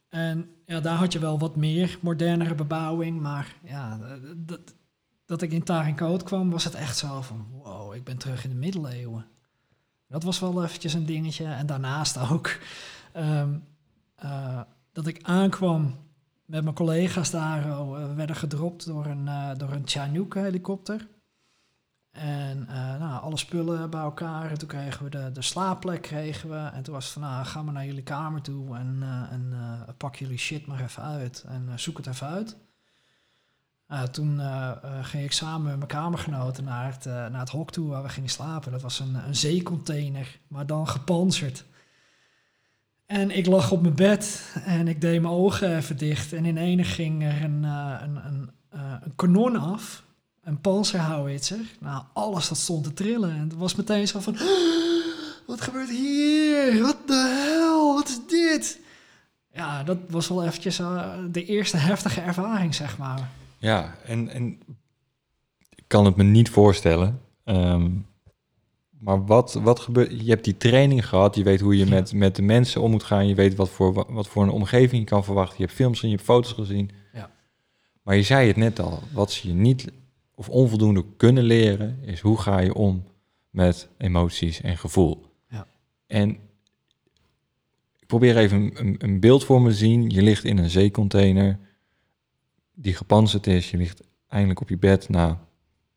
En 0.09 0.51
ja, 0.67 0.81
daar 0.81 0.97
had 0.97 1.13
je 1.13 1.19
wel 1.19 1.39
wat 1.39 1.57
meer 1.57 1.99
modernere 2.01 2.55
bebouwing. 2.55 3.21
Maar 3.21 3.55
ja, 3.65 3.99
dat 4.37 4.61
dat 5.29 5.43
ik 5.43 5.53
in 5.53 5.62
Tarinkoot 5.62 6.23
kwam, 6.23 6.51
was 6.51 6.64
het 6.64 6.75
echt 6.75 6.97
zo 6.97 7.21
van, 7.23 7.47
wow, 7.51 7.95
ik 7.95 8.05
ben 8.05 8.19
terug 8.19 8.45
in 8.45 8.51
de 8.51 8.57
middeleeuwen. 8.57 9.27
Dat 10.07 10.23
was 10.23 10.38
wel 10.38 10.64
eventjes 10.64 10.95
een 10.95 11.07
dingetje. 11.07 11.45
En 11.45 11.67
daarnaast 11.67 12.19
ook 12.31 12.59
um, 13.17 13.64
uh, 14.25 14.61
dat 14.93 15.07
ik 15.07 15.23
aankwam 15.23 15.97
met 16.45 16.62
mijn 16.62 16.75
collega's 16.75 17.31
daar. 17.31 17.91
We 17.91 18.14
werden 18.14 18.37
gedropt 18.37 18.87
door 18.87 19.07
een, 19.07 19.27
uh, 19.27 19.51
door 19.57 19.73
een 19.73 19.87
Chinook 19.87 20.35
helikopter. 20.35 21.09
En 22.11 22.67
nou, 22.99 23.23
alle 23.23 23.37
spullen 23.37 23.91
bij 23.91 24.01
elkaar. 24.01 24.51
En 24.51 24.59
toen 24.59 24.69
kregen 24.69 25.05
we 25.05 25.11
de, 25.11 25.33
de 25.33 25.43
slaapplek. 25.43 26.03
Kregen 26.03 26.51
we. 26.51 26.71
En 26.73 26.83
toen 26.83 26.95
was 26.95 27.05
het 27.05 27.12
van, 27.12 27.23
nou, 27.23 27.45
ga 27.45 27.62
maar 27.62 27.75
naar 27.75 27.87
jullie 27.87 28.03
kamer 28.03 28.43
toe. 28.43 28.77
En, 28.77 29.03
en 29.31 29.55
pak 29.97 30.17
jullie 30.17 30.38
shit 30.38 30.67
maar 30.67 30.81
even 30.81 31.03
uit. 31.03 31.45
En 31.49 31.73
zoek 31.77 31.97
het 31.97 32.07
even 32.07 32.27
uit. 32.27 32.57
Uh, 33.92 34.03
toen 34.03 34.37
uh, 34.38 34.70
ging 35.03 35.24
ik 35.24 35.33
samen 35.33 35.62
met 35.66 35.77
mijn 35.77 35.88
kamergenoten 35.88 36.64
naar 36.64 36.92
het, 36.92 37.05
naar 37.05 37.40
het 37.40 37.51
hok 37.51 37.70
toe 37.70 37.88
waar 37.88 38.03
we 38.03 38.09
gingen 38.09 38.31
slapen. 38.31 38.72
Dat 38.72 38.83
was 38.83 39.01
een, 39.01 39.14
een 39.27 39.37
zeecontainer, 39.37 40.38
maar 40.48 40.66
dan 40.66 40.88
gepanzerd. 40.88 41.64
En 43.07 43.31
ik 43.31 43.46
lag 43.46 43.70
op 43.70 43.83
mijn 43.83 43.94
bed 43.94 44.53
en 44.64 44.88
ik 44.88 45.01
deed 45.01 45.22
mijn 45.22 45.35
ogen 45.35 45.77
even 45.77 45.96
dicht. 45.96 46.33
En 46.33 46.44
in 46.44 46.57
ene 46.57 46.85
ging 46.85 47.24
er 47.24 47.42
een, 47.42 47.62
een, 47.62 48.16
een, 48.27 48.51
een 48.70 49.14
kanon 49.16 49.57
af. 49.57 50.05
een 50.48 50.61
panzerhouwitser. 50.61 51.61
Nou, 51.81 52.05
alles 52.12 52.48
dat 52.48 52.59
stond 52.59 52.85
te 52.85 52.94
trillen. 52.94 53.31
En 53.31 53.40
het 53.40 53.55
was 53.55 53.74
meteen 53.74 54.09
zo 54.09 54.20
van... 54.20 54.37
Wat 55.46 55.61
gebeurt 55.61 55.88
hier? 55.90 56.83
Wat 56.83 56.96
de 57.07 57.46
hel? 57.48 57.94
Wat 57.94 58.09
is 58.09 58.20
dit? 58.27 58.81
Ja, 59.53 59.85
dat 59.85 59.98
was 60.09 60.29
wel 60.29 60.44
eventjes 60.44 60.77
de 61.31 61.44
eerste 61.44 61.77
heftige 61.77 62.20
ervaring, 62.20 62.74
zeg 62.74 62.98
maar. 62.98 63.29
Ja, 63.59 63.97
en, 64.05 64.29
en 64.29 64.61
ik 65.75 65.85
kan 65.87 66.05
het 66.05 66.16
me 66.16 66.23
niet 66.23 66.51
voorstellen. 66.51 67.21
Um, 67.44 68.07
maar 68.99 69.27
wat, 69.27 69.55
wat 69.55 69.81
gebeurt... 69.81 70.21
Je 70.21 70.31
hebt 70.31 70.44
die 70.44 70.57
training 70.57 71.09
gehad, 71.09 71.37
je 71.37 71.42
weet 71.42 71.61
hoe 71.61 71.77
je 71.77 71.87
met, 71.87 72.12
met 72.12 72.37
de 72.37 72.42
mensen 72.42 72.83
om 72.83 72.90
moet 72.90 73.03
gaan. 73.03 73.29
Je 73.29 73.35
weet 73.35 73.55
wat 73.55 73.71
voor, 73.71 74.07
wat 74.09 74.29
voor 74.29 74.42
een 74.42 74.51
omgeving 74.51 75.01
je 75.01 75.09
kan 75.09 75.25
verwachten. 75.25 75.57
Je 75.59 75.64
hebt 75.64 75.77
films 75.77 75.94
gezien, 75.94 76.11
je 76.11 76.16
hebt 76.16 76.29
foto's 76.29 76.53
gezien. 76.53 76.90
Ja. 77.12 77.31
Maar 78.03 78.16
je 78.16 78.23
zei 78.23 78.47
het 78.47 78.57
net 78.57 78.81
al, 78.81 79.03
wat 79.12 79.33
ze 79.33 79.49
je 79.49 79.55
niet 79.55 79.92
of 80.35 80.49
onvoldoende 80.49 81.05
kunnen 81.16 81.44
leren... 81.44 81.99
is 82.03 82.21
hoe 82.21 82.38
ga 82.38 82.59
je 82.59 82.75
om 82.75 83.05
met 83.51 83.88
emoties 83.99 84.61
en 84.61 84.79
gevoel. 84.79 85.25
Ja. 85.49 85.66
En 86.07 86.31
ik 87.99 88.07
probeer 88.07 88.37
even 88.37 88.71
een, 88.75 88.94
een 88.99 89.21
beeld 89.21 89.44
voor 89.44 89.62
me 89.62 89.68
te 89.68 89.77
zien. 89.77 90.11
Je 90.11 90.23
ligt 90.23 90.44
in 90.44 90.59
een 90.59 90.71
zeecontainer 90.71 91.59
die 92.81 92.95
gepanzerd 92.95 93.47
is. 93.47 93.71
Je 93.71 93.77
ligt 93.77 94.03
eindelijk 94.29 94.61
op 94.61 94.69
je 94.69 94.79
bed 94.79 95.09
na, 95.09 95.41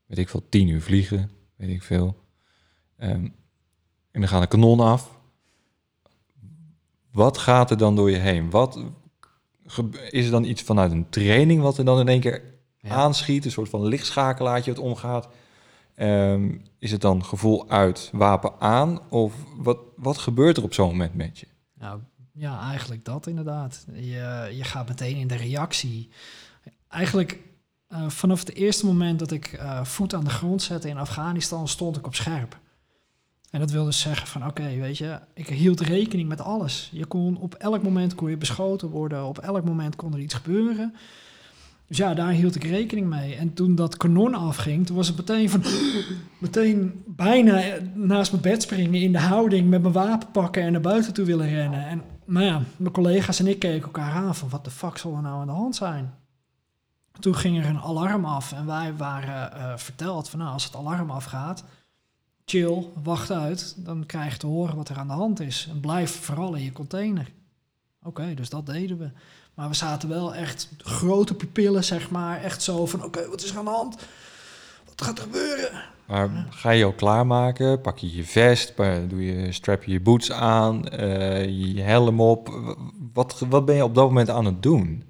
weet 0.06 0.18
ik 0.18 0.30
veel, 0.30 0.50
tien 0.50 0.68
uur 0.68 0.82
vliegen, 0.82 1.32
weet 1.56 1.70
ik 1.70 1.84
veel. 1.84 2.16
Ehm, 2.98 3.28
en 4.12 4.20
dan 4.20 4.28
gaat 4.28 4.42
een 4.42 4.48
kanon 4.48 4.80
af. 4.80 5.20
Wat 7.12 7.38
gaat 7.38 7.72
er 7.72 7.78
dan 7.78 7.96
door 7.96 8.12
je 8.12 8.18
heen? 8.18 8.50
Wat 8.50 8.80
is 10.10 10.26
er 10.26 10.32
dan 10.32 10.44
iets 10.44 10.62
vanuit 10.62 10.92
een 10.92 11.10
training 11.10 11.62
wat 11.62 11.78
er 11.78 11.86
dan 11.86 12.00
in 12.00 12.08
één 12.08 12.20
keer 12.20 12.44
aanschiet? 12.82 13.46
Een 13.46 13.52
soort 13.52 13.70
van 13.70 13.86
lichtschakelaartje 13.86 14.72
het 14.72 14.80
omgaat. 14.80 15.28
Ehm, 15.96 16.58
is 16.80 16.92
het 16.92 17.02
dan 17.02 17.26
gevoel 17.26 17.70
uit 17.70 18.10
wapen 18.12 18.60
aan? 18.60 19.10
Of 19.10 19.34
wat, 19.58 19.78
wat 19.96 20.18
gebeurt 20.18 20.58
er 20.58 20.64
op 20.64 20.74
zo'n 20.74 20.88
moment 20.88 21.16
met 21.16 21.40
je? 21.40 21.48
Nou, 21.74 22.00
ja, 22.34 22.62
eigenlijk 22.70 23.06
dat 23.06 23.28
inderdaad. 23.28 23.86
Je, 23.94 24.50
je 24.54 24.64
gaat 24.64 24.88
meteen 24.88 25.16
in 25.16 25.28
de 25.28 25.36
reactie. 25.36 26.10
Eigenlijk 26.92 27.40
uh, 27.90 28.10
vanaf 28.10 28.40
het 28.40 28.54
eerste 28.54 28.86
moment 28.86 29.20
dat 29.20 29.32
ik 29.32 29.54
uh, 29.54 29.84
voet 29.84 30.14
aan 30.14 30.24
de 30.24 30.30
grond 30.30 30.62
zette 30.62 30.90
in 30.90 30.98
Afghanistan, 30.98 31.68
stond 31.68 31.98
ik 31.98 32.06
op 32.06 32.16
scherp. 32.16 32.60
En 33.50 33.60
dat 33.60 33.72
wil 33.72 33.86
dus 33.86 34.00
zeggen 34.00 34.28
van 34.28 34.48
oké, 34.48 34.76
weet 34.80 34.98
je, 34.98 35.20
ik 35.34 35.48
hield 35.48 35.80
rekening 35.80 36.30
met 36.30 36.42
alles. 36.42 36.90
Je 36.92 37.06
kon 37.06 37.38
op 37.38 37.54
elk 37.54 37.84
moment 37.84 38.16
kon 38.16 38.30
je 38.30 38.38
beschoten 38.38 38.90
worden, 38.90 39.26
op 39.26 39.38
elk 39.38 39.64
moment 39.64 39.96
kon 39.96 40.14
er 40.14 40.20
iets 40.20 40.34
gebeuren. 40.34 40.96
Dus 41.88 41.98
ja, 41.98 42.14
daar 42.14 42.32
hield 42.32 42.56
ik 42.56 42.64
rekening 42.64 43.08
mee. 43.08 43.36
En 43.36 43.54
toen 43.54 43.76
dat 43.76 43.98
kanon 43.98 44.34
afging, 44.34 44.86
toen 44.86 44.96
was 44.96 45.08
het 45.08 45.18
meteen 45.18 45.50
van 45.50 45.64
meteen 46.40 47.04
bijna 47.08 47.64
naast 47.94 48.32
mijn 48.32 48.44
bed 48.44 48.62
springen 48.62 49.02
in 49.02 49.12
de 49.12 49.20
houding 49.20 49.70
met 49.70 49.82
mijn 49.82 49.94
wapen 49.94 50.32
pakken 50.32 50.64
en 50.64 50.72
naar 50.72 50.82
buiten 50.82 51.14
toe 51.14 51.26
willen 51.26 51.50
rennen. 51.50 51.88
En 51.88 52.02
nou 52.26 52.46
ja, 52.46 52.62
mijn 52.78 52.94
collega's 52.94 53.40
en 53.40 53.48
ik 53.48 53.60
keken 53.60 53.84
elkaar 53.84 54.14
aan 54.14 54.36
van 54.36 54.50
wat 54.50 54.64
de 54.64 54.72
fuck 54.72 54.98
zal 54.98 55.16
er 55.16 55.22
nou 55.22 55.40
aan 55.40 55.48
de 55.48 55.54
hand 55.54 55.76
zijn? 55.76 56.14
Toen 57.22 57.36
ging 57.36 57.58
er 57.58 57.66
een 57.66 57.82
alarm 57.82 58.26
af 58.26 58.52
en 58.52 58.66
wij 58.66 58.96
waren 58.96 59.58
uh, 59.58 59.78
verteld 59.78 60.30
van 60.30 60.40
nou, 60.40 60.52
als 60.52 60.64
het 60.64 60.76
alarm 60.76 61.12
afgaat, 61.12 61.64
chill, 62.46 62.86
wacht 63.04 63.32
uit, 63.32 63.76
dan 63.78 64.06
krijg 64.06 64.32
je 64.32 64.40
te 64.40 64.48
horen 64.48 64.76
wat 64.76 64.90
er 64.90 64.98
aan 64.98 65.08
de 65.08 65.14
hand 65.14 65.40
is. 65.40 65.68
En 65.70 65.80
blijf 65.80 66.24
vooral 66.24 66.54
in 66.54 66.64
je 66.64 66.72
container. 66.72 67.32
Oké, 68.04 68.34
dus 68.34 68.50
dat 68.50 68.66
deden 68.66 68.98
we. 68.98 69.10
Maar 69.54 69.70
we 69.70 69.76
zaten 69.76 70.10
wel 70.10 70.36
echt 70.36 70.70
grote 70.78 71.34
pupillen, 71.34 71.84
zeg 71.84 72.10
maar. 72.10 72.42
Echt 72.42 72.64
zo 72.64 72.86
van, 72.86 73.04
oké, 73.04 73.28
wat 73.30 73.44
is 73.44 73.52
er 73.52 73.58
aan 73.58 73.66
de 73.66 73.72
hand? 73.72 73.96
Wat 74.86 75.02
gaat 75.02 75.18
er 75.18 75.24
gebeuren? 75.24 75.84
Maar 76.08 76.48
ga 76.50 76.70
je 76.70 76.86
al 76.86 76.94
klaarmaken? 76.94 77.82
Pak 77.82 77.98
je 77.98 78.16
je 78.16 78.24
vest? 78.24 78.78
Doe 79.08 79.26
je, 79.26 79.52
strap 79.52 79.84
je 79.84 79.92
je 79.92 80.02
boots 80.02 80.32
aan? 80.32 80.86
Uh, 80.94 81.74
je 81.74 81.82
helm 81.82 82.22
op? 82.22 82.76
Wat, 83.14 83.40
wat 83.50 83.66
ben 83.66 83.76
je 83.76 83.84
op 83.84 83.96
dat 83.96 84.08
moment 84.08 84.30
aan 84.30 84.46
het 84.46 84.64
doen? 84.64 85.04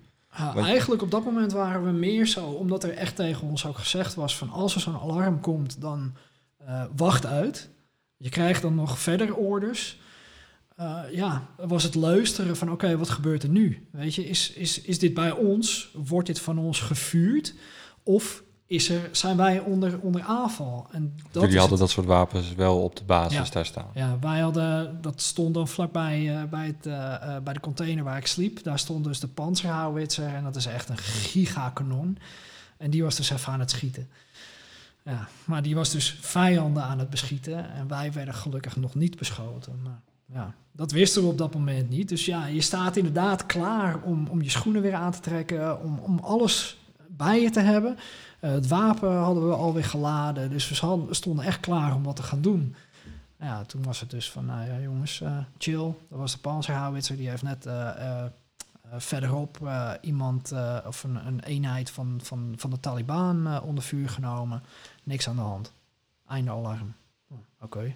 Eigenlijk 0.56 1.02
op 1.02 1.12
dat 1.12 1.24
moment 1.24 1.52
waren 1.52 1.86
we 1.86 1.92
meer 1.92 2.28
zo, 2.28 2.46
omdat 2.46 2.84
er 2.84 2.94
echt 2.94 3.16
tegen 3.16 3.48
ons 3.48 3.66
ook 3.66 3.78
gezegd 3.78 4.16
was 4.16 4.38
van 4.38 4.50
als 4.50 4.76
er 4.76 4.82
zo'n 4.82 5.00
alarm 5.00 5.40
komt, 5.40 5.82
dan 5.82 6.14
uh, 6.62 6.84
wacht 6.96 7.26
uit. 7.26 7.70
Je 8.18 8.30
krijgt 8.30 8.62
dan 8.62 8.76
nog 8.76 9.00
verder 9.00 9.36
orders. 9.36 10.00
Uh, 10.80 11.02
ja, 11.12 11.48
was 11.58 11.84
het 11.84 11.96
luisteren 11.96 12.58
van 12.58 12.72
oké, 12.72 12.98
wat 12.98 13.10
gebeurt 13.10 13.44
er 13.44 13.50
nu? 13.50 13.88
Weet 13.92 14.16
je, 14.16 14.26
is, 14.26 14.52
is, 14.52 14.82
is 14.82 15.00
dit 15.00 15.14
bij 15.14 15.32
ons? 15.32 15.92
Wordt 15.94 16.28
dit 16.28 16.40
van 16.40 16.58
ons 16.58 16.80
gevuurd? 16.80 17.54
Of 18.04 18.44
is 18.72 18.90
er, 18.90 19.10
zijn 19.12 19.38
wij 19.38 19.60
onder, 19.60 20.00
onder 20.00 20.22
aanval? 20.22 20.88
En 20.92 21.16
dat 21.32 21.44
Jullie 21.44 21.60
hadden 21.60 21.80
dat 21.80 21.90
soort 21.90 22.06
wapens 22.06 22.56
wel 22.56 22.84
op 22.84 22.96
de 22.96 23.04
basis 23.04 23.52
daar 23.52 23.66
staan? 23.66 23.88
Ja, 23.94 24.18
wij 24.20 24.40
hadden, 24.40 25.02
dat 25.02 25.22
stond 25.22 25.54
dan 25.54 25.68
vlakbij 25.68 26.22
uh, 26.22 26.44
bij, 26.44 26.66
het, 26.66 26.88
uh, 26.88 27.38
bij 27.44 27.54
de 27.54 27.60
container 27.60 28.04
waar 28.04 28.18
ik 28.18 28.28
sliep. 28.28 28.64
Daar 28.64 28.80
stond 28.80 29.04
dus 29.04 29.20
de 29.20 29.28
panzerhouwitser 29.28 30.28
en 30.28 30.44
dat 30.44 30.56
is 30.56 30.66
echt 30.66 30.90
een 30.90 30.98
gigakanon. 30.98 32.18
En 32.78 32.90
die 32.90 33.04
was 33.04 33.16
dus 33.16 33.30
even 33.30 33.54
aan 33.54 33.60
het 33.60 33.72
schieten. 33.72 34.10
Ja, 35.04 35.28
maar 35.46 35.62
die 35.62 35.76
was 35.76 35.90
dus 35.90 36.18
vijanden 36.22 36.84
aan 36.84 37.00
het 37.00 37.10
beschieten 37.10 37.74
en 37.74 37.88
wij 37.88 38.14
werden 38.14 38.34
gelukkig 38.34 38.76
nog 38.76 38.96
niet 38.96 39.18
beschoten. 39.18 39.80
Maar 39.84 40.02
ja, 40.26 40.54
dat 40.72 40.92
wisten 40.92 41.22
we 41.22 41.28
op 41.28 41.38
dat 41.38 41.54
moment 41.54 41.90
niet. 41.90 42.10
Dus 42.10 42.26
ja, 42.26 42.46
je 42.46 42.62
staat 42.62 42.98
inderdaad 42.98 43.46
klaar 43.46 44.02
om, 44.02 44.28
om 44.28 44.42
je 44.42 44.50
schoenen 44.50 44.82
weer 44.82 44.94
aan 44.96 45.12
te 45.12 45.20
trekken, 45.20 45.84
om, 45.84 46.00
om 46.00 46.20
alles 46.20 46.78
bij 47.08 47.42
je 47.42 47.50
te 47.50 47.60
hebben. 47.60 47.98
Uh, 48.42 48.52
het 48.52 48.68
wapen 48.68 49.16
hadden 49.16 49.48
we 49.48 49.56
alweer 49.56 49.84
geladen, 49.84 50.50
dus 50.50 50.70
we 50.70 51.08
stonden 51.10 51.46
echt 51.46 51.60
klaar 51.60 51.96
om 51.96 52.04
wat 52.04 52.16
te 52.16 52.24
gaan 52.24 52.42
doen. 52.42 52.76
Ja, 53.40 53.64
toen 53.64 53.84
was 53.84 54.00
het 54.00 54.10
dus 54.10 54.32
van, 54.32 54.46
nou 54.46 54.68
ja 54.68 54.80
jongens, 54.80 55.20
uh, 55.22 55.38
chill. 55.58 55.94
Dat 56.10 56.20
was 56.20 56.32
de 56.32 56.38
panzerhouwitser, 56.38 57.18
die 57.18 57.30
heeft 57.30 57.44
net 57.44 57.66
uh, 57.66 58.26
verderop 58.98 59.70
iemand 60.02 60.54
of 60.86 61.04
een, 61.04 61.28
een, 61.28 61.40
eenheid 61.40 61.90
van, 61.90 62.20
van, 62.24 62.54
van 62.58 62.70
de 62.70 62.80
Taliban 62.80 63.62
onder 63.62 63.84
vuur 63.84 64.10
genomen. 64.10 64.64
Niks 65.04 65.28
aan 65.28 65.36
de 65.36 65.42
hand. 65.42 65.72
Einde 66.28 66.52
alarm. 66.52 66.94
Oké. 67.62 67.96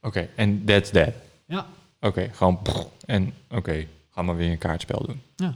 Oké, 0.00 0.28
en 0.36 0.64
that's 0.64 0.90
that. 0.90 1.14
Ja. 1.46 1.66
Oké, 2.00 2.28
gewoon 2.32 2.62
en 3.04 3.34
oké, 3.50 3.86
ga 4.10 4.22
maar 4.22 4.36
weer 4.36 4.50
een 4.50 4.58
kaartspel 4.58 5.06
doen. 5.06 5.22
Ja, 5.36 5.54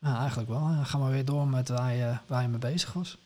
ja 0.00 0.18
eigenlijk 0.18 0.48
wel. 0.48 0.58
Ja, 0.58 0.84
ga 0.84 0.98
maar 0.98 1.10
weer 1.10 1.24
door 1.24 1.46
met 1.46 1.68
waar 1.68 1.94
je, 1.94 2.18
waar 2.26 2.42
je 2.42 2.48
mee 2.48 2.58
bezig 2.58 2.92
was. 2.92 3.18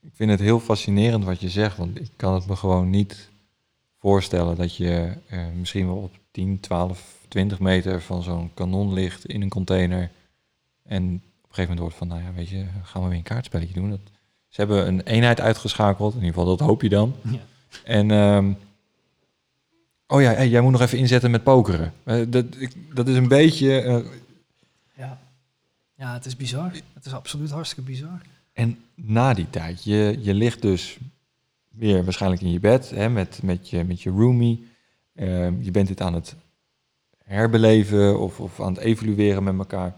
Ik 0.00 0.12
vind 0.14 0.30
het 0.30 0.40
heel 0.40 0.60
fascinerend 0.60 1.24
wat 1.24 1.40
je 1.40 1.48
zegt, 1.48 1.76
want 1.76 2.00
ik 2.00 2.10
kan 2.16 2.34
het 2.34 2.46
me 2.46 2.56
gewoon 2.56 2.90
niet 2.90 3.30
voorstellen 3.98 4.56
dat 4.56 4.76
je 4.76 5.16
uh, 5.30 5.46
misschien 5.54 5.86
wel 5.86 5.96
op 5.96 6.14
10, 6.30 6.60
12, 6.60 7.16
20 7.28 7.58
meter 7.58 8.02
van 8.02 8.22
zo'n 8.22 8.50
kanon 8.54 8.92
ligt 8.92 9.26
in 9.26 9.42
een 9.42 9.48
container 9.48 10.10
en 10.82 11.02
een 11.02 11.22
gegeven 11.48 11.74
moment 11.74 11.78
wordt 11.78 11.96
van, 11.96 12.08
nou 12.08 12.22
ja, 12.22 12.32
weet 12.32 12.48
je, 12.48 12.64
gaan 12.82 13.02
we 13.02 13.08
weer 13.08 13.16
een 13.16 13.22
kaartspelletje 13.22 13.74
doen. 13.74 13.90
Dat, 13.90 14.00
ze 14.48 14.60
hebben 14.60 14.86
een 14.86 15.00
eenheid 15.00 15.40
uitgeschakeld, 15.40 16.14
in 16.14 16.20
ieder 16.20 16.34
geval 16.34 16.56
dat 16.56 16.66
hoop 16.66 16.82
je 16.82 16.88
dan. 16.88 17.14
Ja. 17.22 17.38
En, 17.84 18.10
um, 18.10 18.56
oh 20.06 20.20
ja, 20.20 20.32
hey, 20.32 20.48
jij 20.48 20.60
moet 20.60 20.72
nog 20.72 20.80
even 20.80 20.98
inzetten 20.98 21.30
met 21.30 21.42
pokeren. 21.42 21.92
Uh, 22.04 22.24
dat, 22.28 22.44
ik, 22.58 22.94
dat 22.94 23.08
is 23.08 23.16
een 23.16 23.28
beetje... 23.28 23.84
Uh, 23.84 23.96
ja. 24.96 25.18
ja, 25.94 26.12
het 26.12 26.24
is 26.24 26.36
bizar. 26.36 26.72
Het 26.92 27.04
is 27.06 27.12
absoluut 27.14 27.50
hartstikke 27.50 27.90
bizar. 27.90 28.20
En 28.52 28.78
na 28.94 29.34
die 29.34 29.50
tijd, 29.50 29.84
je, 29.84 30.18
je 30.20 30.34
ligt 30.34 30.62
dus 30.62 30.98
weer 31.68 32.04
waarschijnlijk 32.04 32.42
in 32.42 32.50
je 32.50 32.60
bed 32.60 32.90
hè, 32.90 33.08
met, 33.08 33.42
met, 33.42 33.70
je, 33.70 33.84
met 33.84 34.02
je 34.02 34.10
roomie. 34.10 34.70
Uh, 35.14 35.64
je 35.64 35.70
bent 35.70 35.88
dit 35.88 36.00
aan 36.00 36.14
het 36.14 36.34
herbeleven 37.24 38.20
of, 38.20 38.40
of 38.40 38.60
aan 38.60 38.72
het 38.72 38.82
evalueren 38.82 39.44
met 39.44 39.58
elkaar 39.58 39.94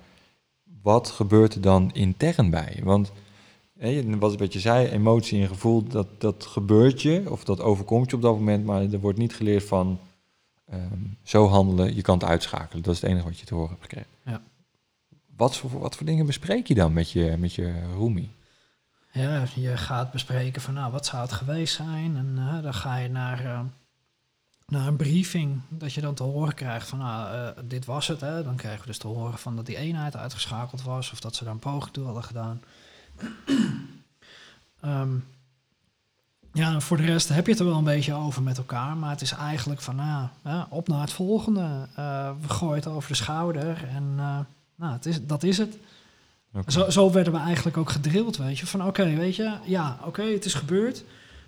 wat 0.83 1.11
gebeurt 1.11 1.55
er 1.55 1.61
dan 1.61 1.91
intern 1.93 2.51
bij? 2.51 2.81
Want 2.83 3.13
hè, 3.79 4.19
wat, 4.19 4.37
wat 4.37 4.53
je 4.53 4.61
zei, 4.61 4.89
emotie 4.89 5.41
en 5.41 5.49
gevoel, 5.49 5.83
dat, 5.89 6.07
dat 6.19 6.47
gebeurt 6.47 7.03
je 7.03 7.31
of 7.31 7.45
dat 7.45 7.61
overkomt 7.61 8.11
je 8.11 8.17
op 8.17 8.23
dat 8.23 8.35
moment, 8.35 8.65
maar 8.65 8.83
er 8.83 9.01
wordt 9.01 9.19
niet 9.19 9.35
geleerd 9.35 9.65
van 9.65 9.99
ehm, 10.67 10.99
zo 11.23 11.49
handelen, 11.49 11.95
je 11.95 12.03
kan 12.03 12.19
het 12.19 12.29
uitschakelen. 12.29 12.83
Dat 12.83 12.95
is 12.95 13.01
het 13.01 13.11
enige 13.11 13.25
wat 13.25 13.39
je 13.39 13.47
te 13.47 13.55
horen 13.55 13.71
hebt 13.71 13.83
gekregen. 13.83 14.11
Ja. 14.25 14.43
Wat, 15.37 15.57
voor, 15.57 15.79
wat 15.79 15.97
voor 15.97 16.07
dingen 16.07 16.27
bespreek 16.27 16.67
je 16.67 16.75
dan 16.75 16.93
met 16.93 17.11
je, 17.11 17.37
met 17.39 17.55
je 17.55 17.83
roomie? 17.93 18.35
Ja, 19.13 19.45
je 19.55 19.77
gaat 19.77 20.13
bespreken 20.13 20.63
van 20.63 20.75
nou, 20.75 20.93
wat 20.93 21.07
zou 21.07 21.23
het 21.23 21.33
geweest 21.33 21.75
zijn? 21.75 22.17
En 22.17 22.35
uh, 22.39 22.63
dan 22.63 22.75
ga 22.75 22.97
je 22.97 23.09
naar... 23.09 23.45
Uh, 23.45 23.61
naar 24.67 24.87
een 24.87 24.97
briefing, 24.97 25.61
dat 25.69 25.93
je 25.93 26.01
dan 26.01 26.15
te 26.15 26.23
horen 26.23 26.55
krijgt 26.55 26.89
van, 26.89 26.99
nou, 26.99 27.37
uh, 27.37 27.49
dit 27.65 27.85
was 27.85 28.07
het. 28.07 28.21
Hè? 28.21 28.45
Dan 28.45 28.57
krijgen 28.57 28.81
we 28.81 28.87
dus 28.87 28.99
te 28.99 29.07
horen 29.07 29.39
van 29.39 29.57
dat 29.57 29.67
die 29.67 29.77
eenheid 29.77 30.17
uitgeschakeld 30.17 30.83
was 30.83 31.13
of 31.13 31.21
dat 31.21 31.35
ze 31.35 31.45
daar 31.45 31.53
een 31.53 31.59
poging 31.59 31.93
toe 31.93 32.05
hadden 32.05 32.23
gedaan. 32.23 32.63
um, 34.85 35.25
ja, 36.53 36.81
voor 36.81 36.97
de 36.97 37.05
rest 37.05 37.29
heb 37.29 37.45
je 37.45 37.51
het 37.51 37.61
er 37.61 37.67
wel 37.67 37.79
een 37.79 37.85
beetje 37.85 38.15
over 38.15 38.43
met 38.43 38.59
elkaar, 38.59 38.97
maar 38.97 39.11
het 39.11 39.21
is 39.21 39.33
eigenlijk 39.33 39.81
van, 39.81 39.97
nou, 39.97 40.29
op 40.69 40.89
naar 40.89 41.01
het 41.01 41.13
volgende. 41.13 41.89
We 42.41 42.49
gooien 42.49 42.75
het 42.75 42.87
over 42.87 43.09
de 43.09 43.17
schouder 43.17 43.89
en 43.89 44.19
nou, 44.77 44.93
het 44.93 45.07
is, 45.07 45.27
dat 45.27 45.43
is 45.43 45.59
het. 45.59 45.79
Zo, 46.67 46.91
zo 46.91 47.13
werden 47.13 47.33
we 47.33 47.39
eigenlijk 47.39 47.77
ook 47.77 47.91
gedrild, 47.91 48.37
weet 48.37 48.59
je. 48.59 48.67
Van 48.67 48.87
oké, 48.87 49.15
weet 49.17 49.37
je, 49.37 49.57
ja, 49.65 49.99
oké, 50.05 50.23
het 50.23 50.45
is 50.45 50.55
gebeurd. 50.55 51.05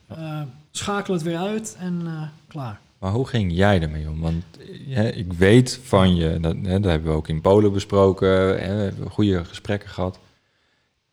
Eh, 0.07 0.43
schakel 0.71 1.15
het 1.15 1.23
weer 1.23 1.39
uit 1.39 1.77
en 1.79 2.03
eh, 2.07 2.23
klaar. 2.49 2.81
Maar 2.99 3.13
hoe 3.13 3.27
ging 3.27 3.53
jij 3.53 3.83
ermee 3.83 4.09
om? 4.09 4.21
Want 4.21 4.45
hè, 4.89 5.09
ik 5.09 5.33
weet 5.33 5.81
van 5.83 6.17
je, 6.17 6.41
dat, 6.41 6.57
hè, 6.63 6.81
dat 6.81 6.91
hebben 6.91 7.11
we 7.11 7.17
ook 7.17 7.29
in 7.29 7.41
Polen 7.41 7.73
besproken, 7.73 8.29
hè, 8.63 8.77
we 8.77 8.83
hebben 8.83 9.11
goede 9.11 9.45
gesprekken 9.45 9.89
gehad. 9.89 10.19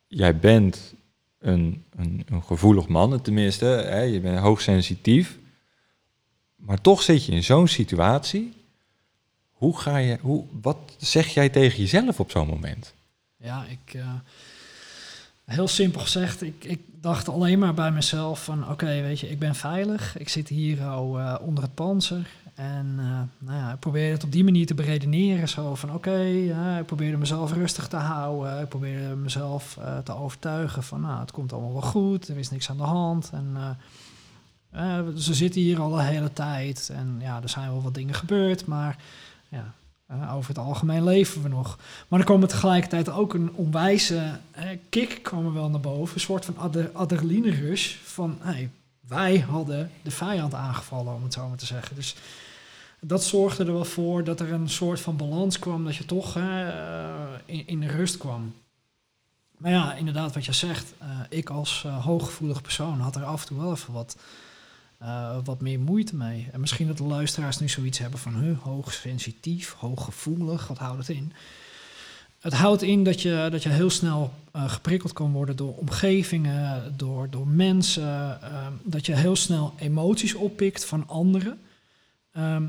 Jij 0.08 0.38
bent 0.38 0.94
een, 1.40 1.84
een, 1.96 2.26
een 2.30 2.44
gevoelig 2.44 2.88
man, 2.88 3.22
tenminste, 3.22 3.66
hè, 3.66 4.02
je 4.02 4.20
bent 4.20 4.40
hoogsensitief. 4.40 5.38
Maar 6.56 6.82
toch 6.82 7.02
zit 7.02 7.26
je 7.26 7.32
in 7.32 7.44
zo'n 7.44 7.68
situatie. 7.68 8.54
Hoe 9.64 9.78
ga 9.78 9.98
je, 9.98 10.18
hoe, 10.22 10.46
wat 10.62 10.78
zeg 10.98 11.28
jij 11.28 11.50
tegen 11.50 11.80
jezelf 11.80 12.20
op 12.20 12.32
zo'n 12.32 12.48
moment? 12.48 12.94
Ja, 13.38 13.66
ik... 13.66 13.94
eh, 13.94 14.14
heel 15.46 15.68
simpel 15.68 16.02
gezegd, 16.02 16.42
ik, 16.42 16.64
ik 16.64 16.82
dacht 17.02 17.30
alleen 17.30 17.60
maar 17.60 17.74
bij 17.74 17.92
mezelf 17.92 18.44
van... 18.44 18.70
oké, 18.70 19.02
weet 19.02 19.20
je, 19.20 19.30
ik 19.30 19.40
ben 19.40 19.56
veilig. 19.56 20.18
Ik 20.18 20.30
zit 20.30 20.48
hier 20.48 20.84
al 20.84 21.20
eh, 21.20 21.36
onder 21.42 21.64
het 21.64 21.74
panzer. 21.74 22.30
En 22.54 22.96
eh, 22.98 23.48
nou 23.48 23.60
ja, 23.60 23.72
ik 23.74 23.80
probeerde 23.80 24.14
het 24.14 24.24
op 24.24 24.32
die 24.32 24.44
manier 24.44 24.66
te 24.66 24.74
beredeneren. 24.74 25.50
Zo 25.50 25.76
van, 25.76 25.94
oké, 25.94 26.22
ik 26.80 26.86
probeerde 26.86 27.18
mezelf 27.18 27.54
rustig 27.54 27.88
te 27.88 27.98
houden. 27.98 28.62
Ik 28.62 28.70
probeerde 28.70 29.16
mezelf 29.16 29.78
te 30.04 30.16
overtuigen 30.16 30.84
van... 30.84 31.02
nou, 31.02 31.20
het 31.20 31.32
komt 31.32 31.54
allemaal 31.54 31.74
wel 31.74 31.82
goed. 31.82 32.28
Er 32.28 32.38
is 32.38 32.50
niks 32.50 32.70
aan 32.70 32.78
de 32.78 32.84
hand. 32.84 33.32
En 33.34 33.78
ze 35.18 35.34
zitten 35.34 35.62
hier 35.62 35.80
al 35.80 35.90
de 35.90 36.04
hele 36.04 36.34
tijd. 36.34 36.90
En 36.94 37.18
ja, 37.20 37.42
er 37.42 37.50
zijn 37.50 37.72
wel 37.72 37.82
wat 37.82 37.94
dingen 37.94 38.16
gebeurd, 38.16 38.66
maar... 38.66 38.98
Ja, 39.54 39.74
eh, 40.06 40.36
over 40.36 40.50
het 40.50 40.58
algemeen 40.58 41.04
leven 41.04 41.42
we 41.42 41.50
nog. 41.50 41.80
Maar 42.08 42.20
er 42.20 42.26
kwam 42.26 42.48
tegelijkertijd 42.48 43.10
ook 43.10 43.34
een 43.34 43.54
onwijze 43.54 44.40
eh, 44.52 44.70
kick 44.90 45.20
kwam 45.24 45.46
er 45.46 45.54
wel 45.54 45.70
naar 45.70 45.80
boven. 45.80 46.16
Een 46.16 46.22
soort 46.22 46.46
van 46.46 46.58
adrenaline 46.94 47.52
rush. 47.52 47.96
Van 47.96 48.38
hey, 48.42 48.70
wij 49.08 49.40
hadden 49.40 49.92
de 50.02 50.12
vijand 50.12 50.54
aangevallen, 50.54 51.14
om 51.14 51.24
het 51.24 51.34
zo 51.34 51.48
maar 51.48 51.58
te 51.58 51.66
zeggen. 51.66 51.96
Dus 51.96 52.16
dat 53.00 53.24
zorgde 53.24 53.66
er 53.66 53.74
wel 53.74 53.86
voor 53.86 54.24
dat 54.24 54.40
er 54.40 54.52
een 54.52 54.70
soort 54.70 55.00
van 55.00 55.18
balans 55.18 55.60
kwam. 55.60 55.84
Dat 55.84 55.96
je 55.96 56.06
toch 56.06 56.38
eh, 56.38 56.68
in, 57.46 57.68
in 57.68 57.80
de 57.80 57.88
rust 57.88 58.18
kwam. 58.18 58.54
Maar 59.58 59.72
ja, 59.72 59.94
inderdaad, 59.94 60.34
wat 60.34 60.46
je 60.46 60.54
zegt. 60.54 60.94
ik 61.30 61.50
als 61.50 61.86
hooggevoelig 62.02 62.62
persoon 62.62 63.00
had 63.00 63.16
er 63.16 63.24
af 63.24 63.42
en 63.42 63.48
toe 63.48 63.58
wel 63.58 63.72
even 63.72 63.94
wat, 63.94 64.18
eh, 65.04 65.38
wat 65.44 65.62
meer 65.62 65.80
moeite 65.80 66.16
mee. 66.16 66.48
En 66.52 66.60
misschien 66.60 66.88
dat 66.88 66.98
de 66.98 67.04
luisteraars 67.04 67.60
nu 67.60 67.70
zoiets 67.70 67.98
hebben 67.98 68.20
van 68.20 68.36
huh, 68.36 68.60
hoogsensitief, 68.60 69.74
hooggevoelig, 69.74 70.68
wat 70.68 70.78
houdt 70.78 71.08
het 71.08 71.18
in? 71.18 71.34
Het 72.40 72.54
houdt 72.54 72.82
in 72.82 73.04
dat 73.04 73.22
je, 73.22 73.48
dat 73.52 73.64
je 73.64 73.70
heel 73.70 73.90
snel 73.90 74.34
eh, 74.52 74.70
geprikkeld 74.70 75.14
kan 75.14 75.32
worden 75.32 75.56
door 75.56 75.76
omgevingen, 75.78 76.94
door, 76.98 77.30
door 77.30 77.48
mensen. 77.48 78.42
eh, 78.42 78.68
dat 78.84 79.06
je 79.06 79.16
heel 79.16 79.36
snel 79.36 79.74
emoties 79.78 80.34
oppikt 80.34 80.86
van 80.86 81.08
anderen. 81.08 81.60
Ehm, 82.32 82.64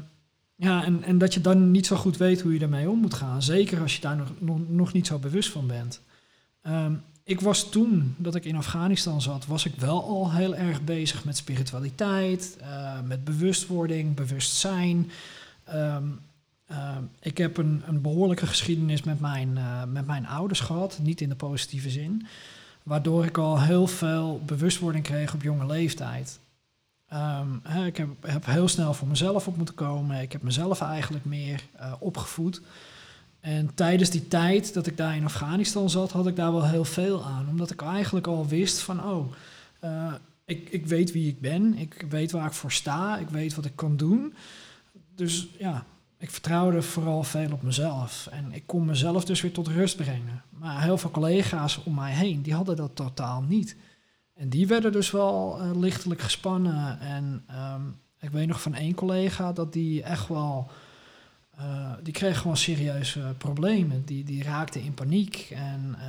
ja, 0.55 0.85
en, 0.85 1.03
en 1.03 1.19
dat 1.19 1.35
je 1.35 1.41
dan 1.41 1.71
niet 1.71 1.87
zo 1.87 1.97
goed 1.97 2.17
weet 2.17 2.41
hoe 2.41 2.53
je 2.53 2.59
daarmee 2.59 2.91
om 2.91 2.99
moet 2.99 3.15
gaan. 3.15 3.43
Zeker 3.43 3.81
als 3.81 3.95
je 3.95 4.01
daar 4.01 4.17
nog, 4.17 4.29
nog, 4.39 4.59
nog 4.69 4.93
niet 4.93 5.07
zo 5.07 5.19
bewust 5.19 5.51
van 5.51 5.67
bent. 5.67 6.01
Ehm, 6.63 6.93
ik 7.25 7.41
was 7.41 7.71
toen 7.71 8.15
dat 8.19 8.35
ik 8.35 8.45
in 8.45 8.57
Afghanistan 8.57 9.23
zat, 9.23 9.47
was 9.47 9.65
ik 9.65 9.75
wel 9.75 10.05
al 10.05 10.33
heel 10.33 10.55
erg 10.55 10.83
bezig 10.83 11.25
met 11.25 11.37
spiritualiteit, 11.37 12.57
eh, 12.61 13.01
met 13.05 13.25
bewustwording, 13.25 14.15
bewustzijn. 14.15 15.11
Ehm, 15.65 16.05
ehm, 16.67 17.03
ik 17.21 17.39
heb 17.39 17.57
een, 17.57 17.83
een 17.87 18.01
behoorlijke 18.01 18.47
geschiedenis 18.47 19.03
met 19.03 19.21
mijn, 19.21 19.57
eh, 19.57 19.85
met 19.85 20.07
mijn 20.07 20.27
ouders 20.27 20.61
gehad, 20.61 20.99
niet 21.03 21.21
in 21.21 21.29
de 21.29 21.35
positieve 21.35 21.91
zin, 21.91 22.27
waardoor 22.83 23.25
ik 23.25 23.39
al 23.39 23.61
heel 23.61 23.87
veel 23.87 24.43
bewustwording 24.47 25.05
kreeg 25.05 25.35
op 25.35 25.43
jonge 25.43 25.67
leeftijd. 25.67 26.39
Ehm, 27.09 27.49
hè, 27.63 27.87
ik 27.87 27.97
heb, 27.97 28.09
heb 28.21 28.47
heel 28.47 28.69
snel 28.69 28.95
voor 28.95 29.09
mezelf 29.09 29.47
op 29.47 29.57
moeten 29.57 29.75
komen. 29.75 30.21
Ik 30.21 30.33
heb 30.33 30.43
mezelf 30.43 30.81
eigenlijk 30.81 31.25
meer 31.25 31.63
eh, 31.77 31.93
opgevoed. 31.99 32.61
En 33.45 33.75
tijdens 33.75 34.11
die 34.11 34.29
tijd 34.29 34.75
dat 34.75 34.87
ik 34.87 34.97
daar 34.97 35.17
in 35.17 35.25
Afghanistan 35.25 35.91
zat, 35.91 36.13
had 36.13 36.27
ik 36.27 36.37
daar 36.37 36.53
wel 36.53 36.69
heel 36.69 36.85
veel 36.85 37.25
aan. 37.25 37.49
Omdat 37.49 37.71
ik 37.71 37.83
eigenlijk 37.83 38.27
al 38.27 38.47
wist 38.47 38.79
van, 38.79 39.05
oh, 39.05 39.33
eh, 39.81 40.13
ik, 40.45 40.69
ik 40.71 40.87
weet 40.87 41.13
wie 41.13 41.29
ik 41.29 41.41
ben. 41.41 41.75
Ik 41.75 42.07
weet 42.09 42.31
waar 42.31 42.47
ik 42.47 42.53
voor 42.53 42.73
sta. 42.73 43.19
Ik 43.19 43.29
weet 43.29 43.55
wat 43.55 43.65
ik 43.65 43.77
kan 43.77 43.97
doen. 43.97 44.35
Dus 45.15 45.49
ja, 45.59 45.85
ik 46.19 46.31
vertrouwde 46.31 46.83
vooral 46.83 47.23
veel 47.23 47.53
op 47.53 47.63
mezelf. 47.63 48.29
En 48.31 48.53
ik 48.53 48.63
kon 48.67 48.85
mezelf 48.85 49.25
dus 49.25 49.41
weer 49.41 49.53
tot 49.53 49.69
rust 49.69 49.97
brengen. 49.97 50.43
Maar 50.51 50.83
heel 50.83 50.99
veel 50.99 51.11
collega's 51.11 51.81
om 51.85 51.95
mij 51.95 52.13
heen, 52.13 52.43
die 52.43 52.55
hadden 52.55 52.77
dat 52.77 52.97
totaal 52.97 53.43
niet. 53.43 53.77
En 54.35 54.49
die 54.49 54.67
werden 54.67 54.93
dus 54.93 55.11
wel 55.11 55.61
eh, 55.61 55.71
lichtelijk 55.75 56.21
gespannen. 56.21 57.01
En 57.01 57.45
ehm, 57.47 57.83
ik 58.21 58.31
weet 58.31 58.49
nog 58.49 58.63
van 58.63 58.75
één 58.75 58.95
collega 58.95 59.53
dat 59.53 59.73
die 59.73 60.03
echt 60.03 60.29
wel... 60.29 60.71
eh, 61.57 61.93
die 62.03 62.13
kreeg 62.13 62.39
gewoon 62.39 62.57
serieuze 62.57 63.35
problemen. 63.39 64.05
Die, 64.05 64.25
die 64.25 64.43
raakte 64.43 64.83
in 64.83 64.95
paniek 64.95 65.49
en 65.51 65.95
eh, 65.99 66.05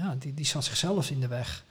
ja, 0.00 0.16
die, 0.18 0.34
die 0.34 0.44
zat 0.46 0.64
zichzelf 0.64 1.10
in 1.10 1.20
de 1.20 1.28
weg. 1.28 1.64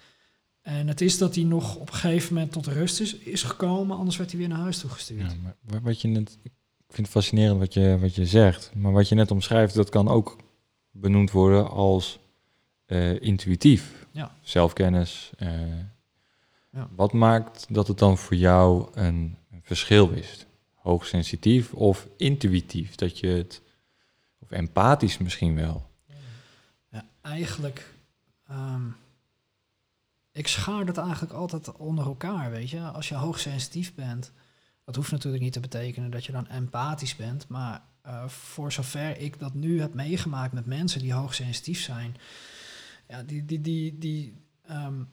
En 0.62 0.88
het 0.88 1.02
is 1.02 1.18
dat 1.18 1.36
hij 1.36 1.44
nog 1.44 1.76
op 1.76 1.88
een 1.90 1.94
gegeven 1.96 2.34
moment 2.34 2.52
tot 2.52 2.68
rust 2.68 3.00
is, 3.00 3.16
is 3.16 3.44
gekomen, 3.44 3.98
anders 3.98 4.18
werd 4.18 4.30
hij 4.32 4.40
weer 4.40 4.50
naar 4.50 4.58
huis 4.60 4.80
toegestuurd. 4.80 5.32
Ja, 5.32 5.38
maar 5.44 5.56
wa- 5.62 5.82
wat 5.82 6.02
je 6.02 6.08
net, 6.08 6.38
ik 6.44 6.52
vind 6.88 7.08
het 7.08 7.16
fascinerend 7.16 7.60
wat 7.60 7.74
je, 7.74 7.98
wat 8.00 8.16
je 8.16 8.26
zegt, 8.26 8.72
maar 8.76 8.92
wat 8.92 9.10
je 9.10 9.16
net 9.16 9.32
omschrijft, 9.32 9.74
dat 9.74 9.90
kan 9.90 10.08
ook 10.08 10.38
benoemd 10.92 11.32
worden 11.32 11.70
als 11.70 12.20
eh, 12.86 13.22
intuïtief. 13.22 14.06
Ja. 14.12 14.32
Zelfkennis. 14.42 15.32
Ja. 16.72 16.90
Wat 16.96 17.14
maakt 17.14 17.66
dat 17.70 17.88
het 17.88 17.98
dan 17.98 18.18
voor 18.18 18.38
jou 18.38 18.88
een, 18.94 19.38
een 19.52 19.62
verschil 19.64 20.10
is? 20.10 20.46
Hoogsensitief 20.88 21.74
of 21.74 22.08
intuïtief? 22.18 22.96
Dat 22.96 23.20
je 23.20 23.28
het, 23.28 23.62
of 24.40 24.52
empathisch 24.52 25.18
misschien 25.18 25.56
wel. 25.56 25.90
Ja, 26.92 27.06
eigenlijk. 27.22 27.94
ehm, 28.48 28.88
ik 30.32 30.48
schaar 30.48 30.86
dat 30.86 30.98
eigenlijk 30.98 31.34
altijd 31.34 31.72
onder 31.72 32.06
elkaar, 32.06 32.52
weet 32.52 32.70
je. 32.70 32.80
Als 32.80 33.10
je 33.10 33.16
hoogsensitief 33.16 33.96
bent, 33.96 34.32
dat 34.86 34.96
hoeft 34.96 35.12
natuurlijk 35.12 35.44
niet 35.44 35.54
te 35.54 35.60
betekenen 35.60 36.12
dat 36.12 36.26
je 36.26 36.32
dan 36.32 36.48
empathisch 36.48 37.16
bent. 37.16 37.48
Maar 37.48 37.82
eh, 38.02 38.28
voor 38.28 38.72
zover 38.72 39.18
ik 39.18 39.40
dat 39.40 39.54
nu 39.54 39.82
heb 39.82 39.94
meegemaakt 39.94 40.54
met 40.54 40.66
mensen 40.66 41.02
die 41.02 41.14
hoogsensitief 41.14 41.82
zijn, 41.82 42.16
ja, 43.08 43.24
die, 43.24 43.46
die, 43.46 43.62
die, 43.62 43.98
die, 43.98 44.34
ehm, 44.66 45.04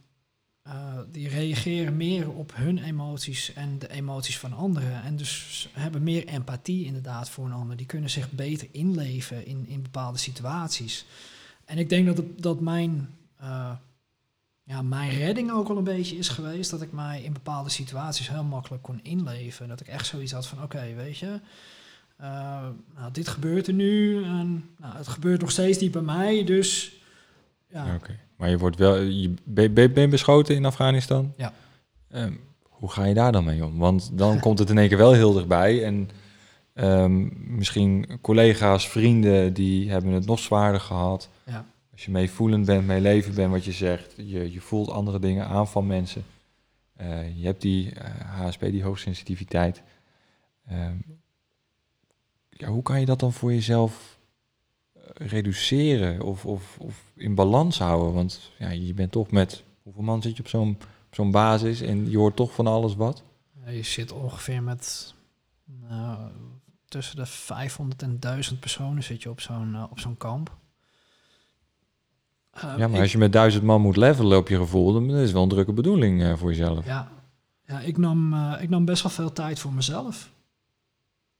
eh, 0.64 0.98
die 1.11 1.29
reageren 1.29 1.96
meer 1.96 2.31
op 2.31 2.53
hun 2.55 2.79
emoties 2.79 3.53
en 3.53 3.79
de 3.79 3.90
emoties 3.90 4.38
van 4.38 4.53
anderen. 4.53 5.03
En 5.03 5.16
dus 5.16 5.68
hebben 5.72 6.03
meer 6.03 6.27
empathie 6.27 6.85
inderdaad 6.85 7.31
voor 7.31 7.44
een 7.44 7.53
ander. 7.53 7.77
Die 7.77 7.87
kunnen 7.87 8.11
zich 8.11 8.31
beter 8.31 8.68
inleven 8.70 9.46
in, 9.46 9.66
in 9.68 9.83
bepaalde 9.83 10.18
situaties. 10.18 11.05
En 11.64 11.79
ik 11.79 11.88
denk 11.88 12.16
dat, 12.16 12.24
dat 12.37 12.61
mijn, 12.61 13.09
eh, 13.37 13.72
ja, 14.62 14.83
mijn 14.83 15.11
redding 15.11 15.50
ook 15.50 15.68
al 15.68 15.77
een 15.77 15.85
beetje 15.85 16.16
is 16.16 16.29
geweest. 16.29 16.70
Dat 16.70 16.83
ik 16.83 16.92
mij 16.92 17.22
in 17.22 17.33
bepaalde 17.33 17.70
situaties 17.70 18.29
heel 18.29 18.44
makkelijk 18.44 18.83
kon 18.83 19.00
inleven. 19.03 19.68
Dat 19.68 19.81
ik 19.81 19.87
echt 19.87 20.07
zoiets 20.07 20.33
had 20.33 20.46
van, 20.46 20.62
oké, 20.62 20.94
weet 20.94 21.18
je... 21.18 21.40
eh, 22.16 22.68
nou, 22.94 23.12
dit 23.12 23.29
gebeurt 23.29 23.66
er 23.66 23.74
nu 23.74 24.24
en 24.24 24.70
nou, 24.79 24.96
het 24.96 25.09
gebeurt 25.09 25.40
nog 25.40 25.50
steeds 25.50 25.79
niet 25.79 25.92
bij 25.92 26.03
mij, 26.03 26.44
dus... 26.44 26.92
Ja. 27.68 27.98
Maar 28.44 28.52
je 28.52 28.59
wordt 28.59 28.76
wel, 28.76 28.96
je 29.00 29.35
ben, 29.44 29.74
ben, 29.74 29.92
ben 29.92 30.02
je 30.02 30.09
beschoten 30.09 30.54
in 30.54 30.64
Afghanistan? 30.64 31.33
Ja. 31.37 31.52
Ehm, 32.11 32.33
hoe 32.62 32.90
ga 32.90 33.04
je 33.04 33.14
daar 33.14 33.33
dan 33.33 33.44
mee 33.44 33.64
om? 33.64 33.78
Want 33.78 34.11
dan 34.12 34.40
komt 34.40 34.59
het 34.59 34.70
in 34.70 34.78
één 34.78 34.88
keer 34.88 34.96
wel 34.96 35.12
heel 35.12 35.33
dichtbij. 35.33 35.85
En 35.85 36.11
ehm, 36.74 37.28
misschien 37.57 38.18
collega's, 38.20 38.88
vrienden, 38.88 39.52
die 39.52 39.90
hebben 39.90 40.12
het 40.12 40.26
nog 40.26 40.38
zwaarder 40.38 40.80
gehad. 40.80 41.28
Ja. 41.46 41.66
Als 41.92 42.04
je 42.04 42.11
meevoelend 42.11 42.66
bent, 42.66 42.87
mee 42.87 43.00
leven 43.00 43.35
bent, 43.35 43.50
wat 43.50 43.64
je 43.64 43.72
zegt. 43.72 44.14
Je, 44.16 44.52
je 44.52 44.61
voelt 44.61 44.90
andere 44.90 45.18
dingen 45.18 45.46
aan 45.46 45.68
van 45.68 45.87
mensen. 45.87 46.24
Eh, 46.96 47.38
je 47.38 47.46
hebt 47.46 47.62
die 47.62 47.94
eh, 47.94 48.40
HSP, 48.40 48.61
die 48.61 48.83
hoogsensitiviteit. 48.83 49.82
Ehm, 50.66 50.97
ja, 52.51 52.68
hoe 52.68 52.82
kan 52.82 53.01
je 53.01 53.07
dat 53.07 53.20
dan 53.20 53.32
voor 53.32 53.53
jezelf 53.53 53.92
eh, 53.92 54.14
reduceren 55.15 56.21
of, 56.23 56.47
of, 56.47 56.77
of 56.79 57.03
in 57.17 57.35
balans 57.35 57.79
houden? 57.79 58.12
Want 58.15 58.51
ja, 58.59 58.71
je 58.71 58.95
bent 58.95 59.12
toch 59.12 59.31
met... 59.31 59.62
Hoeveel 59.83 60.03
man 60.03 60.23
zit 60.23 60.37
je 60.37 60.43
op 60.43 60.77
zo'n 61.11 61.31
basis 61.31 61.81
en 61.81 62.11
je 62.11 62.17
hoort 62.19 62.37
toch 62.37 62.53
van 62.55 62.67
alles 62.67 62.95
wat? 62.95 63.23
je 63.67 63.83
zit 63.83 64.12
ongeveer 64.12 64.62
met 64.62 65.15
nou, 65.89 66.19
tussen 66.89 67.17
de 67.17 67.27
500 67.27 68.03
en 68.03 68.21
1000 68.21 68.61
personen 68.61 69.03
zit 69.03 69.23
je 69.23 69.31
op 69.31 69.41
zo'n 69.41 69.75
eh, 69.75 69.85
op 69.91 70.01
zo'n 70.01 70.17
kamp. 70.17 70.57
Ja, 72.61 72.77
maar 72.77 72.91
ik- 72.91 73.01
als 73.01 73.12
je 73.12 73.19
met 73.19 73.33
duizend 73.33 73.65
man 73.65 73.81
moet 73.81 73.97
levelen 73.97 74.39
op 74.39 74.49
je 74.49 74.57
gevoel, 74.57 74.93
dan 74.93 75.11
is 75.11 75.23
het 75.23 75.33
wel 75.33 75.43
een 75.43 75.49
drukke 75.49 75.73
bedoeling 75.73 76.23
eh, 76.23 76.37
voor 76.37 76.49
jezelf. 76.51 76.87
Ja, 76.87 77.09
ja 77.67 77.81
ik, 77.81 77.99
nam, 77.99 78.35
eh, 78.35 78.62
ik 78.62 78.69
nam 78.69 78.85
best 78.85 79.03
wel 79.03 79.12
veel 79.12 79.33
tijd 79.33 79.59
voor 79.59 79.73
mezelf. 79.73 80.33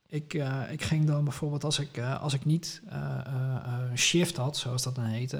Ik, 0.07 0.33
uh, 0.33 0.71
ik 0.71 0.81
ging 0.81 1.05
dan 1.05 1.23
bijvoorbeeld 1.23 1.63
als 1.63 1.79
ik, 1.79 1.97
uh, 1.97 2.21
als 2.21 2.33
ik 2.33 2.45
niet 2.45 2.81
uh, 2.91 3.17
een 3.89 3.97
shift 3.97 4.37
had, 4.37 4.57
zoals 4.57 4.83
dat 4.83 4.95
dan 4.95 5.05
heet. 5.05 5.35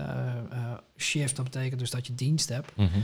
shift, 0.98 1.36
dat 1.36 1.46
betekent 1.46 1.80
dus 1.80 1.90
dat 1.90 2.08
je 2.08 2.16
dienst 2.16 2.50
hebt. 2.50 2.76
Mhm. 2.76 3.00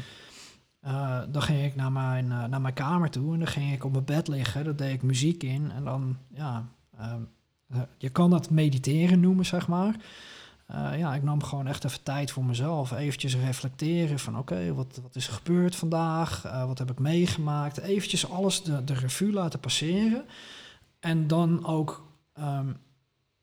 dan 1.32 1.42
ging 1.42 1.64
ik 1.64 1.76
naar 1.76 1.92
mijn, 1.92 2.28
naar 2.28 2.62
mijn 2.62 2.74
kamer 2.74 3.10
toe 3.10 3.34
en 3.34 3.40
dan 3.40 3.48
ging 3.48 3.74
ik 3.74 3.84
op 3.84 3.92
mijn 3.92 4.06
bed 4.06 4.28
liggen. 4.28 4.64
Dan 4.64 4.76
deed 4.76 4.94
ik 4.94 5.02
muziek 5.02 5.44
in 5.44 5.72
en 5.72 5.84
dan, 5.84 6.18
ja, 6.34 6.66
je 7.98 8.10
kan 8.10 8.30
dat 8.30 8.50
mediteren 8.50 9.20
noemen, 9.20 9.46
zeg 9.46 9.68
maar. 9.68 9.96
ja, 10.98 11.16
ik 11.16 11.24
nam 11.24 11.44
gewoon 11.44 11.68
echt 11.68 11.84
even 11.84 12.04
tijd 12.04 12.32
voor 12.32 12.46
mezelf. 12.46 12.92
Eventjes 12.92 13.36
reflecteren 13.36 14.20
van 14.20 14.38
oké, 14.38 14.74
wat, 14.74 15.00
wat 15.02 15.16
is 15.16 15.28
er 15.28 15.34
gebeurd 15.34 15.76
vandaag? 15.76 16.42
wat 16.42 16.78
heb 16.78 16.92
ik 16.92 17.00
meegemaakt? 17.00 17.78
Eventjes 17.78 18.30
alles 18.30 18.64
de, 18.64 18.84
de 18.84 18.94
revue 18.94 19.32
laten 19.32 19.60
passeren. 19.60 20.26
En 21.02 21.28
dan 21.28 21.66
ook 21.66 22.08
ehm, 22.34 22.74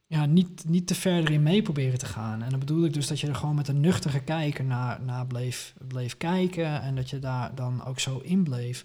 ja, 0.07 0.27
niet, 0.27 0.65
niet 0.69 0.87
te 0.87 0.95
verder 0.95 1.31
in 1.31 1.43
mee 1.43 1.63
proberen 1.63 1.99
te 1.99 2.07
gaan. 2.07 2.43
En 2.43 2.51
dan 2.51 2.59
bedoel 2.59 2.85
ik 2.85 2.93
dus 2.93 3.07
dat 3.07 3.21
je 3.21 3.27
er 3.27 3.35
gewoon 3.35 3.55
met 3.55 3.69
een 3.69 3.81
nuchtere 3.81 4.21
kijker 4.21 4.65
naar, 4.65 5.01
naar 5.03 5.27
bleef, 5.27 5.75
bleef 5.89 6.17
kijken. 6.17 6.83
En 6.83 6.95
dat 6.95 7.11
je 7.11 7.19
daar 7.19 7.55
dan 7.55 7.85
ook 7.85 7.99
zo 7.99 8.19
in 8.19 8.43
bleef. 8.43 8.85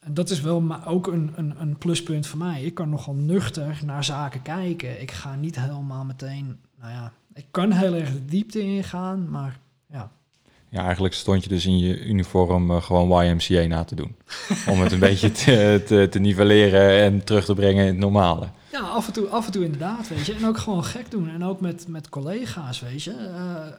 En 0.00 0.14
dat 0.14 0.30
is 0.30 0.40
wel 0.40 0.60
maar 0.60 0.86
ook 0.86 1.06
een, 1.06 1.32
een, 1.34 1.60
een 1.60 1.78
pluspunt 1.78 2.26
voor 2.26 2.38
mij. 2.38 2.62
Ik 2.62 2.74
kan 2.74 2.88
nogal 2.88 3.14
nuchter 3.14 3.80
naar 3.84 4.04
zaken 4.04 4.42
kijken. 4.42 5.00
Ik 5.00 5.10
ga 5.10 5.34
niet 5.34 5.60
helemaal 5.60 6.04
meteen, 6.04 6.58
nou 6.78 6.92
ja, 6.92 7.12
ik 7.34 7.46
kan 7.50 7.72
heel 7.72 7.94
erg 7.94 8.12
de 8.12 8.24
diepte 8.24 8.60
ingaan, 8.60 9.30
maar 9.30 9.58
ja, 9.86 10.10
ja, 10.70 10.84
eigenlijk 10.84 11.14
stond 11.14 11.42
je 11.42 11.48
dus 11.48 11.66
in 11.66 11.78
je 11.78 12.04
uniform 12.06 12.70
uh, 12.70 12.82
gewoon 12.82 13.24
YMCA 13.24 13.66
na 13.66 13.84
te 13.84 13.94
doen. 13.94 14.16
Om 14.66 14.80
het 14.80 14.92
een 14.92 14.98
beetje 15.10 15.32
te, 15.32 16.08
te, 16.10 16.18
nivelleren 16.18 17.02
en 17.02 17.24
terug 17.24 17.44
te 17.44 17.54
brengen 17.54 17.82
in 17.82 17.90
het 17.90 17.98
normale. 17.98 18.48
Ja, 18.72 18.80
af 18.80 19.06
en 19.06 19.12
toe, 19.12 19.28
af 19.28 19.46
en 19.46 19.52
toe 19.52 19.64
inderdaad, 19.64 20.08
weet 20.08 20.26
je. 20.26 20.34
En 20.34 20.46
ook 20.46 20.58
gewoon 20.58 20.84
gek 20.84 21.10
doen. 21.10 21.30
En 21.30 21.44
ook 21.44 21.60
met, 21.60 21.88
met 21.88 22.08
collega's, 22.08 22.80
weet 22.80 23.02
je. 23.02 23.10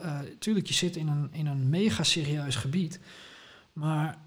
Uh, 0.04 0.20
tuurlijk, 0.40 0.68
je 0.68 0.74
zit 0.74 0.96
in 0.96 1.08
een, 1.08 1.30
in 1.32 1.48
een 1.48 1.70
mega 1.70 2.04
serieus 2.04 2.56
gebied. 2.56 3.00
Maar 3.74 4.18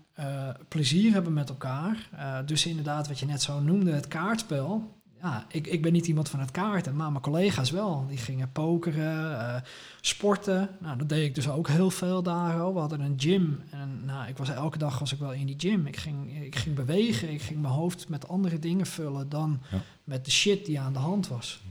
plezier 0.69 1.13
hebben 1.13 1.33
met 1.33 1.49
elkaar. 1.49 2.09
dus 2.47 2.67
inderdaad, 2.67 3.09
wat 3.09 3.19
je 3.19 3.27
net 3.27 3.43
zo 3.43 3.61
noemde, 3.61 3.93
het 3.93 4.09
kaartspel 4.09 4.93
ja, 5.25 5.47
ik, 5.49 5.67
ik 5.67 5.83
ben 5.83 5.93
niet 5.93 6.07
iemand 6.07 6.29
van 6.29 6.41
het 6.41 6.51
kaarten, 6.51 6.97
maar 6.97 7.11
mijn 7.11 7.23
collega's 7.23 7.71
wel. 7.71 8.07
Die 8.09 8.19
gingen 8.19 8.53
pokeren, 8.53 9.31
uh, 9.31 9.57
sporten. 10.01 10.69
Nou, 10.81 10.99
dat 10.99 11.09
deed 11.09 11.25
ik 11.25 11.35
dus 11.35 11.49
ook 11.49 11.69
heel 11.69 11.91
veel 11.91 12.23
daar. 12.23 12.73
We 12.73 12.79
hadden 12.79 13.01
een 13.01 13.15
gym 13.17 13.63
en 13.71 14.03
nou, 14.05 14.29
ik 14.29 14.37
was 14.37 14.51
elke 14.51 14.79
dag 14.79 14.99
was 14.99 15.13
ik 15.13 15.19
wel 15.19 15.33
in 15.33 15.47
die 15.47 15.55
gym. 15.59 15.87
Ik 15.87 15.97
ging, 15.97 16.45
ik 16.45 16.57
ging 16.57 16.75
bewegen, 16.75 17.31
ik 17.31 17.43
ging 17.43 17.61
mijn 17.61 17.75
hoofd 17.75 18.09
met 18.09 18.29
andere 18.29 18.59
dingen 18.59 18.87
vullen 18.87 19.29
dan 19.29 19.61
met 20.05 20.25
de 20.25 20.31
shit 20.31 20.67
die 20.67 20.81
aan 20.81 20.93
de 20.93 20.99
hand 20.99 21.29
was. 21.29 21.63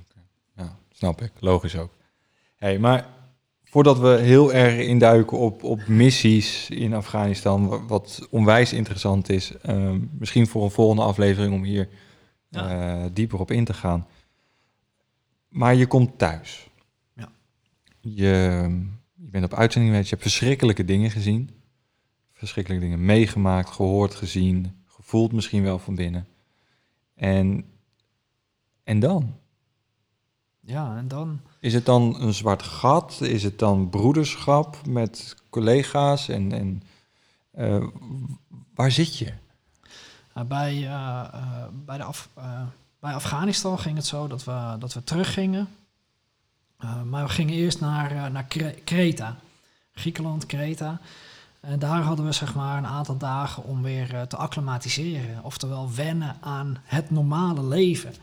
Ja, 0.56 0.76
snap 0.92 1.22
ik. 1.22 1.32
Logisch 1.40 1.76
ook. 1.76 1.92
Hey, 2.56 2.80
maar 2.80 3.08
voordat 3.64 4.00
we 4.00 4.08
heel 4.08 4.54
erg 4.54 4.80
induiken 4.80 5.38
op, 5.38 5.64
op 5.64 5.88
missies 5.88 6.70
in 6.70 6.94
Afghanistan, 6.94 7.88
wat 7.88 8.28
onwijs 8.30 8.74
interessant 8.74 9.30
is, 9.30 9.52
uh, 9.66 9.92
misschien 10.20 10.48
voor 10.48 10.64
een 10.64 10.72
volgende 10.72 11.04
aflevering 11.04 11.54
om 11.54 11.64
hier 11.64 11.90
ja. 12.54 13.04
Eh, 13.04 13.10
dieper 13.14 13.40
op 13.40 13.52
in 13.52 13.66
te 13.66 13.74
gaan. 13.74 14.08
Maar 15.50 15.76
je 15.76 15.88
komt 15.88 16.18
thuis. 16.18 16.70
Ja. 17.14 17.32
Je, 18.00 18.26
je 19.16 19.30
bent 19.30 19.46
op 19.46 19.54
uitzending 19.54 19.92
geweest, 19.92 20.10
je 20.10 20.16
hebt 20.16 20.30
verschrikkelijke 20.30 20.86
dingen 20.86 21.12
gezien. 21.12 21.50
Verschrikkelijke 22.32 22.86
dingen 22.86 23.06
meegemaakt, 23.06 23.70
gehoord, 23.70 24.16
gezien, 24.16 24.84
gevoeld 24.86 25.32
misschien 25.32 25.64
wel 25.64 25.80
van 25.80 25.96
binnen. 25.96 26.28
En, 27.16 27.66
en 28.84 29.00
dan? 29.00 29.36
Ja, 30.60 30.98
en 30.98 31.08
dan? 31.08 31.42
Is 31.60 31.74
het 31.74 31.86
dan 31.86 32.22
een 32.22 32.34
zwart 32.34 32.64
gat? 32.64 33.22
Is 33.22 33.44
het 33.44 33.60
dan 33.60 33.90
broederschap 33.90 34.86
met 34.88 35.36
collega's? 35.50 36.30
En, 36.30 36.52
en 36.52 36.84
uh, 37.58 37.88
waar 38.74 38.92
zit 38.92 39.18
je? 39.18 39.34
Uh, 40.38 40.44
bij, 40.44 40.76
uh, 40.78 41.24
bij, 41.86 41.98
de 41.98 42.04
Af, 42.04 42.30
bij 43.00 43.14
Afghanistan 43.14 43.80
ging 43.80 43.96
het 43.96 44.06
zo 44.06 44.28
dat 44.28 44.44
we, 44.44 44.76
dat 44.80 44.94
we 44.94 45.04
teruggingen. 45.04 45.68
maar 47.06 47.24
we 47.24 47.30
gingen 47.30 47.54
eerst 47.54 47.80
naar, 47.80 48.32
naar 48.32 48.46
Kreta, 48.84 49.36
Griekenland, 49.94 50.46
Kreta. 50.46 51.00
En 51.60 51.80
daar 51.80 52.02
hadden 52.02 52.26
we 52.26 52.32
zeg 52.32 52.56
maar 52.56 52.78
een 52.78 52.86
aantal 52.86 53.18
dagen 53.18 53.64
om 53.64 53.82
weer 53.82 54.28
te 54.28 54.38
acclimatiseren. 54.38 55.44
Oftewel 55.44 55.90
wennen 55.96 56.36
aan 56.42 56.78
het 56.84 57.12
normale 57.12 57.64
leven. 57.64 58.14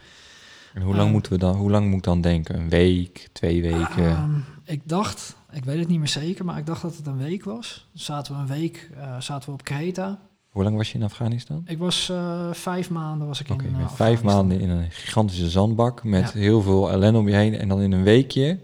En 0.74 0.82
hoe 0.82 0.96
lang 0.96 1.12
moeten 1.12 1.32
we 1.32 1.38
dan, 1.38 1.54
hoe 1.56 1.70
lang 1.70 1.86
moet 1.86 1.96
ik 1.96 2.02
dan 2.02 2.20
denken? 2.20 2.54
Een 2.58 2.68
week, 2.68 3.28
twee 3.32 3.62
weken? 3.62 4.08
Ehm, 4.10 4.38
ik 4.64 4.80
dacht, 4.84 5.36
ik 5.50 5.64
weet 5.64 5.78
het 5.78 5.88
niet 5.88 5.98
meer 5.98 6.08
zeker, 6.08 6.44
maar 6.44 6.58
ik 6.58 6.66
dacht 6.66 6.82
dat 6.82 6.96
het 6.96 7.06
een 7.06 7.18
week 7.18 7.44
was. 7.44 7.88
Dus 7.92 8.04
zaten 8.04 8.34
we 8.34 8.40
een 8.40 8.46
week 8.46 8.90
zaten 9.18 9.48
we 9.48 9.54
op 9.54 9.64
Kreta. 9.64 10.18
Hoe 10.50 10.62
lang 10.62 10.76
was 10.76 10.92
je 10.92 10.98
in 10.98 11.04
Afghanistan? 11.04 11.62
Ik 11.66 11.78
was 11.78 12.08
uh, 12.10 12.52
vijf 12.52 12.90
maanden 12.90 13.26
was 13.26 13.40
ik 13.40 13.50
okay, 13.50 13.66
in 13.66 13.74
uh, 13.74 13.88
Vijf 13.88 14.22
maanden 14.22 14.60
in 14.60 14.70
een 14.70 14.90
gigantische 14.90 15.50
zandbak 15.50 16.04
met 16.04 16.32
heel 16.32 16.62
veel 16.62 16.90
ellende 16.90 17.18
om 17.18 17.28
je 17.28 17.34
heen. 17.34 17.54
En 17.54 17.68
dan 17.68 17.80
in 17.80 17.92
een 17.92 18.02
weekje... 18.02 18.60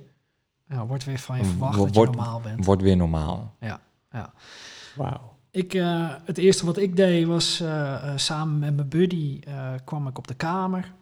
Ja, 0.69 0.87
wordt 0.87 1.05
weer 1.05 1.19
van 1.19 1.39
je 1.39 1.45
verwacht 1.45 1.79
dat 1.79 1.95
je 1.95 2.01
normaal 2.01 2.41
bent. 2.41 2.65
Wordt 2.65 2.83
weer 2.83 2.97
normaal. 2.97 3.55
Ja, 3.61 3.81
ja. 4.11 4.33
Wauw. 4.97 5.35
Ik, 5.51 5.75
uh, 5.75 6.11
het 6.25 6.39
eerste 6.39 6.67
wat 6.67 6.77
ik 6.77 6.97
deed 6.97 7.27
was 7.27 7.63
samen 8.17 8.59
met 8.59 8.77
mijn 8.77 8.89
buddy 8.89 9.41
kwam 9.85 10.09
ik 10.09 10.19
op 10.19 10.27
de 10.29 10.35
kamer. 10.35 10.93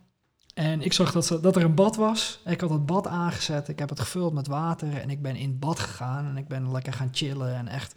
En 0.54 0.82
ik 0.82 0.92
zag 0.92 1.12
dat, 1.12 1.26
ze, 1.26 1.40
dat 1.40 1.56
er 1.56 1.64
een 1.64 1.74
bad 1.74 1.96
was. 1.96 2.40
Ik 2.44 2.60
had 2.60 2.70
het 2.70 2.86
bad 2.86 3.06
aangezet. 3.06 3.68
Ik 3.68 3.78
heb 3.78 3.88
het 3.88 4.00
gevuld 4.00 4.32
met 4.32 4.46
water. 4.46 5.00
En 5.00 5.10
ik 5.10 5.22
ben 5.22 5.36
in 5.36 5.48
het 5.48 5.60
bad 5.60 5.78
gegaan. 5.78 6.26
En 6.26 6.36
ik 6.36 6.48
ben 6.48 6.72
lekker 6.72 6.92
gaan 6.92 7.08
chillen. 7.12 7.54
En 7.54 7.68
echt 7.68 7.94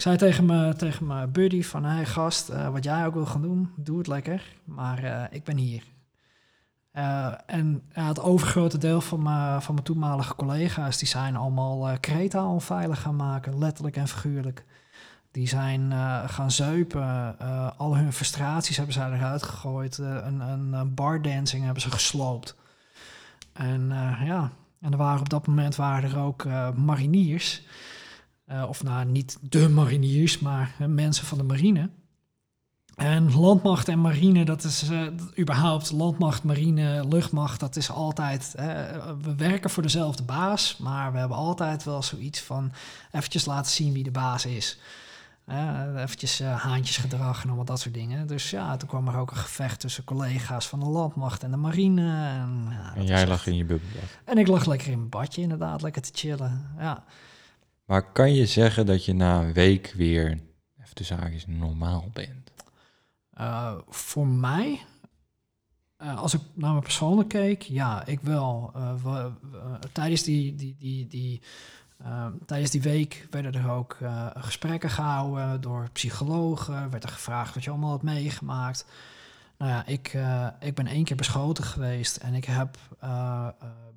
ik 0.00 0.06
zei 0.06 0.16
tegen 0.16 0.46
mijn, 0.46 0.76
tegen 0.76 1.06
mijn 1.06 1.32
buddy 1.32 1.62
van, 1.62 1.84
hey 1.84 2.06
gast, 2.06 2.50
uh, 2.50 2.68
wat 2.68 2.84
jij 2.84 3.06
ook 3.06 3.14
wil 3.14 3.26
gaan 3.26 3.42
doen, 3.42 3.70
doe 3.76 3.98
het 3.98 4.06
lekker, 4.06 4.42
maar 4.64 5.04
uh, 5.04 5.24
ik 5.30 5.44
ben 5.44 5.56
hier. 5.56 5.82
Uh, 6.94 7.34
en 7.46 7.82
het 7.92 8.20
overgrote 8.20 8.78
deel 8.78 9.00
van 9.00 9.22
mijn, 9.22 9.62
van 9.62 9.74
mijn 9.74 9.86
toenmalige 9.86 10.34
collega's, 10.34 10.98
die 10.98 11.08
zijn 11.08 11.36
allemaal 11.36 11.98
Kreta 12.00 12.46
onveilig 12.46 13.00
gaan 13.00 13.16
maken, 13.16 13.58
letterlijk 13.58 13.96
en 13.96 14.08
figuurlijk. 14.08 14.64
Die 15.30 15.48
zijn 15.48 15.92
gaan 16.28 16.50
zuipen, 16.50 17.38
al 17.76 17.96
hun 17.96 18.12
frustraties 18.12 18.76
hebben 18.76 18.94
ze 18.94 19.00
eruit 19.00 19.42
gegooid, 19.42 19.98
een, 19.98 20.40
een 20.40 20.94
bardancing 20.94 21.64
hebben 21.64 21.82
ze 21.82 21.90
gesloopt. 21.90 22.56
En 23.52 23.88
ja, 24.24 24.50
en 24.80 24.92
er 24.92 24.98
waren 24.98 25.20
op 25.20 25.28
dat 25.28 25.46
moment 25.46 25.76
waren 25.76 26.10
er 26.10 26.18
ook 26.18 26.44
mariniers 26.76 27.62
uh, 28.52 28.68
of 28.68 28.82
nou, 28.82 29.04
niet 29.04 29.38
de 29.40 29.68
mariniers, 29.68 30.38
maar 30.38 30.74
uh, 30.80 30.86
mensen 30.86 31.26
van 31.26 31.38
de 31.38 31.44
marine. 31.44 31.90
En 32.96 33.34
landmacht 33.34 33.88
en 33.88 34.00
marine, 34.00 34.44
dat 34.44 34.64
is 34.64 34.90
uh, 34.90 35.06
überhaupt 35.38 35.90
landmacht, 35.90 36.42
marine, 36.42 37.06
luchtmacht, 37.08 37.60
dat 37.60 37.76
is 37.76 37.90
altijd. 37.90 38.52
we 39.22 39.34
werken 39.36 39.70
voor 39.70 39.82
dezelfde 39.82 40.22
baas, 40.22 40.76
maar 40.76 41.12
we 41.12 41.18
hebben 41.18 41.36
altijd 41.36 41.84
wel 41.84 42.02
zoiets 42.02 42.40
van 42.40 42.72
eventjes 43.12 43.44
laten 43.44 43.72
zien 43.72 43.92
wie 43.92 44.02
de 44.02 44.10
baas 44.10 44.46
is. 44.46 44.78
eventjes 45.96 46.42
haantjesgedrag 46.42 47.42
en 47.42 47.46
allemaal 47.46 47.64
dat 47.64 47.80
soort 47.80 47.94
dingen. 47.94 48.26
Dus 48.26 48.50
ja, 48.50 48.76
toen 48.76 48.88
kwam 48.88 49.08
er 49.08 49.16
ook 49.16 49.30
een 49.30 49.36
gevecht 49.36 49.80
tussen 49.80 50.04
collega's 50.04 50.68
van 50.68 50.80
de 50.80 50.86
landmacht 50.86 51.42
en 51.42 51.50
de 51.50 51.56
marine. 51.56 52.44
En 52.94 53.04
jij 53.04 53.26
lag 53.26 53.46
in 53.46 53.56
je 53.56 53.64
bubbel. 53.64 53.88
En 54.24 54.38
ik 54.38 54.46
lag 54.46 54.66
lekker 54.66 54.88
in 54.88 54.98
mijn 54.98 55.08
badje, 55.08 55.42
inderdaad, 55.42 55.82
lekker 55.82 56.02
te 56.02 56.10
chillen. 56.12 56.70
Ja. 56.78 57.04
Maar 57.90 58.12
kan 58.12 58.34
je 58.34 58.46
zeggen 58.46 58.86
dat 58.86 59.04
je 59.04 59.12
na 59.12 59.40
een 59.40 59.52
week 59.52 59.92
weer, 59.96 60.26
even 60.80 60.94
de 60.94 61.04
zaak 61.04 61.32
is, 61.32 61.46
normaal 61.46 62.10
bent? 62.12 62.52
Uh, 63.40 63.74
voor 63.88 64.26
mij, 64.26 64.80
uh, 66.02 66.18
als 66.18 66.34
ik 66.34 66.40
naar 66.54 66.70
mijn 66.70 66.82
persoonlijk 66.82 67.28
keek, 67.28 67.62
ja, 67.62 68.06
ik 68.06 68.20
wel. 68.20 68.72
We, 69.02 69.32
tijdens, 69.92 70.22
die, 70.22 70.54
die, 70.54 70.76
die, 70.78 71.06
die, 71.06 71.42
tijdens 72.46 72.70
die 72.70 72.82
week 72.82 73.26
werden 73.30 73.54
er 73.54 73.70
ook 73.70 73.98
gesprekken 74.34 74.90
gehouden 74.90 75.60
door 75.60 75.88
psychologen. 75.92 76.90
Werd 76.90 77.04
er 77.04 77.10
gevraagd 77.10 77.54
wat 77.54 77.64
je 77.64 77.70
allemaal 77.70 77.90
had 77.90 78.02
meegemaakt. 78.02 78.86
Nou 79.58 79.70
ja, 79.70 79.86
ik, 79.86 80.18
ik 80.60 80.74
ben 80.74 80.86
één 80.86 81.04
keer 81.04 81.16
beschoten 81.16 81.64
geweest 81.64 82.16
en 82.16 82.34
ik 82.34 82.44
heb 82.44 82.78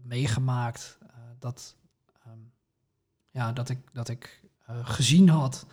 meegemaakt 0.03 0.97
dat 1.39 1.75
ja, 3.33 3.51
dat 3.51 3.69
ik, 3.69 3.79
dat 3.93 4.09
ik 4.09 4.41
uh, 4.69 4.75
gezien 4.83 5.29
had 5.29 5.65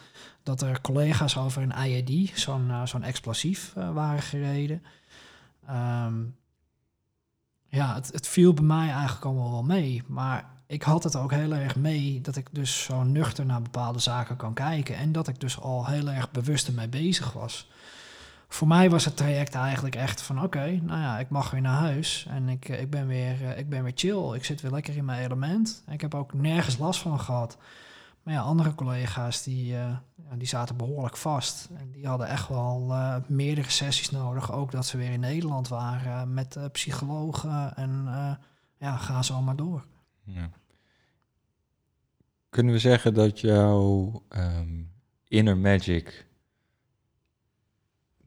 dat 0.42 0.62
er 0.62 0.80
collega's 0.80 1.36
over 1.36 1.62
een 1.62 1.86
IED, 1.86 2.38
zo'n 2.38 2.68
uh, 2.68 2.86
zo'n 2.86 3.02
explosief, 3.02 3.74
uh, 3.78 3.92
waren 3.92 4.22
gereden. 4.22 4.82
Um, 5.70 6.36
ja, 7.68 7.94
het, 7.94 8.12
het 8.12 8.28
viel 8.28 8.54
bij 8.54 8.64
mij 8.64 8.88
eigenlijk 8.88 9.24
allemaal 9.24 9.50
wel 9.50 9.62
mee. 9.62 10.02
Maar 10.06 10.50
ik 10.66 10.82
had 10.82 11.04
het 11.04 11.16
ook 11.16 11.32
heel 11.32 11.54
erg 11.54 11.76
mee 11.76 12.20
dat 12.20 12.36
ik 12.36 12.48
dus 12.52 12.82
zo 12.82 13.02
nuchter 13.02 13.46
naar 13.46 13.62
bepaalde 13.62 13.98
zaken 13.98 14.36
kan 14.36 14.54
kijken. 14.54 14.96
En 14.96 15.12
dat 15.12 15.28
ik 15.28 15.40
dus 15.40 15.60
al 15.60 15.86
heel 15.86 16.10
erg 16.10 16.30
bewust 16.30 16.66
ermee 16.66 16.88
bezig 16.88 17.32
was. 17.32 17.70
Voor 18.52 18.68
mij 18.68 18.90
was 18.90 19.04
het 19.04 19.16
traject 19.16 19.54
eigenlijk 19.54 19.94
echt 19.94 20.22
van 20.22 20.42
oké, 20.42 20.80
nou 20.82 21.00
ja, 21.00 21.18
ik 21.18 21.28
mag 21.28 21.50
weer 21.50 21.60
naar 21.60 21.78
huis 21.78 22.26
en 22.28 22.48
ik, 22.48 22.68
eh, 22.68 22.80
ik, 22.80 22.90
ben 22.90 23.06
weer, 23.06 23.44
eh, 23.44 23.58
ik 23.58 23.68
ben 23.68 23.82
weer 23.82 23.92
chill. 23.94 24.34
Ik 24.34 24.44
zit 24.44 24.60
weer 24.60 24.70
lekker 24.70 24.96
in 24.96 25.04
mijn 25.04 25.24
element. 25.24 25.82
Ik 25.88 26.00
heb 26.00 26.14
ook 26.14 26.32
nergens 26.32 26.78
last 26.78 27.00
van 27.00 27.20
gehad. 27.20 27.58
Maar 28.22 28.34
ja, 28.34 28.40
andere 28.40 28.74
collega's 28.74 29.42
die, 29.42 29.72
uh, 29.72 29.96
die 30.34 30.46
zaten 30.46 30.76
behoorlijk 30.76 31.16
vast. 31.16 31.68
En 31.78 31.90
die 31.90 32.06
hadden 32.06 32.28
echt 32.28 32.48
wel 32.48 32.94
meerdere 33.26 33.70
sessies 33.70 34.10
nodig. 34.10 34.52
Ook 34.52 34.70
dat 34.70 34.86
ze 34.86 34.96
weer 34.96 35.10
in 35.10 35.20
Nederland 35.20 35.68
waren 35.68 36.34
met 36.34 36.58
psychologen. 36.72 37.76
En 37.76 38.04
ja, 38.78 38.96
ga 38.96 39.22
zo 39.22 39.42
maar 39.42 39.56
door. 39.56 39.84
Ja. 40.24 40.50
Kunnen 42.48 42.72
we 42.72 42.78
zeggen 42.78 43.14
dat 43.14 43.40
jouw 43.40 44.22
um, 44.28 44.92
inner 45.28 45.56
magic 45.56 46.26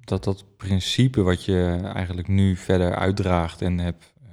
dat 0.03 0.23
dat 0.23 0.45
principe 0.57 1.21
wat 1.21 1.45
je 1.45 1.79
eigenlijk 1.93 2.27
nu 2.27 2.55
verder 2.55 2.95
uitdraagt 2.95 3.61
en 3.61 3.77
hebt 3.77 4.13
ehm, 4.21 4.29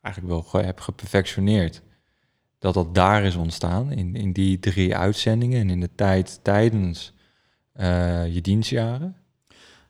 eigenlijk 0.00 0.50
wel 0.52 0.62
hebt 0.62 0.80
geperfectioneerd, 0.80 1.82
dat 2.58 2.74
dat 2.74 2.94
daar 2.94 3.24
is 3.24 3.36
ontstaan 3.36 3.92
in, 3.92 4.14
in 4.14 4.32
die 4.32 4.58
drie 4.58 4.96
uitzendingen 4.96 5.60
en 5.60 5.70
in 5.70 5.80
de 5.80 5.94
tijd 5.94 6.40
tijdens 6.42 7.14
uh, 7.74 8.34
je 8.34 8.40
dienstjaren? 8.40 9.16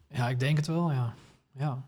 Ja, 0.09 0.29
ik 0.29 0.41
denk 0.41 0.57
het 0.57 0.67
wel, 0.67 0.93
ja. 0.93 1.15
ja. 1.53 1.85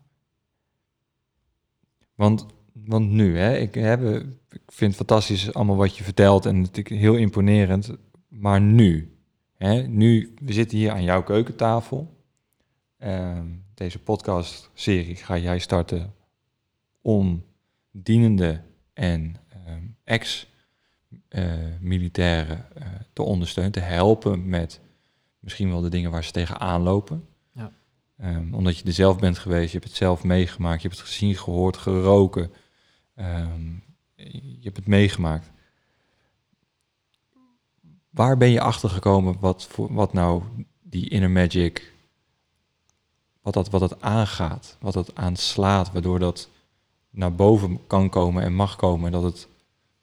Want, 2.14 2.46
want 2.72 3.10
nu, 3.10 3.38
hè, 3.38 3.56
ik, 3.56 3.74
heb, 3.74 4.02
ik 4.50 4.62
vind 4.66 4.96
het 4.96 5.06
fantastisch 5.06 5.54
allemaal 5.54 5.76
wat 5.76 5.96
je 5.96 6.04
vertelt 6.04 6.46
en 6.46 6.60
natuurlijk 6.60 7.00
heel 7.00 7.14
imponerend, 7.14 7.90
maar 8.28 8.60
nu, 8.60 9.16
hè, 9.56 9.82
nu, 9.82 10.34
we 10.42 10.52
zitten 10.52 10.78
hier 10.78 10.90
aan 10.90 11.02
jouw 11.02 11.22
keukentafel 11.22 12.17
deze 13.74 13.99
podcast-serie 13.99 15.16
ga 15.16 15.38
jij 15.38 15.59
starten 15.59 16.14
om 17.03 17.44
dienende 17.90 18.62
en 18.92 19.36
ehm, 19.49 19.82
ex-militairen 20.05 22.66
uh, 22.78 22.86
te 23.12 23.22
ondersteunen, 23.22 23.72
te 23.72 23.80
helpen 23.80 24.49
met 24.49 24.80
misschien 25.38 25.68
wel 25.68 25.80
de 25.80 25.88
dingen 25.88 26.11
waar 26.11 26.24
ze 26.24 26.32
tegenaan 26.32 26.82
lopen. 26.82 27.28
Ja. 27.53 27.72
Um, 28.22 28.55
omdat 28.55 28.78
je 28.78 28.84
er 28.84 28.92
zelf 28.92 29.18
bent 29.18 29.38
geweest, 29.38 29.72
je 29.72 29.78
hebt 29.78 29.88
het 29.88 29.99
zelf 29.99 30.24
meegemaakt, 30.24 30.82
je 30.82 30.88
hebt 30.88 31.01
het 31.01 31.09
gezien, 31.09 31.36
gehoord, 31.36 31.76
geroken. 31.76 32.53
je 34.14 34.61
hebt 34.62 34.76
het 34.76 34.86
meegemaakt. 34.86 35.51
Waar 38.11 38.36
ben 38.36 38.51
je 38.51 38.61
achter 38.61 38.90
gekomen 38.90 39.36
wat, 39.40 39.66
voor, 39.66 39.94
wat 39.94 40.12
nou 40.12 40.42
die 40.82 41.09
inner 41.09 41.30
magic 41.30 41.96
wat 43.41 43.55
dat, 43.55 43.70
wat 43.70 43.80
het 43.80 44.03
aangaat, 44.03 44.76
wat 44.80 44.95
het 44.95 45.14
aanslaat, 45.14 45.93
waardoor 45.93 46.18
dat 46.18 46.49
naar 47.11 47.34
boven 47.34 47.86
kan 47.86 48.09
komen 48.09 48.43
en 48.43 48.55
mag 48.55 48.76
komen. 48.76 49.07
En 49.07 49.12
dat 49.12 49.22
het, 49.22 49.49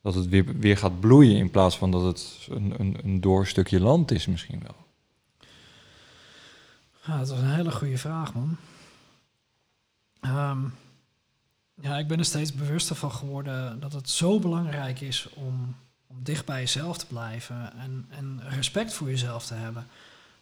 dat 0.01 0.15
het 0.15 0.27
weer, 0.27 0.57
weer 0.57 0.77
gaat 0.77 0.99
bloeien 0.99 1.37
in 1.37 1.51
plaats 1.51 1.77
van 1.77 1.91
dat 1.91 2.03
het 2.03 2.47
een, 2.49 2.73
een, 2.79 2.97
een 3.03 3.21
doorstukje 3.21 3.79
land 3.79 4.11
is 4.11 4.25
misschien 4.25 4.61
wel. 4.63 4.75
Dat 7.17 7.29
was 7.29 7.39
een 7.39 7.53
hele 7.53 7.71
goede 7.71 7.97
vraag, 7.97 8.33
man. 8.33 8.57
Ehm, 10.19 10.59
ja, 11.81 11.97
ik 11.97 12.07
ben 12.07 12.19
er 12.19 12.25
steeds 12.25 12.53
bewuster 12.53 12.95
van 12.95 13.11
geworden 13.11 13.79
dat 13.79 13.93
het 13.93 14.09
zo 14.09 14.39
belangrijk 14.39 15.01
is 15.01 15.29
om, 15.33 15.75
om 16.07 16.23
dicht 16.23 16.45
bij 16.45 16.59
jezelf 16.59 16.97
te 16.97 17.05
blijven 17.05 17.73
en, 17.73 18.05
en 18.09 18.41
respect 18.49 18.93
voor 18.93 19.09
jezelf 19.09 19.45
te 19.45 19.53
hebben 19.53 19.87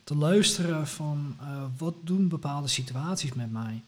te 0.04 0.16
luisteren 0.16 0.88
van 0.88 1.38
uh, 1.42 1.64
wat 1.78 1.96
doen 2.02 2.28
bepaalde 2.28 2.68
situaties 2.68 3.34
met 3.34 3.52
mij. 3.52 3.84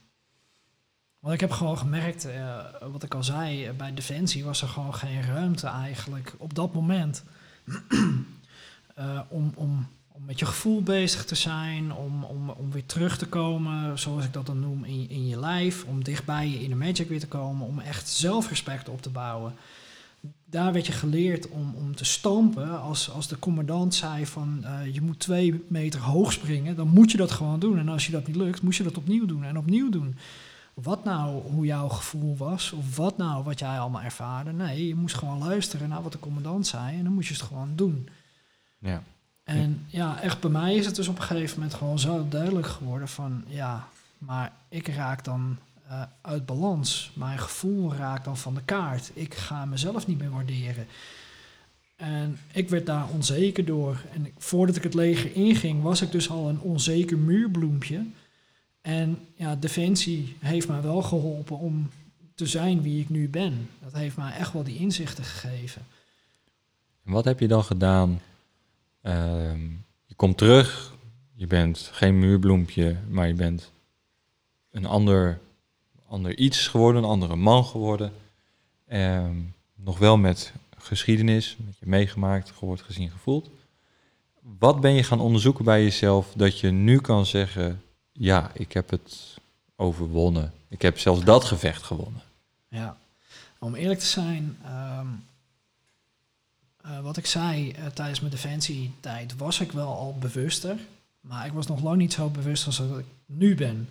Want 1.20 1.34
ik 1.34 1.39
heb 1.39 1.51
gewoon 1.51 1.78
gemerkt, 1.78 2.26
uh, 2.26 2.66
wat 2.91 3.03
ik 3.03 3.13
al 3.13 3.24
zei, 3.24 3.72
bij 3.72 3.93
Defensie 3.93 4.43
was 4.43 4.61
er 4.61 4.68
gewoon 4.68 4.95
geen 4.95 5.22
ruimte 5.22 5.68
eigenlijk 5.68 6.36
op 6.38 6.55
dat 6.55 6.74
moment 6.74 7.24
om, 9.28 9.51
om, 9.55 9.88
om 10.07 10.26
met 10.26 10.39
je 10.39 10.45
gevoel 10.45 10.84
bezig 10.84 11.26
te 11.26 11.36
zijn, 11.36 11.93
om, 11.93 12.24
om, 12.24 12.49
om 12.49 12.72
weer 12.72 12.86
terug 12.86 13.18
te 13.18 13.28
komen, 13.28 13.99
zoals 13.99 14.26
ik 14.26 14.34
dat 14.34 14.45
dan 14.45 14.59
noem, 14.59 14.84
in, 14.84 15.09
in 15.09 15.28
je 15.28 15.39
lijf, 15.39 15.84
om 15.84 16.03
dichtbij 16.03 16.49
je 16.49 16.63
in 16.63 16.70
de 16.70 16.76
magic 16.76 17.09
weer 17.09 17.20
te 17.20 17.28
komen, 17.28 17.68
om 17.68 17.80
echt 17.80 18.09
zelfrespect 18.09 18.89
op 18.89 19.01
te 19.01 19.09
bouwen 19.09 19.53
daar 20.45 20.73
werd 20.73 20.86
je 20.86 20.91
geleerd 20.91 21.49
om, 21.49 21.73
om 21.76 21.95
te 21.95 22.05
stampen. 22.05 22.82
Als, 22.82 23.09
als 23.09 23.28
de 23.28 23.39
commandant 23.39 23.95
zei 23.95 24.26
van 24.26 24.59
uh, 24.63 24.93
je 24.93 25.01
moet 25.01 25.19
twee 25.19 25.63
meter 25.67 25.99
hoog 25.99 26.32
springen, 26.32 26.76
dan 26.76 26.88
moet 26.88 27.11
je 27.11 27.17
dat 27.17 27.32
gewoon 27.32 27.59
doen. 27.59 27.80
En 27.80 27.89
als 27.89 28.05
je 28.05 28.11
dat 28.11 28.28
niet 28.28 28.36
lukt, 28.36 28.61
moet 28.61 28.76
je 28.76 28.84
dat 28.84 28.97
opnieuw 28.97 29.26
doen 29.26 29.43
en 29.43 29.57
opnieuw 29.57 29.89
doen. 29.89 30.15
Wat 30.73 31.03
nou 31.03 31.41
hoe 31.51 31.65
jouw 31.65 31.88
gevoel 31.88 32.38
was, 32.38 32.71
of 32.71 32.95
wat 32.95 33.17
nou 33.17 33.43
wat 33.43 33.59
jij 33.59 33.80
allemaal 33.80 34.01
ervaarde. 34.01 34.51
Nee, 34.51 34.88
je 34.88 34.95
moest 34.95 35.15
gewoon 35.15 35.38
luisteren 35.38 35.89
naar 35.89 36.01
wat 36.01 36.11
de 36.11 36.19
commandant 36.19 36.67
zei 36.67 36.97
en 36.97 37.03
dan 37.03 37.13
moest 37.13 37.28
je 37.28 37.34
het 37.34 37.43
gewoon 37.43 37.71
doen. 37.76 38.09
Ja. 38.80 39.01
En 39.43 39.86
ja, 39.88 40.21
echt 40.21 40.39
bij 40.39 40.49
mij 40.49 40.76
is 40.76 40.86
het 40.86 40.95
dus 40.95 41.07
op 41.07 41.17
een 41.17 41.23
gegeven 41.23 41.59
moment 41.59 41.78
gewoon 41.78 41.99
zo 41.99 42.28
duidelijk 42.30 42.67
geworden 42.67 43.07
van 43.07 43.43
ja, 43.47 43.88
maar 44.17 44.51
ik 44.69 44.88
raak 44.88 45.23
dan 45.23 45.57
uh, 45.89 46.01
uit 46.21 46.45
balans. 46.45 47.11
Mijn 47.13 47.39
gevoel 47.39 47.93
raakt 47.93 48.25
dan 48.25 48.38
van 48.38 48.53
de 48.55 48.63
kaart. 48.65 49.11
Ik 49.13 49.33
ga 49.33 49.65
mezelf 49.65 50.07
niet 50.07 50.17
meer 50.17 50.31
waarderen. 50.31 50.88
En 51.95 52.39
ik 52.53 52.69
werd 52.69 52.86
daar 52.86 53.09
onzeker 53.09 53.65
door. 53.65 54.01
En 54.13 54.27
voordat 54.38 54.75
ik 54.75 54.83
het 54.83 54.93
leger 54.93 55.36
inging, 55.36 55.81
was 55.81 56.01
ik 56.01 56.11
dus 56.11 56.29
al 56.29 56.49
een 56.49 56.59
onzeker 56.59 57.17
muurbloempje. 57.17 58.05
En 58.81 59.19
ja, 59.36 59.55
Defensie 59.55 60.36
heeft 60.39 60.67
mij 60.67 60.81
wel 60.81 61.01
geholpen 61.01 61.57
om 61.57 61.89
te 62.36 62.45
zijn 62.45 62.81
wie 62.81 63.01
ik 63.01 63.09
nu 63.09 63.29
ben. 63.29 63.69
Dat 63.83 63.93
heeft 63.93 64.17
mij 64.17 64.31
echt 64.31 64.53
wel 64.53 64.63
die 64.63 64.77
inzichten 64.77 65.23
gegeven. 65.23 65.81
En 67.05 67.11
wat 67.11 67.25
heb 67.25 67.39
je 67.39 67.47
dan 67.47 67.63
gedaan? 67.63 68.21
Ehm, 69.01 69.63
je 70.05 70.15
komt 70.15 70.38
terug, 70.38 70.93
je 71.33 71.47
bent 71.47 71.89
geen 71.93 72.19
muurbloempje, 72.19 72.97
maar 73.09 73.27
je 73.27 73.33
bent 73.33 73.71
een 74.71 74.86
ander 74.86 75.39
ander 76.16 76.38
iets 76.38 76.68
geworden, 76.68 77.03
een 77.03 77.09
andere 77.09 77.36
man 77.36 77.66
geworden. 77.66 78.13
Ehm, 78.88 79.36
nog 79.76 79.97
wel 79.97 80.18
met 80.18 80.53
geschiedenis, 80.78 81.55
met 81.66 81.78
je 81.80 81.86
meegemaakt, 81.88 82.51
gehoord, 82.51 82.82
gezien, 82.82 83.09
gevoeld. 83.11 83.49
Wat 84.41 84.82
ben 84.82 84.93
je 84.93 85.03
gaan 85.03 85.20
onderzoeken 85.20 85.66
bij 85.66 85.84
jezelf 85.84 86.34
dat 86.36 86.59
je 86.59 86.72
nu 86.72 86.99
kan 86.99 87.26
zeggen, 87.26 87.82
ja, 88.11 88.51
ik 88.53 88.72
heb 88.72 88.89
het 88.89 89.38
overwonnen. 89.76 90.53
Ik 90.68 90.82
heb 90.82 90.99
zelfs 90.99 91.24
dat 91.24 91.43
gevecht 91.43 91.84
gewonnen. 91.84 92.22
Ja, 92.68 92.97
om 93.59 93.76
eerlijk 93.76 93.99
te 93.99 94.05
zijn, 94.05 94.57
ehm, 94.63 95.07
eh, 96.82 96.99
wat 96.99 97.18
ik 97.18 97.26
zei 97.26 97.72
uh, 97.72 97.86
tijdens 97.86 98.20
mijn 98.20 98.32
defensietijd, 98.32 99.36
was 99.38 99.59
ik 99.59 99.72
wel 99.72 99.88
al 99.88 100.18
bewuster. 100.20 100.78
Maar 101.22 101.45
ik 101.45 101.53
was 101.53 101.68
nog 101.68 101.82
lang 101.82 101.97
niet 101.97 102.13
zo 102.13 102.30
bewust 102.30 102.66
als 102.66 102.80
ik 102.80 103.05
nu 103.26 103.55
ben. 103.55 103.89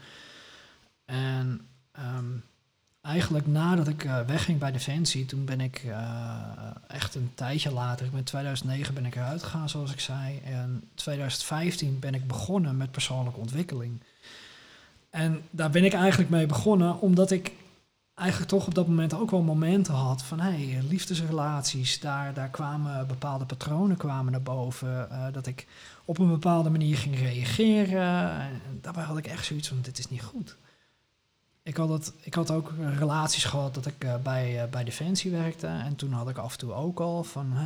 En 1.04 1.66
Ehm, 1.94 2.36
eigenlijk 3.00 3.46
nadat 3.46 3.88
ik 3.88 4.04
uh, 4.04 4.20
wegging 4.20 4.58
bij 4.58 4.72
Defensie, 4.72 5.26
toen 5.26 5.44
ben 5.44 5.60
ik 5.60 5.82
uh, 5.84 6.40
echt 6.86 7.14
een 7.14 7.30
tijdje 7.34 7.72
later, 7.72 8.08
in 8.12 8.24
2009 8.24 8.94
ben 8.94 9.06
ik 9.06 9.14
eruit 9.14 9.42
gegaan 9.42 9.68
zoals 9.68 9.92
ik 9.92 10.00
zei. 10.00 10.40
En 10.44 10.88
2015 10.94 11.98
ben 11.98 12.14
ik 12.14 12.26
begonnen 12.26 12.76
met 12.76 12.90
persoonlijke 12.90 13.40
ontwikkeling. 13.40 14.02
En 15.10 15.42
daar 15.50 15.70
ben 15.70 15.84
ik 15.84 15.92
eigenlijk 15.92 16.30
mee 16.30 16.46
begonnen 16.46 17.00
omdat 17.00 17.30
ik 17.30 17.52
eigenlijk 18.14 18.50
toch 18.50 18.66
op 18.66 18.74
dat 18.74 18.86
moment 18.86 19.14
ook 19.14 19.30
wel 19.30 19.42
momenten 19.42 19.94
had 19.94 20.22
van 20.22 20.40
hey, 20.40 20.78
liefdesrelaties, 20.88 22.00
daar, 22.00 22.34
daar 22.34 22.48
kwamen 22.48 23.06
bepaalde 23.06 23.44
patronen 23.44 23.96
kwamen 23.96 24.32
naar 24.32 24.42
boven. 24.42 25.08
Uh, 25.10 25.26
dat 25.32 25.46
ik 25.46 25.66
op 26.04 26.18
een 26.18 26.28
bepaalde 26.28 26.70
manier 26.70 26.96
ging 26.96 27.18
reageren. 27.18 28.30
En 28.40 28.60
daarbij 28.80 29.04
had 29.04 29.18
ik 29.18 29.26
echt 29.26 29.44
zoiets 29.44 29.68
van 29.68 29.78
dit 29.82 29.98
is 29.98 30.08
niet 30.08 30.22
goed 30.22 30.56
ik 31.64 31.76
had, 31.76 31.88
het, 31.88 32.12
ik 32.20 32.34
had 32.34 32.50
ook 32.50 32.72
relaties 32.98 33.44
gehad 33.44 33.74
dat 33.74 33.86
ik 33.86 34.04
uh, 34.04 34.16
bij, 34.16 34.62
uh, 34.62 34.70
bij 34.70 34.84
Defensie 34.84 35.30
werkte. 35.30 35.66
En 35.66 35.96
toen 35.96 36.12
had 36.12 36.28
ik 36.28 36.38
af 36.38 36.52
en 36.52 36.58
toe 36.58 36.72
ook 36.72 37.00
al 37.00 37.24
van, 37.24 37.56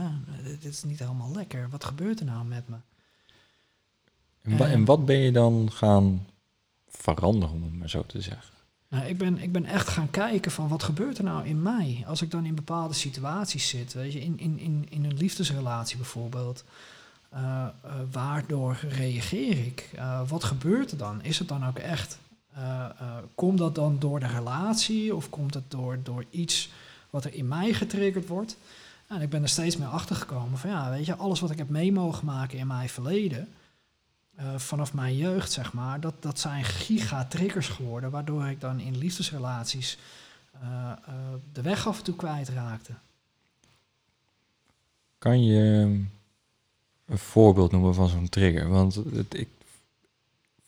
dit 0.43 0.65
is 0.65 0.83
niet 0.83 0.99
helemaal 0.99 1.33
lekker. 1.33 1.69
Wat 1.71 1.85
gebeurt 1.85 2.21
er 2.21 2.27
nou 2.27 2.45
met 2.45 2.69
me? 2.69 2.77
En, 4.43 4.59
en 4.59 4.85
wat 4.85 5.07
ben 5.07 5.19
je 5.19 5.33
dan 5.33 5.73
gaan 5.73 6.27
veranderen, 6.89 7.55
om 7.55 7.63
het 7.63 7.75
maar 7.75 7.91
zo 7.91 8.05
te 8.07 8.21
zeggen? 8.21 8.57
Nou, 8.89 9.07
ik, 9.07 9.19
ben, 9.19 9.39
ik 9.39 9.53
ben 9.53 9.65
echt 9.65 9.89
gaan 9.89 10.11
kijken 10.11 10.51
van 10.51 10.69
wat 10.69 10.83
gebeurt 10.83 11.19
er 11.19 11.25
nou 11.25 11.47
in 11.47 11.63
mij? 11.63 12.05
Als 12.07 12.23
ik 12.23 12.31
dan 12.31 12.45
in 12.45 12.55
bepaalde 12.55 12.95
situaties 12.95 13.69
zit, 13.69 13.93
weet 13.93 14.13
je, 14.13 14.21
in, 14.21 14.39
in, 14.39 14.59
in, 14.59 14.87
in 14.91 15.05
een 15.05 15.17
liefdesrelatie 15.17 15.97
bijvoorbeeld. 15.97 16.65
Uh, 17.35 17.67
waardoor 18.11 18.79
reageer 18.89 19.67
ik? 19.67 19.91
wat 20.29 20.45
gebeurt 20.45 20.91
er 20.91 20.97
dan? 20.97 21.23
Is 21.23 21.39
het 21.39 21.49
dan 21.49 21.67
ook 21.67 21.79
echt 21.79 22.19
komt 23.35 23.59
dat 23.59 23.75
dan 23.75 23.99
door 23.99 24.21
de 24.21 24.27
relatie 24.27 25.15
of 25.15 25.31
komt 25.31 25.55
het 25.55 25.71
door, 25.71 25.99
door 26.03 26.25
iets 26.31 26.71
wat 27.11 27.25
er 27.25 27.35
in 27.35 27.49
mij 27.49 27.73
getriggerd 27.73 28.29
wordt? 28.29 28.57
En 29.07 29.21
ik 29.21 29.31
ben 29.31 29.43
er 29.43 29.49
steeds 29.49 29.77
meer 29.77 29.89
achter 29.89 30.17
gekomen 30.17 30.59
van 30.59 30.71
ja, 30.71 30.91
weet 30.91 31.07
je, 31.07 31.17
alles 31.17 31.41
wat 31.41 31.51
ik 31.51 31.59
heb 31.59 31.69
mee 31.69 31.93
mogen 31.93 32.25
maken 32.25 32.59
in 32.59 32.67
mijn 32.67 32.89
verleden, 32.89 33.49
vanaf 34.57 34.95
mijn 34.95 35.17
jeugd, 35.17 35.53
zeg 35.53 35.73
maar, 35.73 36.01
dat, 36.01 36.15
dat 36.21 36.39
zijn 36.39 36.65
giga-triggers 36.65 37.69
geworden, 37.69 38.11
waardoor 38.11 38.47
ik 38.47 38.61
dan 38.61 38.81
in 38.81 38.99
liefdesrelaties 38.99 39.99
de 41.53 41.63
weg 41.63 41.87
af 41.87 41.99
en 41.99 42.05
toe 42.05 42.17
kwijtraakte. 42.17 42.93
Kan 45.19 45.45
je 45.45 45.61
een 47.07 47.19
voorbeeld 47.19 47.73
noemen 47.73 47.95
van 47.95 48.09
zo'n 48.09 48.29
trigger? 48.29 48.69
Want 48.69 48.95
het, 48.95 49.35
ik, 49.35 49.49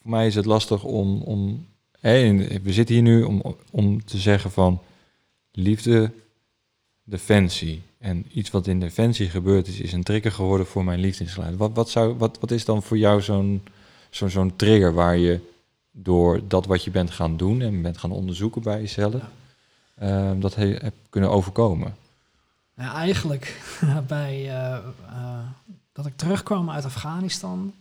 voor 0.01 0.11
mij 0.11 0.27
is 0.27 0.35
het 0.35 0.45
lastig 0.45 0.85
om, 0.85 1.23
om 1.23 1.67
we 2.01 2.73
zitten 2.73 2.95
hier 2.95 3.05
nu 3.05 3.23
om, 3.23 3.57
om 3.71 4.05
te 4.05 4.19
zeggen 4.19 4.51
van 4.51 4.81
liefde, 5.53 6.11
defensie. 7.05 7.83
En 7.99 8.27
iets 8.33 8.51
wat 8.51 8.67
in 8.67 8.81
defensie 8.81 9.29
gebeurd 9.29 9.67
is, 9.67 9.81
is 9.81 9.93
een 9.93 10.03
trigger 10.03 10.33
geworden 10.33 10.67
voor 10.67 10.85
mijn 10.85 11.01
liefdesgeluid. 11.01 11.57
Wat, 11.57 11.71
wat, 11.75 11.91
zou, 11.91 12.15
wat, 12.15 12.39
wat 12.41 12.51
is 12.51 12.65
dan 12.65 12.83
voor 12.83 12.99
jou 12.99 13.23
zo'n 14.11 14.57
trigger 14.57 14.93
waar 14.93 15.17
je 15.17 15.41
door 15.91 16.41
dat 16.49 16.67
wat 16.67 16.85
je 16.85 16.91
bent 16.91 17.11
gaan 17.11 17.37
doen 17.37 17.61
en 17.61 17.83
bent 17.83 17.99
gaan 17.99 18.13
onderzoeken 18.13 18.63
bij 18.63 18.81
jezelf, 18.81 19.23
ehm, 19.95 20.41
dat 20.41 20.55
he, 20.55 20.67
hebt 20.67 20.97
kunnen 21.11 21.31
overkomen? 21.31 21.97
Nou, 22.75 22.95
eigenlijk 22.95 23.61
bij 24.07 24.43
uh, 24.45 24.79
uh, 25.11 25.39
dat 25.93 26.07
ik 26.07 26.17
terugkwam 26.17 26.71
uit 26.71 26.85
Afghanistan, 26.85 27.75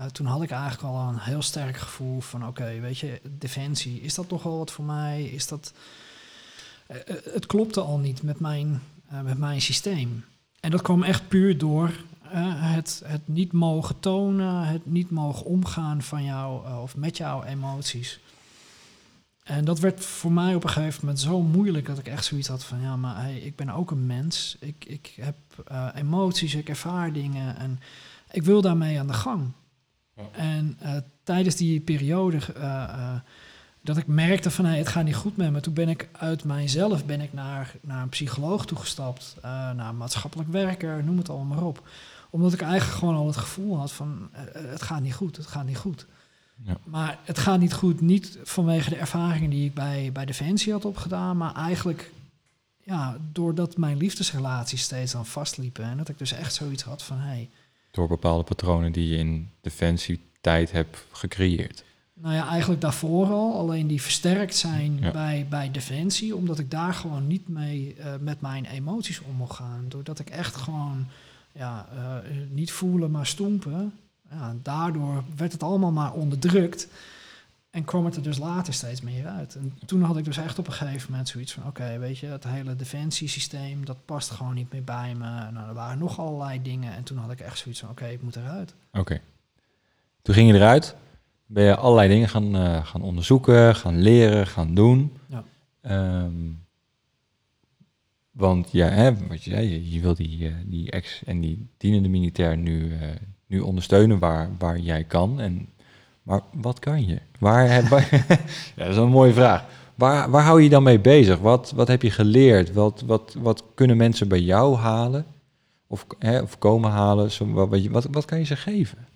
uh, 0.00 0.06
toen 0.06 0.26
had 0.26 0.42
ik 0.42 0.50
eigenlijk 0.50 0.82
al 0.82 1.08
een 1.08 1.18
heel 1.18 1.42
sterk 1.42 1.76
gevoel 1.76 2.20
van 2.20 2.46
oké, 2.46 2.80
weet 2.80 2.98
je, 2.98 3.20
defensie, 3.38 4.00
is 4.00 4.14
dat 4.14 4.28
toch 4.28 4.42
wel 4.42 4.58
wat 4.58 4.70
voor 4.70 4.84
mij? 4.84 5.24
Is 5.24 5.46
dat. 5.46 5.72
het 7.32 7.46
klopte 7.46 7.80
al 7.80 7.98
niet 7.98 8.22
met 8.22 8.40
mijn 8.40 8.82
met 9.22 9.38
mijn 9.38 9.60
systeem. 9.60 10.24
En 10.60 10.70
dat 10.70 10.82
kwam 10.82 11.02
echt 11.02 11.28
puur 11.28 11.58
door 11.58 11.90
het, 12.36 13.02
het 13.04 13.28
niet 13.28 13.52
mogen 13.52 14.00
tonen, 14.00 14.66
het 14.66 14.86
niet 14.86 15.10
mogen 15.10 15.46
omgaan 15.46 16.02
van 16.02 16.24
jou 16.24 16.80
of 16.82 16.96
met 16.96 17.16
jouw 17.16 17.44
emoties. 17.44 18.20
En 19.42 19.64
dat 19.64 19.78
werd 19.78 20.04
voor 20.04 20.32
mij 20.32 20.54
op 20.54 20.64
een 20.64 20.70
gegeven 20.70 21.00
moment 21.00 21.20
zo 21.20 21.40
moeilijk 21.40 21.86
dat 21.86 21.98
ik 21.98 22.06
echt 22.06 22.24
zoiets 22.24 22.48
had 22.48 22.64
van 22.64 22.80
ja, 22.80 22.96
maar 22.96 23.30
ik 23.30 23.56
ben 23.56 23.70
ook 23.70 23.90
een 23.90 24.06
mens. 24.06 24.56
Ik, 24.60 24.84
ik 24.84 25.12
heb 25.20 25.36
emoties, 25.94 26.54
ik 26.54 26.68
ervaar 26.68 27.12
dingen 27.12 27.56
en 27.56 27.80
ik 28.30 28.42
wil 28.42 28.60
daarmee 28.60 28.98
aan 28.98 29.06
de 29.06 29.12
gang. 29.12 29.52
Ja. 30.32 30.38
En 30.38 30.78
tijdens 31.22 31.56
die 31.56 31.80
periode 31.80 32.38
dat 33.82 33.96
ik 33.96 34.06
merkte 34.06 34.50
van 34.50 34.64
hey, 34.64 34.78
het 34.78 34.88
gaat 34.88 35.04
niet 35.04 35.14
goed 35.14 35.36
met 35.36 35.52
me. 35.52 35.60
Toen 35.60 35.74
ben 35.74 35.88
ik 35.88 36.08
uit 36.12 36.44
mijzelf 36.44 37.04
ben 37.04 37.20
ik 37.20 37.32
naar, 37.32 37.74
naar 37.80 38.02
een 38.02 38.08
psycholoog 38.08 38.66
toegestapt, 38.66 39.36
naar 39.42 39.88
een 39.88 39.96
maatschappelijk 39.96 40.48
werker, 40.50 41.04
noem 41.04 41.18
het 41.18 41.28
allemaal 41.28 41.56
maar 41.56 41.66
op. 41.66 41.88
Omdat 42.30 42.52
ik 42.52 42.60
eigenlijk 42.60 42.98
gewoon 42.98 43.14
al 43.14 43.26
het 43.26 43.36
gevoel 43.36 43.78
had 43.78 43.92
van 43.92 44.28
het 44.52 44.82
gaat 44.82 45.00
niet 45.00 45.14
goed, 45.14 45.36
het 45.36 45.46
gaat 45.46 45.66
niet 45.66 45.76
goed. 45.76 46.06
Ja. 46.62 46.76
Maar 46.84 47.18
het 47.24 47.38
gaat 47.38 47.60
niet 47.60 47.72
goed, 47.72 48.00
niet 48.00 48.38
vanwege 48.42 48.90
de 48.90 48.96
ervaringen 48.96 49.50
die 49.50 49.66
ik 49.66 49.74
bij, 49.74 50.10
bij 50.12 50.24
Defensie 50.24 50.72
had 50.72 50.84
opgedaan, 50.84 51.36
maar 51.36 51.54
eigenlijk 51.54 52.10
ja, 52.82 53.16
doordat 53.32 53.76
mijn 53.76 53.96
liefdesrelaties 53.96 54.82
steeds 54.82 55.12
dan 55.12 55.26
vastliepen. 55.26 55.84
En 55.84 55.96
dat 55.96 56.08
ik 56.08 56.18
dus 56.18 56.32
echt 56.32 56.54
zoiets 56.54 56.82
had 56.82 57.02
van 57.02 57.18
hey, 57.18 57.50
Door 57.90 58.08
bepaalde 58.08 58.44
patronen 58.44 58.92
die 58.92 59.08
je 59.08 59.16
in 59.16 59.50
Defensie 59.60 60.20
tijd 60.40 60.72
hebt 60.72 61.04
gecreëerd. 61.12 61.84
Nou 62.14 62.34
ja, 62.34 62.48
eigenlijk 62.48 62.80
daarvoor 62.80 63.26
al. 63.26 63.58
Alleen 63.58 63.86
die 63.86 64.02
versterkt 64.02 64.56
zijn 64.56 64.98
bij, 65.12 65.46
bij 65.50 65.70
Defensie. 65.70 66.36
Omdat 66.36 66.58
ik 66.58 66.70
daar 66.70 66.94
gewoon 66.94 67.26
niet 67.26 67.48
mee 67.48 67.94
uh, 67.98 68.04
met 68.20 68.40
mijn 68.40 68.64
emoties 68.64 69.20
om 69.20 69.34
mocht 69.34 69.56
gaan. 69.56 69.84
Doordat 69.88 70.18
ik 70.18 70.30
echt 70.30 70.56
gewoon 70.56 71.06
ja, 71.52 71.88
uh, 71.94 72.16
niet 72.50 72.72
voelen, 72.72 73.10
maar 73.10 73.26
stoempen. 73.26 73.92
Ja, 74.30 74.54
daardoor 74.62 75.24
werd 75.36 75.52
het 75.52 75.62
allemaal 75.62 75.92
maar 75.92 76.12
onderdrukt. 76.12 76.88
En 77.70 77.84
kwam 77.84 78.04
het 78.04 78.16
er 78.16 78.22
dus 78.22 78.38
later 78.38 78.72
steeds 78.72 79.00
meer 79.00 79.26
uit. 79.26 79.54
En 79.54 79.78
toen 79.86 80.02
had 80.02 80.16
ik 80.16 80.24
dus 80.24 80.36
echt 80.36 80.58
op 80.58 80.66
een 80.66 80.72
gegeven 80.72 81.10
moment 81.10 81.28
zoiets 81.28 81.52
van... 81.52 81.66
oké, 81.66 81.98
weet 81.98 82.18
je, 82.18 82.26
het 82.26 82.44
hele 82.44 82.76
defensiesysteem, 82.76 83.84
dat 83.84 84.04
past 84.04 84.30
gewoon 84.30 84.54
niet 84.54 84.72
meer 84.72 84.84
bij 84.84 85.14
me. 85.14 85.50
Nou, 85.50 85.68
er 85.68 85.74
waren 85.74 85.98
nog 85.98 86.18
allerlei 86.18 86.62
dingen. 86.62 86.94
En 86.94 87.02
toen 87.02 87.18
had 87.18 87.30
ik 87.30 87.40
echt 87.40 87.58
zoiets 87.58 87.80
van, 87.80 87.90
oké, 87.90 88.06
ik 88.06 88.22
moet 88.22 88.36
eruit. 88.36 88.74
Oké. 88.92 89.20
Toen 90.22 90.34
ging 90.34 90.50
je 90.50 90.56
eruit 90.56 90.96
ben 91.50 91.64
je 91.64 91.76
allerlei 91.76 92.08
dingen 92.08 92.28
gaan, 92.28 92.56
uh, 92.56 92.86
gaan 92.86 93.02
onderzoeken, 93.02 93.74
gaan 93.76 94.00
leren, 94.00 94.46
gaan 94.46 94.74
doen. 94.74 95.12
Ja. 95.26 95.44
Um, 96.22 96.64
want 98.30 98.72
ja, 98.72 98.88
hè, 98.88 99.26
wat 99.26 99.42
je 99.44 99.50
zei, 99.50 99.68
je, 99.68 99.90
je 99.90 100.00
wil 100.00 100.14
die, 100.14 100.38
uh, 100.38 100.54
die 100.66 100.90
ex- 100.90 101.24
en 101.24 101.40
die 101.40 101.66
dienende 101.76 102.08
militair 102.08 102.56
nu, 102.56 102.88
uh, 102.88 103.00
nu 103.46 103.60
ondersteunen 103.60 104.18
waar, 104.18 104.50
waar 104.58 104.78
jij 104.78 105.04
kan. 105.04 105.40
En, 105.40 105.68
maar 106.22 106.40
wat 106.52 106.78
kan 106.78 107.06
je? 107.06 107.18
Waar, 107.38 107.68
ja, 108.76 108.84
dat 108.84 108.88
is 108.88 108.96
een 108.96 109.08
mooie 109.08 109.32
vraag. 109.32 109.64
Waar, 109.94 110.30
waar 110.30 110.42
hou 110.42 110.62
je 110.62 110.68
dan 110.68 110.82
mee 110.82 111.00
bezig? 111.00 111.38
Wat, 111.38 111.72
wat 111.74 111.88
heb 111.88 112.02
je 112.02 112.10
geleerd? 112.10 112.72
Wat, 112.72 113.02
wat, 113.06 113.36
wat 113.38 113.64
kunnen 113.74 113.96
mensen 113.96 114.28
bij 114.28 114.40
jou 114.40 114.76
halen? 114.76 115.26
Of, 115.86 116.06
hè, 116.18 116.40
of 116.40 116.58
komen 116.58 116.90
halen? 116.90 117.30
Wat, 117.54 117.86
wat, 117.86 118.06
wat 118.10 118.24
kan 118.24 118.38
je 118.38 118.44
ze 118.44 118.56
geven? 118.56 119.06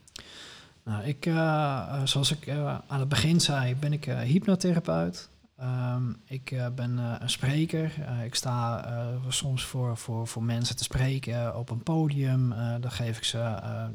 Nou, 0.85 1.05
ik, 1.05 1.27
uh, 1.27 2.03
zoals 2.05 2.33
ik 2.33 2.47
uh, 2.47 2.79
aan 2.87 3.01
het 3.01 3.09
begin 3.09 3.41
zei, 3.41 3.75
ben 3.75 3.93
ik 3.93 4.05
hypnotherapeut. 4.05 5.29
Um, 5.61 6.17
ik 6.27 6.57
ben 6.75 6.99
een 6.99 7.31
spreker. 7.31 7.93
ik 8.25 8.35
sta 8.35 8.85
soms 9.29 9.65
voor, 9.65 9.97
voor, 9.97 10.27
voor 10.27 10.43
mensen 10.43 10.77
te 10.77 10.85
spreken 10.85 11.57
op 11.59 11.71
een 11.71 11.83
podium. 11.83 12.55
dan 12.81 12.91
geef 12.91 13.17
ik 13.17 13.25
ze 13.25 13.39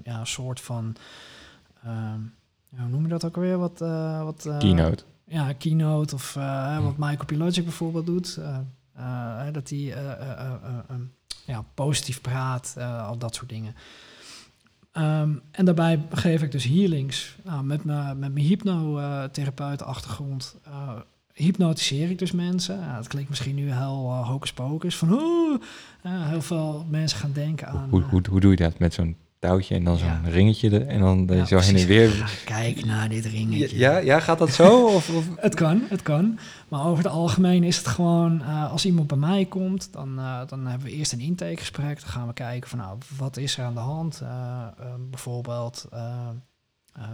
ja, 0.03 0.19
een 0.19 0.27
soort 0.27 0.61
van, 0.61 0.95
ehm, 1.83 2.19
hoe 2.77 2.89
noem 2.89 3.01
je 3.01 3.07
dat 3.07 3.25
ook 3.25 3.35
weer? 3.35 3.57
Wat, 3.57 3.79
wat, 4.23 4.49
keynote. 4.59 5.03
Ja, 5.25 5.53
keynote 5.53 6.15
of 6.15 6.33
hm. 6.33 6.83
wat 6.83 6.97
Michael 6.97 7.25
Pilogic 7.25 7.63
bijvoorbeeld 7.63 8.05
doet. 8.05 8.39
dat 9.51 9.69
hij 9.69 9.95
ja, 11.45 11.63
positief 11.73 12.21
praat, 12.21 12.75
al 12.79 13.17
dat 13.17 13.35
soort 13.35 13.49
dingen. 13.49 13.75
Um, 14.93 15.41
en 15.51 15.65
daarbij 15.65 16.01
geef 16.11 16.41
ik 16.41 16.51
dus 16.51 16.63
healings. 16.63 17.37
Nou, 17.43 17.63
met, 17.63 17.83
mijn 17.83 18.19
met 18.19 18.33
mijn 18.33 18.45
hypnotherapeut-achtergrond 18.45 20.55
uh, 20.67 20.91
hypnotiseer 21.33 22.09
ik 22.09 22.19
dus 22.19 22.31
mensen. 22.31 22.79
Ja, 22.79 22.95
dat 22.95 23.07
klinkt 23.07 23.29
misschien 23.29 23.55
nu 23.55 23.71
heel 23.71 24.07
uh, 24.09 24.27
hocus 24.27 24.53
pocus. 24.53 24.95
Van, 24.95 25.13
oh, 25.13 25.61
uh, 26.05 26.27
heel 26.27 26.41
veel 26.41 26.85
mensen 26.89 27.19
gaan 27.19 27.31
denken 27.31 27.67
aan... 27.67 27.89
Hoe, 27.89 28.01
hoe, 28.01 28.21
hoe 28.29 28.39
doe 28.39 28.51
je 28.51 28.57
dat 28.57 28.79
met 28.79 28.93
zo'n 28.93 29.15
touwtje 29.39 29.75
en 29.75 29.83
dan 29.83 29.97
zo'n 29.97 30.29
ringetje 30.29 30.69
er, 30.69 30.87
en 30.87 30.99
dan 30.99 31.27
ja, 31.37 31.45
zo 31.45 31.59
heen 31.59 31.75
en 31.75 31.87
weer. 31.87 32.41
kijk 32.45 32.85
naar 32.85 33.09
dit 33.09 33.25
ringetje. 33.25 33.77
Ja, 33.77 33.97
ja 33.97 34.19
gaat 34.19 34.37
dat 34.37 34.49
zo? 34.49 34.85
of, 34.85 35.09
of? 35.09 35.25
het 35.35 35.55
kan, 35.55 35.83
het 35.89 36.01
kan. 36.01 36.39
Maar 36.67 36.85
over 36.85 37.03
het 37.03 37.13
algemeen 37.13 37.63
is 37.63 37.77
het 37.77 37.87
gewoon, 37.87 38.41
uh, 38.41 38.71
als 38.71 38.85
iemand 38.85 39.07
bij 39.07 39.17
mij 39.17 39.45
komt, 39.45 39.93
dan, 39.93 40.19
uh, 40.19 40.41
dan 40.47 40.65
hebben 40.65 40.87
we 40.87 40.93
eerst 40.93 41.11
een 41.11 41.19
intakegesprek. 41.19 41.99
Dan 41.99 42.09
gaan 42.09 42.27
we 42.27 42.33
kijken 42.33 42.69
van, 42.69 42.79
nou, 42.79 42.97
wat 43.17 43.37
is 43.37 43.57
er 43.57 43.63
aan 43.63 43.73
de 43.73 43.79
hand? 43.79 44.19
Uh, 44.23 44.67
bijvoorbeeld 45.09 45.87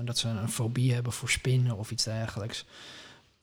dat 0.03 0.17
ze 0.17 0.27
een 0.27 0.49
fobie 0.49 0.93
hebben 0.93 1.13
voor 1.13 1.29
spinnen 1.29 1.77
of 1.77 1.91
iets 1.91 2.03
dergelijks. 2.03 2.65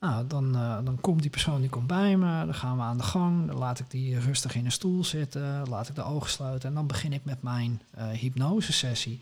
Nou, 0.03 0.27
dan, 0.27 0.57
uh, 0.57 0.79
dan 0.85 1.01
komt 1.01 1.21
die 1.21 1.31
persoon 1.31 1.61
die 1.61 1.71
komt 1.71 1.87
bij 1.87 2.17
me, 2.17 2.45
dan 2.45 2.55
gaan 2.55 2.77
we 2.77 2.83
aan 2.83 2.97
de 2.97 3.03
gang, 3.03 3.47
dan 3.47 3.57
laat 3.57 3.79
ik 3.79 3.91
die 3.91 4.19
rustig 4.19 4.55
in 4.55 4.65
een 4.65 4.73
stoel 4.73 5.05
zitten, 5.05 5.69
laat 5.69 5.89
ik 5.89 5.95
de 5.95 6.03
ogen 6.03 6.31
sluiten 6.31 6.69
en 6.69 6.75
dan 6.75 6.87
begin 6.87 7.13
ik 7.13 7.25
met 7.25 7.43
mijn 7.43 7.83
uh, 7.99 8.09
hypnosesessie. 8.09 9.21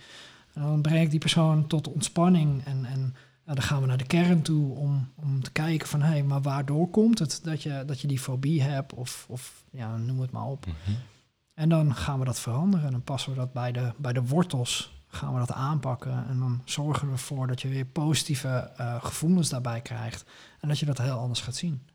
En 0.53 0.63
dan 0.63 0.83
breng 0.83 1.03
ik 1.03 1.11
die 1.11 1.19
persoon 1.19 1.67
tot 1.67 1.89
ontspanning 1.89 2.65
en, 2.65 2.85
en 2.85 3.01
nou, 3.45 3.59
dan 3.59 3.63
gaan 3.63 3.81
we 3.81 3.87
naar 3.87 3.97
de 3.97 4.07
kern 4.07 4.43
toe 4.43 4.75
om, 4.75 5.13
om 5.15 5.43
te 5.43 5.53
kijken 5.53 5.89
van 5.89 6.03
hé, 6.03 6.09
hey, 6.09 6.23
maar 6.23 6.43
waardoor 6.43 6.91
komt 6.91 7.19
het 7.19 7.41
dat 7.43 7.63
je, 7.63 7.83
dat 7.87 8.01
je 8.01 8.07
die 8.07 8.19
fobie 8.19 8.63
hebt 8.63 8.95
of, 8.95 9.27
of 9.29 9.65
ja, 9.71 9.97
noem 9.97 10.21
het 10.21 10.31
maar 10.31 10.47
op. 10.47 10.67
Mm 10.67 10.75
-hmm. 10.85 10.97
En 11.55 11.69
dan 11.69 11.95
gaan 11.95 12.19
we 12.19 12.25
dat 12.25 12.41
veranderen 12.41 12.87
en 12.87 12.93
dan 12.93 13.03
passen 13.03 13.31
we 13.31 13.39
dat 13.39 13.53
bij 13.53 13.73
de, 13.73 13.93
bij 13.97 14.13
de 14.13 14.23
wortels 14.23 15.00
gaan 15.11 15.33
we 15.33 15.39
dat 15.39 15.53
aanpakken. 15.53 16.27
En 16.29 16.39
dan 16.39 16.63
zorgen 16.65 17.07
we 17.07 17.13
ervoor 17.13 17.47
dat 17.47 17.63
je 17.63 17.69
weer 17.69 17.85
positieve 17.85 18.71
uh, 18.81 19.05
gevoelens 19.05 19.49
daarbij 19.49 19.81
krijgt. 19.81 20.25
En 20.61 20.69
dat 20.69 20.79
je 20.79 20.87
dat 20.87 20.99
heel 20.99 21.19
anders 21.19 21.41
gaat 21.41 21.55
zien. 21.55 21.87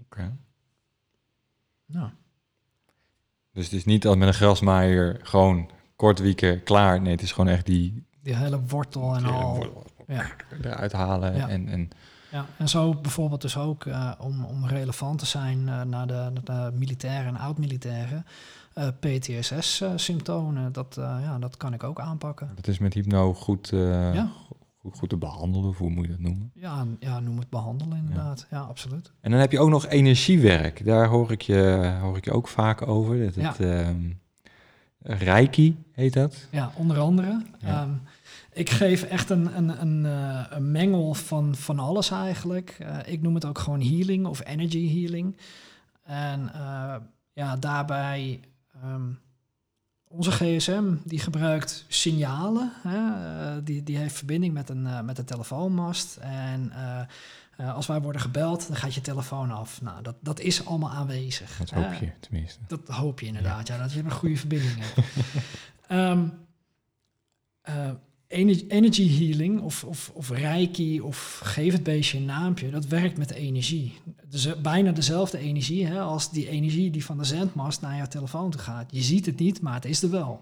Oké. 0.00 0.18
Okay. 0.20 0.32
Nou. 1.86 2.10
Dus 3.52 3.64
het 3.64 3.74
is 3.74 3.84
niet 3.84 4.06
als 4.06 4.16
met 4.16 4.28
een 4.28 4.34
grasmaaier 4.34 5.20
gewoon 5.22 5.70
kort 5.96 6.18
wieken, 6.18 6.62
klaar. 6.62 7.00
Nee, 7.00 7.12
het 7.12 7.22
is 7.22 7.32
gewoon 7.32 7.50
echt 7.50 7.66
die... 7.66 8.06
Die 8.22 8.36
hele 8.36 8.60
wortel 8.60 9.16
en 9.16 9.24
al. 9.24 9.56
Wortel, 9.56 9.86
ja. 10.06 10.26
Eruit 10.62 10.92
halen 10.92 11.36
ja. 11.36 11.48
en... 11.48 11.68
en 11.68 11.90
ja, 12.32 12.46
en 12.56 12.68
zo 12.68 12.94
bijvoorbeeld 12.94 13.40
dus 13.40 13.56
ook 13.56 13.84
uh, 13.84 14.12
om, 14.18 14.44
om 14.44 14.66
relevant 14.66 15.18
te 15.18 15.26
zijn 15.26 15.58
uh, 15.58 15.82
naar, 15.82 16.06
de, 16.06 16.30
naar 16.32 16.44
de 16.44 16.76
militairen 16.76 17.26
en 17.26 17.40
oud-militairen. 17.40 18.26
Uh, 18.78 18.86
eh, 18.86 18.92
PTSS-symptomen, 19.00 20.72
dat, 20.72 20.94
ja, 20.98 21.38
dat 21.38 21.56
kan 21.56 21.74
ik 21.74 21.84
ook 21.84 22.00
aanpakken. 22.00 22.50
Dat 22.54 22.66
is 22.66 22.78
met 22.78 22.94
hypno 22.94 23.34
goed, 23.34 23.68
ja. 23.72 24.30
goed, 24.78 24.98
goed, 24.98 25.08
te 25.08 25.16
behandelen, 25.16 25.68
of 25.68 25.78
hoe 25.78 25.90
moet 25.90 26.04
je 26.04 26.10
dat 26.10 26.20
noemen? 26.20 26.50
Ja, 26.54 26.86
ja 26.98 27.20
noem 27.20 27.38
het 27.38 27.50
behandelen 27.50 27.98
inderdaad. 27.98 28.46
Ja. 28.50 28.58
ja. 28.58 28.64
absoluut. 28.64 29.12
En 29.20 29.30
dan 29.30 29.40
heb 29.40 29.52
je 29.52 29.60
ook 29.60 29.70
nog 29.70 29.86
energiewerk. 29.86 30.84
Daar 30.84 31.06
hoor 31.06 31.30
ik 31.30 31.42
je, 31.42 31.92
hoor 32.00 32.16
ik 32.16 32.24
je 32.24 32.32
ook 32.32 32.48
vaak 32.48 32.86
over. 32.86 33.18
Dat 33.24 33.34
het, 33.34 33.58
ja. 33.58 33.94
Reiki 35.02 35.82
heet 35.92 36.12
dat? 36.12 36.48
Ja, 36.50 36.72
onder 36.76 36.98
andere. 36.98 37.42
Um, 37.64 38.00
Ik 38.52 38.70
geef 38.70 39.02
echt 39.02 39.30
een, 39.30 39.56
een, 39.56 39.80
een, 39.80 40.06
eh, 40.06 40.44
een 40.50 40.70
mengel 40.70 41.14
van, 41.14 41.54
van 41.54 41.78
alles 41.78 42.10
eigenlijk. 42.10 42.76
Eh, 42.78 42.98
ik 43.04 43.22
noem 43.22 43.34
het 43.34 43.44
ook 43.44 43.58
gewoon 43.58 43.80
healing 43.80 44.26
of 44.26 44.46
energy 44.46 45.00
healing. 45.00 45.36
En 46.02 46.52
eh, 46.54 46.94
ja, 47.32 47.56
daarbij 47.56 48.40
ehm, 48.82 49.12
onze 50.12 50.30
gsm 50.30 50.94
die 51.04 51.18
gebruikt 51.18 51.84
signalen. 51.88 52.72
Hè? 52.82 52.96
eh, 52.96 53.64
die, 53.64 53.82
die 53.82 53.96
heeft 53.96 54.14
verbinding 54.14 54.54
met 54.54 54.68
een, 54.68 54.86
eh, 54.86 55.00
met 55.00 55.18
een 55.18 55.24
telefoonmast. 55.24 56.16
En 56.16 56.72
eh, 57.56 57.74
als 57.74 57.86
wij 57.86 58.00
worden 58.00 58.20
gebeld, 58.20 58.66
dan 58.66 58.76
gaat 58.76 58.94
je 58.94 59.00
telefoon 59.00 59.50
af. 59.50 59.82
Nou, 59.82 60.02
dat, 60.02 60.16
dat 60.20 60.40
is 60.40 60.66
allemaal 60.66 60.90
aanwezig. 60.90 61.58
Dat 61.58 61.70
hoop 61.70 61.92
je 61.92 62.12
tenminste. 62.20 62.60
Dat 62.66 62.88
hoop 62.88 63.20
je 63.20 63.26
inderdaad, 63.26 63.66
ja, 63.66 63.78
dat 63.78 63.92
je 63.92 64.02
een 64.02 64.10
goede 64.10 64.36
verbinding 64.36 64.74
hebt. 64.78 65.08
Ehm, 65.86 66.28
eh, 68.32 68.38
ener- 68.38 68.64
energy 68.68 69.08
healing 69.08 69.60
of, 69.60 69.84
of, 69.84 70.10
of 70.14 70.30
reiki 70.30 71.00
of 71.00 71.40
geef 71.44 71.72
het 71.72 71.82
beestje 71.82 72.18
een 72.18 72.24
naampje, 72.24 72.70
dat 72.70 72.86
werkt 72.86 73.18
met 73.18 73.30
energie. 73.30 73.94
Dus 74.28 74.60
bijna 74.60 74.92
dezelfde 74.92 75.38
energie 75.38 75.86
hè, 75.86 76.00
als 76.00 76.30
die 76.30 76.48
energie 76.48 76.90
die 76.90 77.04
van 77.04 77.18
de 77.18 77.24
zendmast 77.24 77.80
naar 77.80 77.96
jouw 77.96 78.06
telefoon 78.06 78.50
toe 78.50 78.60
gaat. 78.60 78.90
Je 78.90 79.02
ziet 79.02 79.26
het 79.26 79.38
niet, 79.38 79.60
maar 79.60 79.74
het 79.74 79.84
is 79.84 80.02
er 80.02 80.10
wel. 80.10 80.40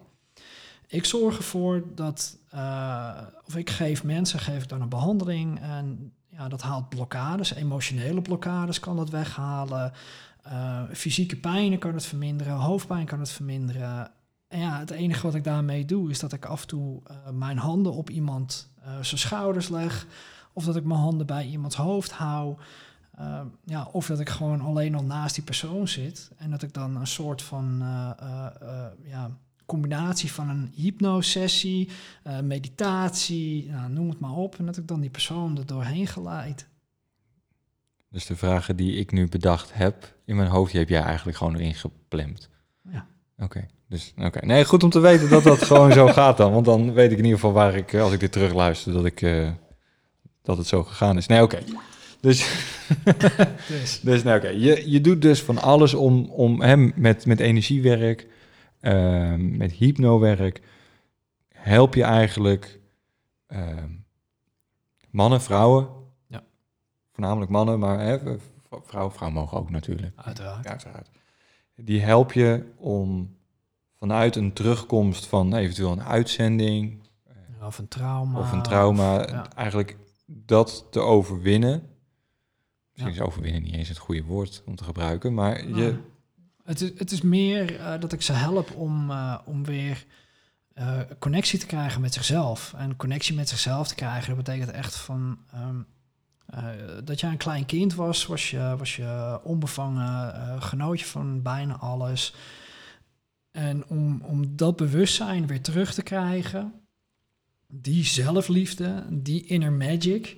Ik 0.87 1.05
zorg 1.05 1.37
ervoor 1.37 1.85
dat, 1.95 2.39
eh, 2.51 3.21
of 3.47 3.57
ik 3.57 3.71
geef 3.71 4.05
mensen, 4.05 4.39
geef 4.39 4.63
ik 4.63 4.69
dan 4.69 4.81
een 4.81 4.89
behandeling 4.89 5.61
en 5.61 6.13
ja, 6.29 6.49
dat 6.49 6.63
haalt 6.63 6.89
blokkades, 6.89 7.55
emotionele 7.55 8.23
blokkades 8.23 8.81
kan 8.81 8.97
dat 8.97 9.11
weghalen. 9.11 9.93
Uh, 10.47 10.83
fysieke 10.93 11.37
pijnen 11.37 11.79
kan 11.79 11.95
het 11.95 12.07
verminderen, 12.07 12.53
hoofdpijn 12.53 13.07
kan 13.07 13.19
het 13.21 13.31
verminderen. 13.31 14.11
En 14.51 14.59
ja, 14.59 14.79
het 14.79 14.91
enige 14.91 15.23
wat 15.23 15.35
ik 15.35 15.45
daarmee 15.45 15.85
doe, 15.85 16.11
is 16.11 16.19
dat 16.19 16.33
ik 16.33 16.45
af 16.45 16.61
en 16.61 16.67
toe 16.67 17.01
uh, 17.11 17.31
mijn 17.31 17.59
handen 17.59 17.93
op 17.93 18.11
iemand 18.11 18.71
uh, 18.79 18.85
zijn 19.01 19.21
schouders 19.21 19.69
leg. 19.69 20.07
Of 20.53 20.65
dat 20.65 20.77
ik 20.77 20.85
mijn 20.85 21.01
handen 21.01 21.27
bij 21.27 21.47
iemands 21.47 21.77
hoofd 21.77 22.11
hou. 22.11 22.57
Uh, 23.19 23.41
ja, 23.65 23.89
of 23.93 24.07
dat 24.07 24.21
ik 24.21 24.29
gewoon 24.29 24.61
alleen 24.61 24.95
al 24.95 25.05
naast 25.05 25.35
die 25.35 25.45
persoon 25.45 25.89
zit. 25.89 26.31
En 26.37 26.51
dat 26.51 26.63
ik 26.63 26.73
dan 26.73 26.97
een 26.97 27.07
soort 27.07 27.43
van 27.43 27.79
ja, 29.05 29.31
combinatie 29.67 30.33
van 30.33 30.49
een 30.49 30.73
hypnosessie, 30.75 31.89
meditatie, 32.43 33.71
nou, 33.71 33.91
noem 33.91 34.09
het 34.09 34.21
maar 34.21 34.35
op. 34.35 34.59
En 34.59 34.67
dat 34.67 34.77
ik 34.77 34.89
dan 34.89 35.01
die 35.01 35.11
persoon 35.11 35.59
er 35.59 35.67
doorheen 35.67 36.07
geleid. 36.07 36.69
Dus 38.09 38.27
de 38.27 38.37
vragen 38.37 38.77
die 38.77 38.97
ik 38.97 39.13
nu 39.13 39.29
bedacht 39.29 39.75
heb 39.75 40.17
in 40.25 40.37
mijn 40.37 40.49
hoofd, 40.49 40.71
die 40.71 40.81
heb 40.81 40.89
jij 40.89 41.03
eigenlijk 41.03 41.37
gewoon 41.37 41.55
erin 41.55 41.75
geplemd. 41.75 42.49
Ja. 42.83 43.07
Oké, 43.35 43.45
okay, 43.45 43.69
dus 43.91 44.13
oké. 44.17 44.27
Okay. 44.27 44.43
Nee, 44.47 44.65
goed 44.65 44.83
om 44.83 44.91
te 44.91 45.01
weten 45.01 45.29
dat 45.29 45.43
dat 45.43 45.63
gewoon 45.63 45.93
zo 45.93 46.07
gaat 46.07 46.37
dan. 46.37 46.53
Want 46.53 46.65
dan 46.65 46.93
weet 46.93 47.11
ik 47.11 47.19
in 47.19 47.25
ieder 47.25 47.39
geval 47.39 47.53
waar 47.53 47.75
ik, 47.75 47.95
als 47.95 48.13
ik 48.13 48.21
dit 48.21 48.33
terugluister, 48.33 48.93
dat 48.93 49.05
ik 49.05 49.21
uh, 49.21 49.51
dat 50.43 50.57
het 50.57 50.67
zo 50.67 50.85
gegaan 50.85 51.17
is. 51.17 51.27
Nee, 51.27 51.43
oké. 51.43 51.55
Okay. 51.57 51.67
Dus, 52.21 52.65
dus. 53.69 54.01
dus 54.09 54.23
nee, 54.23 54.37
oké. 54.37 54.49
Je, 54.49 54.91
je 54.91 55.01
doet 55.01 55.23
dus 55.23 55.43
van 55.43 55.59
alles 55.59 55.95
om, 55.95 56.31
om 56.31 56.61
hem 56.61 56.93
met, 56.95 57.27
met 57.27 57.41
energiewerk, 57.41 58.27
uh, 58.81 59.35
met 59.37 59.73
hypnowerk, 59.73 60.61
help 61.49 61.95
je 61.95 62.03
eigenlijk 62.03 62.81
uh, 63.49 63.59
mannen, 65.11 65.43
vrouwen, 65.43 65.89
ja. 66.27 66.43
voornamelijk 67.13 67.51
mannen, 67.51 67.79
maar 67.79 68.01
hè, 68.01 68.19
vrouwen, 68.69 69.13
vrouwen 69.13 69.33
mogen 69.33 69.59
ook 69.59 69.71
natuurlijk. 69.71 70.13
Uiteraard. 70.17 70.65
Ja, 70.65 70.71
uiteraard. 70.71 71.11
Die 71.75 72.01
help 72.01 72.33
je 72.33 72.65
om 72.77 73.39
vanuit 74.01 74.37
een 74.37 74.53
terugkomst 74.53 75.27
van 75.27 75.55
eventueel 75.55 75.93
een 75.93 76.03
uitzending 76.03 77.01
of 77.63 77.79
een 77.79 77.89
trauma, 77.89 78.39
of 78.39 78.53
een 78.53 78.63
trauma, 78.63 79.21
of, 79.21 79.31
ja. 79.31 79.53
eigenlijk 79.55 79.97
dat 80.27 80.87
te 80.91 81.01
overwinnen. 81.01 81.83
Misschien 82.93 83.15
is 83.15 83.21
overwinnen 83.21 83.63
niet 83.63 83.75
eens 83.75 83.89
het 83.89 83.99
goede 83.99 84.23
woord 84.23 84.63
om 84.67 84.77
te 84.77 84.85
gebruiken, 84.85 85.35
maar 85.35 85.69
je. 85.69 85.99
Het 86.65 86.81
is, 86.81 86.91
het 86.99 87.11
is 87.11 87.21
meer 87.21 87.75
uh, 87.79 88.01
dat 88.01 88.13
ik 88.13 88.23
ze 88.23 88.33
help 88.33 88.77
om, 88.77 89.11
uh, 89.11 89.39
om 89.45 89.65
weer 89.65 90.05
uh, 90.75 90.99
connectie 91.19 91.59
te 91.59 91.67
krijgen 91.67 92.01
met 92.01 92.15
zichzelf. 92.15 92.75
En 92.77 92.97
connectie 92.97 93.35
met 93.35 93.49
zichzelf 93.49 93.89
te 93.89 93.95
krijgen, 93.95 94.37
dat 94.37 94.45
betekent 94.45 94.71
echt 94.71 94.97
van. 94.97 95.39
Um, 95.55 95.87
uh, 96.55 96.69
dat 97.05 97.21
jij 97.21 97.31
een 97.31 97.37
klein 97.37 97.67
kind 97.67 97.95
was, 97.95 98.27
was 98.27 98.51
je, 98.51 98.75
was 98.79 98.97
je 98.97 99.41
onbevangen, 99.43 100.63
genoot 100.63 101.01
je 101.01 101.07
van 101.07 101.43
bijna 101.43 101.77
alles. 101.77 102.35
En 103.51 103.87
om, 103.87 104.23
om 104.23 104.57
dat 104.57 104.77
bewustzijn 104.77 105.47
weer 105.47 105.61
terug 105.61 105.95
te 105.95 106.03
krijgen, 106.03 106.73
die 107.67 108.05
zelfliefde, 108.05 109.05
die 109.11 109.47
inner 109.47 109.73
magic, 109.73 110.37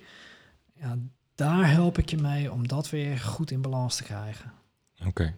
ja, 0.74 0.98
daar 1.34 1.70
help 1.70 1.98
ik 1.98 2.10
je 2.10 2.16
mee 2.16 2.52
om 2.52 2.68
dat 2.68 2.90
weer 2.90 3.18
goed 3.18 3.50
in 3.50 3.62
balans 3.62 3.96
te 3.96 4.02
krijgen. 4.02 4.52
Oké. 4.98 5.08
Okay. 5.08 5.34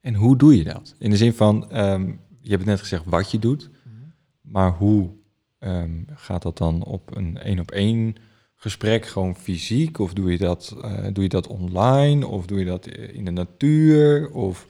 En 0.00 0.14
hoe 0.14 0.36
doe 0.36 0.56
je 0.56 0.64
dat? 0.64 0.94
In 0.98 1.10
de 1.10 1.16
zin 1.16 1.32
van, 1.32 1.78
um, 1.78 2.20
je 2.40 2.50
hebt 2.50 2.64
net 2.64 2.80
gezegd 2.80 3.04
wat 3.06 3.30
je 3.30 3.38
doet, 3.38 3.70
-hmm. 3.82 4.12
maar 4.40 4.72
hoe 4.72 5.10
um, 5.58 6.06
gaat 6.14 6.42
dat 6.42 6.58
dan 6.58 6.84
op 6.84 7.16
een 7.16 7.38
één 7.38 7.58
op 7.58 7.70
één 7.70 8.14
gesprek 8.54 9.06
gewoon 9.06 9.36
fysiek? 9.36 9.98
Of 9.98 10.12
doe 10.12 10.30
je 10.30 10.38
dat, 10.38 10.76
uh, 10.84 11.06
doe 11.12 11.22
je 11.22 11.28
dat 11.28 11.46
online? 11.46 12.26
Of 12.26 12.46
doe 12.46 12.58
je 12.58 12.64
dat 12.64 12.86
in 12.86 13.24
de 13.24 13.30
natuur? 13.30 14.30
Of 14.30 14.66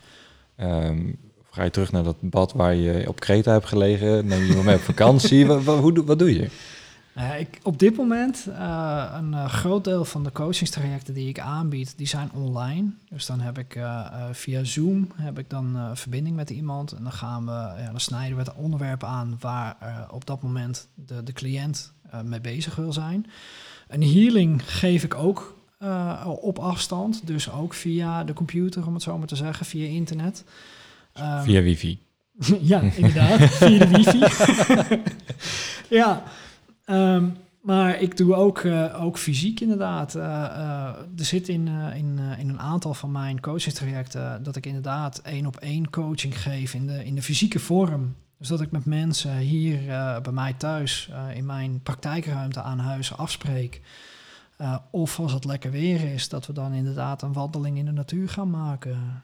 um, 0.57 1.19
ga 1.59 1.65
je 1.65 1.71
terug 1.71 1.93
naar 1.93 2.03
dat 2.03 2.17
bad 2.21 2.53
waar 2.53 2.75
je 2.75 3.09
op 3.09 3.21
Kreta 3.21 3.53
hebt 3.53 3.67
gelegen? 3.67 4.27
Neem 4.27 4.45
je 4.45 4.63
mee 4.65 4.75
op 4.75 4.81
vakantie? 4.81 5.47
wat, 5.47 5.65
wat, 5.65 5.97
wat 6.05 6.19
doe 6.19 6.35
je? 6.35 6.51
Uh, 7.17 7.41
ik, 7.41 7.61
op 7.63 7.79
dit 7.79 7.97
moment, 7.97 8.47
uh, 8.49 9.15
een 9.17 9.33
uh, 9.33 9.49
groot 9.49 9.85
deel 9.85 10.05
van 10.05 10.25
de 10.25 10.33
coachingstrajecten 10.33 11.15
die 11.15 11.29
ik 11.29 11.39
aanbied, 11.39 11.95
die 11.97 12.07
zijn 12.07 12.31
online. 12.35 12.91
Dus 13.11 13.27
dan 13.27 13.41
heb 13.41 13.59
ik 13.59 13.79
via 14.33 14.65
Zoom 14.65 15.09
heb 15.15 15.39
ik 15.39 15.51
dan 15.51 15.91
verbinding 15.95 16.37
met 16.37 16.51
iemand. 16.51 16.93
En 16.93 17.03
dan 17.03 17.13
gaan 17.13 17.45
we, 17.45 17.53
ja, 17.53 17.91
dan 17.91 18.01
snijden 18.01 18.37
we 18.37 18.43
het 18.43 18.55
onderwerp 18.55 19.05
aan 19.05 19.37
waar 19.41 19.77
op 20.11 20.27
dat 20.27 20.43
moment 20.43 20.89
de, 20.95 21.23
de 21.23 21.33
cliënt 21.33 21.93
mee 22.25 22.41
bezig 22.41 22.77
wil 22.77 22.93
zijn. 22.93 23.27
Een 23.89 24.03
healing 24.03 24.63
geef 24.65 25.05
ik 25.05 25.15
ook 25.15 25.57
op 26.25 26.59
afstand, 26.59 27.27
dus 27.27 27.51
ook 27.51 27.75
via 27.75 28.25
de 28.25 28.33
computer, 28.33 28.87
om 28.87 28.95
het 28.95 29.03
zo 29.03 29.19
maar 29.19 29.27
te 29.27 29.37
zeggen, 29.37 29.67
via 29.67 29.87
internet. 29.87 30.45
Um, 31.21 31.43
via 31.43 31.63
wifi. 31.63 31.99
ja, 32.61 32.81
inderdaad, 32.81 33.41
via 33.61 33.79
de 33.79 33.89
wifi. 33.89 34.19
ja, 35.97 36.23
um, 36.87 37.37
maar 37.61 38.01
ik 38.01 38.17
doe 38.17 38.35
ook, 38.35 38.63
uh, 38.63 39.05
ook 39.05 39.19
fysiek 39.19 39.61
inderdaad. 39.61 40.15
Uh, 40.15 40.23
er 41.17 41.25
zit 41.25 41.49
in, 41.49 41.69
in, 41.95 42.19
in 42.39 42.49
een 42.49 42.61
aantal 42.61 42.95
van 42.95 43.13
mijn 43.13 43.41
coachingstrajecten 43.41 44.43
dat 44.43 44.57
ik 44.57 44.67
inderdaad 44.67 45.19
één 45.19 45.47
op 45.47 45.57
één 45.57 45.91
coaching 45.91 46.43
geef 46.43 46.75
in 46.75 46.87
de, 46.87 47.05
in 47.05 47.15
de 47.15 47.23
fysieke 47.23 47.59
vorm. 47.59 48.15
Dus 48.39 48.49
dat 48.49 48.61
ik 48.61 48.71
met 48.71 48.85
mensen 48.85 49.37
hier 49.37 49.81
bij 50.23 50.33
mij 50.33 50.53
thuis 50.53 51.11
in 51.35 51.47
mijn 51.47 51.81
praktijkruimte 51.83 52.63
aan 52.63 52.79
huis 52.79 53.17
afspreek. 53.17 53.81
Of 54.91 55.21
als 55.21 55.33
het 55.33 55.45
lekker 55.45 55.71
weer 55.71 56.13
is, 56.13 56.29
dat 56.29 56.47
we 56.47 56.53
dan 56.53 56.73
inderdaad 56.73 57.23
een 57.23 57.33
wandeling 57.33 57.79
in 57.79 57.85
de 57.85 57.93
natuur 57.93 58.29
gaan 58.29 58.51
maken. 58.51 59.23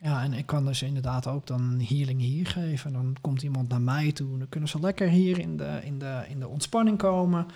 Ja, 0.00 0.22
en 0.22 0.32
ik 0.32 0.46
kan 0.46 0.64
dus 0.64 0.82
inderdaad 0.82 1.26
ook 1.26 1.46
dan 1.46 1.80
healing 1.88 2.20
hier 2.20 2.46
geven. 2.46 2.92
Dan 2.92 3.16
komt 3.20 3.42
iemand 3.42 3.68
naar 3.68 3.80
mij 3.80 4.12
toe. 4.12 4.38
Dan 4.38 4.48
kunnen 4.48 4.68
ze 4.68 4.80
lekker 4.80 5.08
hier 5.08 5.38
in 5.38 5.56
de, 5.56 5.80
in 5.82 5.98
de, 5.98 6.22
in 6.28 6.40
de 6.40 6.48
ontspanning 6.48 6.98
komen. 6.98 7.46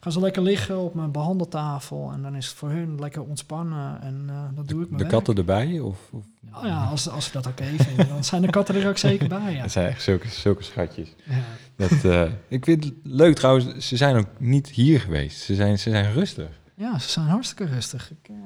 Gaan 0.00 0.12
ze 0.12 0.20
lekker 0.20 0.42
liggen 0.42 0.78
op 0.78 0.94
mijn 0.94 1.12
behandeltafel. 1.12 2.10
En 2.12 2.22
dan 2.22 2.34
is 2.34 2.46
het 2.46 2.56
voor 2.56 2.70
hun 2.70 2.98
lekker 2.98 3.22
ontspannen. 3.22 4.00
En 4.02 4.26
uh, 4.30 4.42
dat 4.54 4.68
doe 4.68 4.82
ik 4.82 4.98
De 4.98 5.06
katten 5.06 5.34
erbij? 5.34 5.80
Of, 5.80 5.98
of? 6.12 6.24
Oh 6.54 6.64
ja, 6.64 6.84
als, 6.84 7.08
als 7.08 7.24
ze 7.24 7.32
dat 7.32 7.46
oké 7.46 7.62
okay 7.62 7.76
vinden, 7.76 8.08
dan 8.08 8.24
zijn 8.24 8.42
de 8.42 8.50
katten 8.50 8.74
er 8.74 8.88
ook 8.88 8.98
zeker 8.98 9.28
bij. 9.28 9.52
Ja. 9.52 9.62
Dat 9.68 9.72
zijn 9.72 9.88
echt 9.88 10.02
zulke, 10.02 10.28
zulke 10.28 10.62
schatjes. 10.62 11.14
Ja. 11.24 11.42
Dat, 11.76 12.04
uh, 12.04 12.32
ik 12.48 12.64
vind 12.64 12.84
het 12.84 12.94
leuk 13.02 13.34
trouwens, 13.34 13.88
ze 13.88 13.96
zijn 13.96 14.16
ook 14.16 14.28
niet 14.38 14.68
hier 14.68 15.00
geweest. 15.00 15.40
Ze 15.40 15.54
zijn, 15.54 15.78
ze 15.78 15.90
zijn 15.90 16.12
rustig. 16.12 16.48
Ja, 16.74 16.98
ze 16.98 17.08
zijn 17.08 17.26
hartstikke 17.26 17.64
rustig. 17.64 18.10
Ik, 18.10 18.28
uh, 18.30 18.36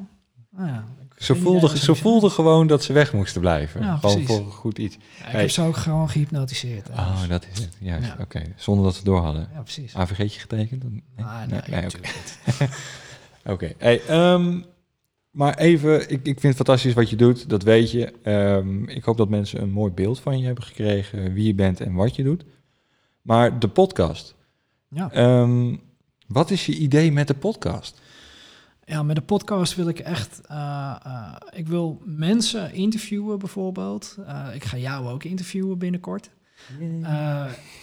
nou 0.56 0.68
ja, 0.68 0.84
ze 1.16 1.34
voelden 1.34 1.78
ze 1.78 1.94
voelde 1.94 2.30
gewoon 2.30 2.66
dat 2.66 2.82
ze 2.82 2.92
weg 2.92 3.12
moesten 3.12 3.40
blijven. 3.40 3.80
Ja, 3.80 3.96
gewoon 3.96 4.24
precies. 4.24 4.36
voor 4.36 4.52
goed 4.52 4.78
iets. 4.78 4.94
Ja, 4.94 5.26
ik 5.26 5.32
hey. 5.32 5.40
heb 5.40 5.50
ze 5.50 5.62
ook 5.62 5.76
gewoon 5.76 6.10
gehypnotiseerd. 6.10 6.88
Oh, 6.88 7.20
dus. 7.20 7.28
dat 7.28 7.46
is 7.52 7.58
het. 7.58 7.76
Juist, 7.80 8.06
ja. 8.06 8.12
oké. 8.12 8.22
Okay. 8.22 8.52
Zonder 8.56 8.84
dat 8.84 8.94
ze 8.94 9.04
door 9.04 9.20
hadden. 9.20 9.48
Ja, 9.52 9.60
precies. 9.60 9.94
AVG'tje 9.94 10.40
getekend? 10.40 10.82
Nee, 10.82 11.02
ah, 11.16 11.38
nee, 11.38 11.60
nee, 11.66 11.80
nee 11.80 11.86
oké. 11.86 12.68
Okay. 13.44 13.74
Hey, 13.78 14.32
um, 14.32 14.64
maar 15.30 15.58
even, 15.58 16.00
ik, 16.00 16.10
ik 16.10 16.40
vind 16.40 16.42
het 16.42 16.56
fantastisch 16.56 16.94
wat 16.94 17.10
je 17.10 17.16
doet, 17.16 17.48
dat 17.48 17.62
weet 17.62 17.90
je. 17.90 18.12
Um, 18.24 18.88
ik 18.88 19.04
hoop 19.04 19.16
dat 19.16 19.28
mensen 19.28 19.62
een 19.62 19.70
mooi 19.70 19.92
beeld 19.92 20.20
van 20.20 20.38
je 20.38 20.46
hebben 20.46 20.64
gekregen, 20.64 21.32
wie 21.32 21.46
je 21.46 21.54
bent 21.54 21.80
en 21.80 21.94
wat 21.94 22.16
je 22.16 22.22
doet. 22.22 22.44
Maar 23.22 23.58
de 23.58 23.68
podcast. 23.68 24.34
Ja. 24.88 25.40
Um, 25.40 25.80
wat 26.26 26.50
is 26.50 26.66
je 26.66 26.72
idee 26.72 27.12
met 27.12 27.26
de 27.26 27.34
podcast? 27.34 28.00
Ja, 28.92 29.02
met 29.02 29.16
de 29.16 29.22
podcast 29.22 29.74
wil 29.74 29.88
ik 29.88 29.98
echt, 29.98 30.40
uh, 30.50 30.96
uh, 31.06 31.36
ik 31.50 31.68
wil 31.68 32.02
mensen 32.04 32.72
interviewen 32.72 33.38
bijvoorbeeld. 33.38 34.16
Uh, 34.18 34.48
ik 34.54 34.64
ga 34.64 34.76
jou 34.76 35.08
ook 35.08 35.24
interviewen 35.24 35.78
binnenkort. 35.78 36.30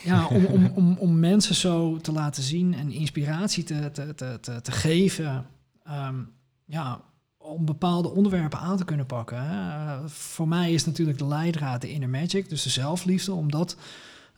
Ja, 0.04 0.28
om, 0.28 0.46
om, 0.46 0.66
om, 0.66 0.98
om 0.98 1.20
mensen 1.20 1.56
zo 1.56 1.98
te 1.98 2.12
laten 2.12 2.44
zien 2.44 2.74
en 2.74 2.92
inspiratie 2.92 3.64
te, 3.64 3.92
te, 3.92 4.16
te, 4.16 4.38
te, 4.42 4.62
te 4.62 4.72
geven. 4.72 5.46
Ehm, 5.84 6.20
ja, 6.66 7.02
om 7.38 7.66
bepaalde 7.66 8.10
onderwerpen 8.10 8.60
aan 8.60 8.78
te 8.78 8.86
kunnen 8.86 9.06
pakken. 9.06 9.44
Hè. 9.44 10.10
Voor 10.10 10.48
mij 10.48 10.74
is 10.74 10.86
natuurlijk 10.86 11.18
de 11.18 11.28
leidraad 11.28 11.82
de 11.82 11.92
inner 11.92 12.10
magic, 12.10 12.50
dus 12.50 12.64
de 12.64 12.70
zelfliefde, 12.70 13.34
om 13.34 13.52
dat 13.52 13.78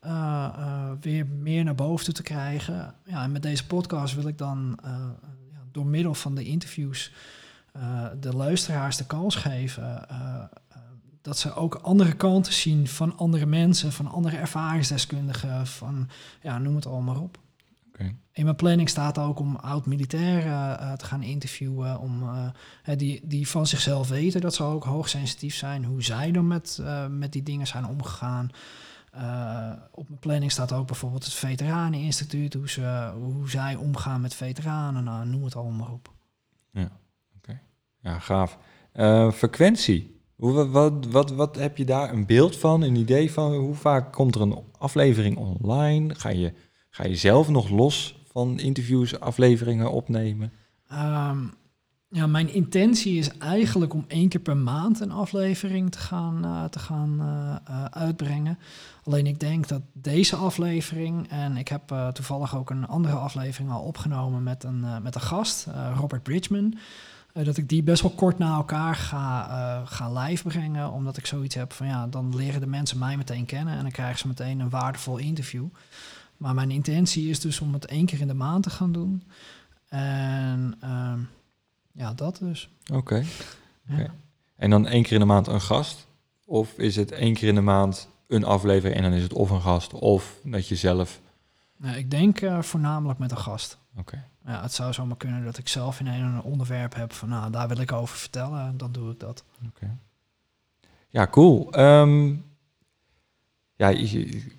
uh, 0.05 0.11
uh, 0.57 0.91
weer 1.01 1.27
meer 1.27 1.63
naar 1.63 1.75
boven 1.75 2.05
toe 2.05 2.13
te 2.13 2.23
krijgen. 2.23 2.95
Ja, 3.05 3.23
en 3.23 3.31
met 3.31 3.43
deze 3.43 3.67
podcast 3.67 4.15
wil 4.15 4.27
ik 4.27 4.37
dan 4.37 4.79
door 5.71 5.85
middel 5.85 6.13
van 6.13 6.35
de 6.35 6.43
interviews 6.43 7.11
de 8.19 8.35
luisteraars 8.35 8.97
de 8.97 9.05
kans 9.05 9.35
geven 9.35 10.07
dat 11.21 11.37
ze 11.37 11.53
ook 11.53 11.75
andere 11.75 12.13
kanten 12.13 12.53
zien 12.53 12.87
van 12.87 13.17
andere 13.17 13.45
mensen, 13.45 13.91
van 13.91 14.07
andere 14.07 14.37
ervaringsdeskundigen, 14.37 15.67
van 15.67 16.09
ja, 16.41 16.57
noem 16.57 16.75
het 16.75 16.85
allemaal 16.85 17.21
op. 17.21 17.37
Okay. 17.93 18.15
In 18.33 18.43
mijn 18.43 18.55
planning 18.55 18.89
staat 18.89 19.17
ook 19.17 19.39
om 19.39 19.55
oud-militairen 19.55 20.79
uh, 20.79 20.93
te 20.93 21.05
gaan 21.05 21.23
interviewen, 21.23 21.99
om, 21.99 22.23
uh, 22.23 22.97
die, 22.97 23.21
die 23.23 23.47
van 23.47 23.67
zichzelf 23.67 24.09
weten 24.09 24.41
dat 24.41 24.55
ze 24.55 24.63
ook 24.63 24.83
hoogsensitief 24.83 25.55
zijn, 25.55 25.85
hoe 25.85 26.03
zij 26.03 26.31
dan 26.31 26.47
met, 26.47 26.77
uh, 26.81 27.07
met 27.07 27.31
die 27.31 27.43
dingen 27.43 27.67
zijn 27.67 27.85
omgegaan. 27.85 28.49
Op 29.91 30.07
mijn 30.07 30.19
planning 30.19 30.51
staat 30.51 30.73
ook 30.73 30.87
bijvoorbeeld 30.87 31.23
het 31.23 31.33
Veteraneninstituut, 31.33 32.53
hoe, 32.53 32.69
ze, 32.69 33.11
hoe 33.13 33.49
zij 33.49 33.75
omgaan 33.75 34.21
met 34.21 34.33
veteranen, 34.33 35.03
nou, 35.03 35.25
noem 35.25 35.43
het 35.43 35.55
allemaal 35.55 35.77
maar 35.77 35.91
op. 35.91 36.13
Ja, 36.71 36.81
oké. 36.81 36.91
Okay. 37.37 37.61
Ja, 37.99 38.19
gaaf. 38.19 38.57
frequentie. 39.33 40.19
Hoe, 40.35 40.67
wat, 40.67 41.05
wat, 41.05 41.31
wat 41.31 41.55
heb 41.55 41.77
je 41.77 41.85
daar 41.85 42.13
een 42.13 42.25
beeld 42.25 42.57
van, 42.57 42.81
een 42.81 42.95
idee 42.95 43.31
van? 43.31 43.53
Hoe 43.53 43.75
vaak 43.75 44.13
komt 44.13 44.35
er 44.35 44.41
een 44.41 44.63
aflevering 44.77 45.37
online? 45.37 46.15
Ga 46.15 46.29
je, 46.29 46.53
ga 46.89 47.05
je 47.05 47.15
zelf 47.15 47.49
nog 47.49 47.69
los 47.69 48.23
van 48.31 48.59
interviews, 48.59 49.19
afleveringen 49.19 49.91
opnemen? 49.91 50.51
Um, 50.91 51.53
ja, 52.13 52.27
mijn 52.27 52.53
intentie 52.53 53.17
is 53.17 53.37
eigenlijk 53.37 53.93
om 53.93 54.05
één 54.07 54.29
keer 54.29 54.39
per 54.39 54.57
maand 54.57 54.99
een 54.99 55.11
aflevering 55.11 55.91
te 55.91 55.97
gaan, 55.97 56.45
uh, 56.45 56.63
te 56.63 56.79
gaan 56.79 57.17
uh, 57.19 57.55
uh, 57.69 57.85
uitbrengen. 57.85 58.57
Alleen 59.03 59.27
ik 59.27 59.39
denk 59.39 59.67
dat 59.67 59.81
deze 59.93 60.35
aflevering, 60.35 61.29
en 61.29 61.57
ik 61.57 61.67
heb 61.67 62.11
toevallig 62.13 62.55
ook 62.55 62.69
een 62.69 62.87
andere 62.87 63.15
aflevering 63.15 63.71
al 63.71 63.81
opgenomen 63.81 64.43
met 64.43 64.63
een, 64.63 64.85
met 65.03 65.15
een 65.15 65.21
gast, 65.21 65.67
Robert 65.95 66.23
Bridgman. 66.23 66.77
Dat 67.33 67.57
ik 67.57 67.69
die 67.69 67.83
best 67.83 68.01
wel 68.01 68.11
kort 68.11 68.37
na 68.37 68.55
elkaar 68.55 68.95
ga, 68.95 69.83
ga 69.85 70.11
live 70.13 70.47
brengen. 70.47 70.91
Omdat 70.91 71.17
ik 71.17 71.25
zoiets 71.25 71.55
heb 71.55 71.73
van 71.73 71.87
ja, 71.87 72.07
dan 72.07 72.35
leren 72.35 72.59
de 72.59 72.67
mensen 72.67 72.97
mij 72.97 73.17
meteen 73.17 73.45
kennen 73.45 73.73
en 73.73 73.81
dan 73.81 73.91
krijgen 73.91 74.19
ze 74.19 74.27
meteen 74.27 74.59
een 74.59 74.69
waardevol 74.69 75.17
interview. 75.17 75.65
Maar 76.37 76.53
mijn 76.53 76.71
intentie 76.71 77.29
is 77.29 77.39
dus 77.39 77.59
om 77.59 77.73
het 77.73 77.85
één 77.85 78.05
keer 78.05 78.21
in 78.21 78.27
de 78.27 78.33
maand 78.33 78.63
te 78.63 78.69
gaan 78.69 78.91
doen. 78.91 79.23
En 79.89 80.75
uh, 80.83 81.13
ja, 81.93 82.13
dat 82.13 82.37
dus. 82.37 82.69
Oké. 82.81 82.97
Okay. 82.97 83.25
Okay. 83.89 84.03
Ja. 84.03 84.13
En 84.55 84.69
dan 84.69 84.87
één 84.87 85.03
keer 85.03 85.13
in 85.13 85.19
de 85.19 85.25
maand 85.25 85.47
een 85.47 85.61
gast? 85.61 86.07
Of 86.45 86.77
is 86.77 86.95
het 86.95 87.11
één 87.11 87.33
keer 87.33 87.47
in 87.47 87.55
de 87.55 87.61
maand 87.61 88.07
een 88.27 88.43
aflevering 88.43 88.97
en 88.97 89.03
dan 89.03 89.13
is 89.13 89.23
het 89.23 89.33
of 89.33 89.49
een 89.49 89.61
gast 89.61 89.93
of 89.93 90.35
dat 90.43 90.67
je 90.67 90.75
zelf. 90.75 91.19
Nou, 91.77 91.97
ik 91.97 92.11
denk 92.11 92.41
uh, 92.41 92.61
voornamelijk 92.61 93.19
met 93.19 93.31
een 93.31 93.37
gast. 93.37 93.77
Oké. 93.91 93.99
Okay. 93.99 94.23
Ja, 94.53 94.61
het 94.61 94.73
zou 94.73 94.93
zomaar 94.93 95.17
kunnen 95.17 95.43
dat 95.43 95.57
ik 95.57 95.67
zelf 95.67 95.99
in 95.99 96.07
een 96.07 96.41
onderwerp 96.41 96.95
heb 96.95 97.13
van, 97.13 97.29
nou, 97.29 97.51
daar 97.51 97.67
wil 97.67 97.77
ik 97.77 97.91
over 97.91 98.17
vertellen, 98.17 98.77
dan 98.77 98.91
doe 98.91 99.11
ik 99.11 99.19
dat. 99.19 99.43
Oké. 99.67 99.97
Ja, 101.09 101.27
cool. 101.27 101.79
Um, 101.79 102.45
ja, 103.81 103.93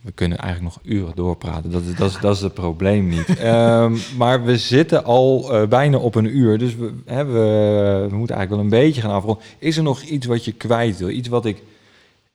we 0.00 0.12
kunnen 0.14 0.38
eigenlijk 0.38 0.74
nog 0.74 0.84
uren 0.94 1.14
doorpraten. 1.14 1.70
Dat 1.70 1.82
is, 1.82 1.94
dat 1.94 2.10
is, 2.10 2.18
dat 2.20 2.36
is 2.36 2.42
het 2.42 2.54
probleem 2.54 3.08
niet. 3.08 3.42
um, 3.42 3.98
maar 4.18 4.44
we 4.44 4.58
zitten 4.58 5.04
al 5.04 5.54
uh, 5.62 5.68
bijna 5.68 5.96
op 5.96 6.14
een 6.14 6.36
uur, 6.36 6.58
dus 6.58 6.74
we, 6.74 6.94
hè, 7.04 7.24
we, 7.24 8.08
moeten 8.10 8.36
eigenlijk 8.36 8.50
wel 8.50 8.58
een 8.58 8.84
beetje 8.84 9.00
gaan 9.00 9.10
afronden. 9.10 9.44
Is 9.58 9.76
er 9.76 9.82
nog 9.82 10.02
iets 10.02 10.26
wat 10.26 10.44
je 10.44 10.52
kwijt 10.52 10.98
wil? 10.98 11.08
Iets 11.08 11.28
wat 11.28 11.44
ik 11.44 11.62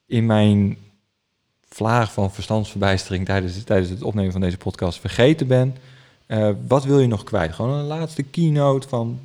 in 0.06 0.26
mijn 0.26 0.78
vlaag 1.70 2.14
van 2.14 2.32
verstandsverbijstering 2.32 3.26
tijdens, 3.26 3.64
tijdens 3.64 3.90
het 3.90 4.04
opnemen 4.04 4.32
van 4.32 4.42
deze 4.42 4.58
podcast 4.58 5.00
vergeten 5.00 5.48
ben? 5.48 5.76
Uh, 6.28 6.50
wat 6.68 6.84
wil 6.84 7.00
je 7.00 7.08
nog 7.08 7.24
kwijt? 7.24 7.54
Gewoon 7.54 7.78
een 7.78 7.86
laatste 7.86 8.24
keynote 8.24 8.88
van 8.88 9.20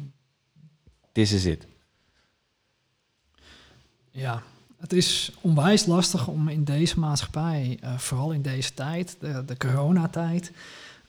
this 1.13 1.33
is 1.33 1.45
it. 1.45 1.67
Ja, 4.11 4.43
het 4.83 4.93
is 4.93 5.33
onwijs 5.41 5.87
lastig 5.87 6.27
om 6.27 6.49
in 6.49 6.65
deze 6.65 6.99
maatschappij, 6.99 7.79
uh, 7.85 7.99
vooral 7.99 8.33
in 8.33 8.43
deze 8.43 8.75
tijd, 8.75 9.17
de, 9.21 9.45
de 9.45 9.57
coronatijd, 9.57 10.53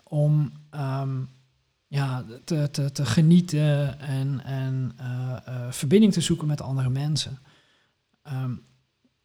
om 0.03 0.51
um, 0.75 1.29
ja, 1.87 2.25
te, 2.43 2.69
te, 2.71 2.91
te, 2.91 3.05
genieten 3.05 3.99
en, 3.99 4.43
en 4.43 4.95
uh, 4.99 5.37
verbinding 5.69 6.13
te 6.13 6.21
zoeken 6.21 6.47
met 6.47 6.61
andere 6.61 6.89
mensen. 6.89 7.39
Um, 8.27 8.61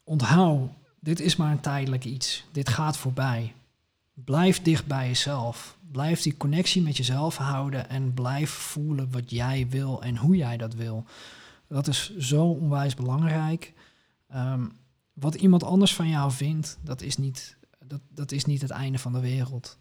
onthoud, 0.05 0.71
dit 1.01 1.21
is 1.21 1.37
maar 1.37 1.53
een 1.53 1.61
tijdelijk 1.61 2.05
iets. 2.05 2.45
Dit 2.53 2.69
gaat 2.69 2.97
voorbij. 2.97 3.55
Blijf 4.13 4.63
dicht 4.63 4.87
bij 4.87 5.07
jezelf. 5.07 5.77
Blijf 5.93 6.23
die 6.23 6.37
connectie 6.37 6.83
met 6.83 6.97
jezelf 6.97 7.37
houden 7.37 7.89
en 7.89 8.15
blijf 8.15 8.51
voelen 8.51 9.11
wat 9.11 9.31
jij 9.31 9.67
wil 9.69 10.03
en 10.03 10.17
hoe 10.17 10.37
jij 10.37 10.57
dat 10.57 10.75
wil. 10.75 11.05
Dat 11.67 11.87
is 11.87 12.17
zo 12.17 12.45
onwijs 12.45 12.95
belangrijk. 12.95 13.73
Um, 14.35 14.73
wat 15.13 15.35
iemand 15.35 15.63
anders 15.65 15.95
van 15.95 16.09
jou 16.09 16.33
vindt, 16.33 16.79
dat 16.83 17.03
is, 17.03 17.17
niet, 17.17 17.57
dat, 17.85 18.01
dat 18.09 18.33
is 18.33 18.45
niet 18.45 18.63
het 18.63 18.71
einde 18.71 18.99
van 18.99 19.13
de 19.13 19.21
wereld. 19.21 19.79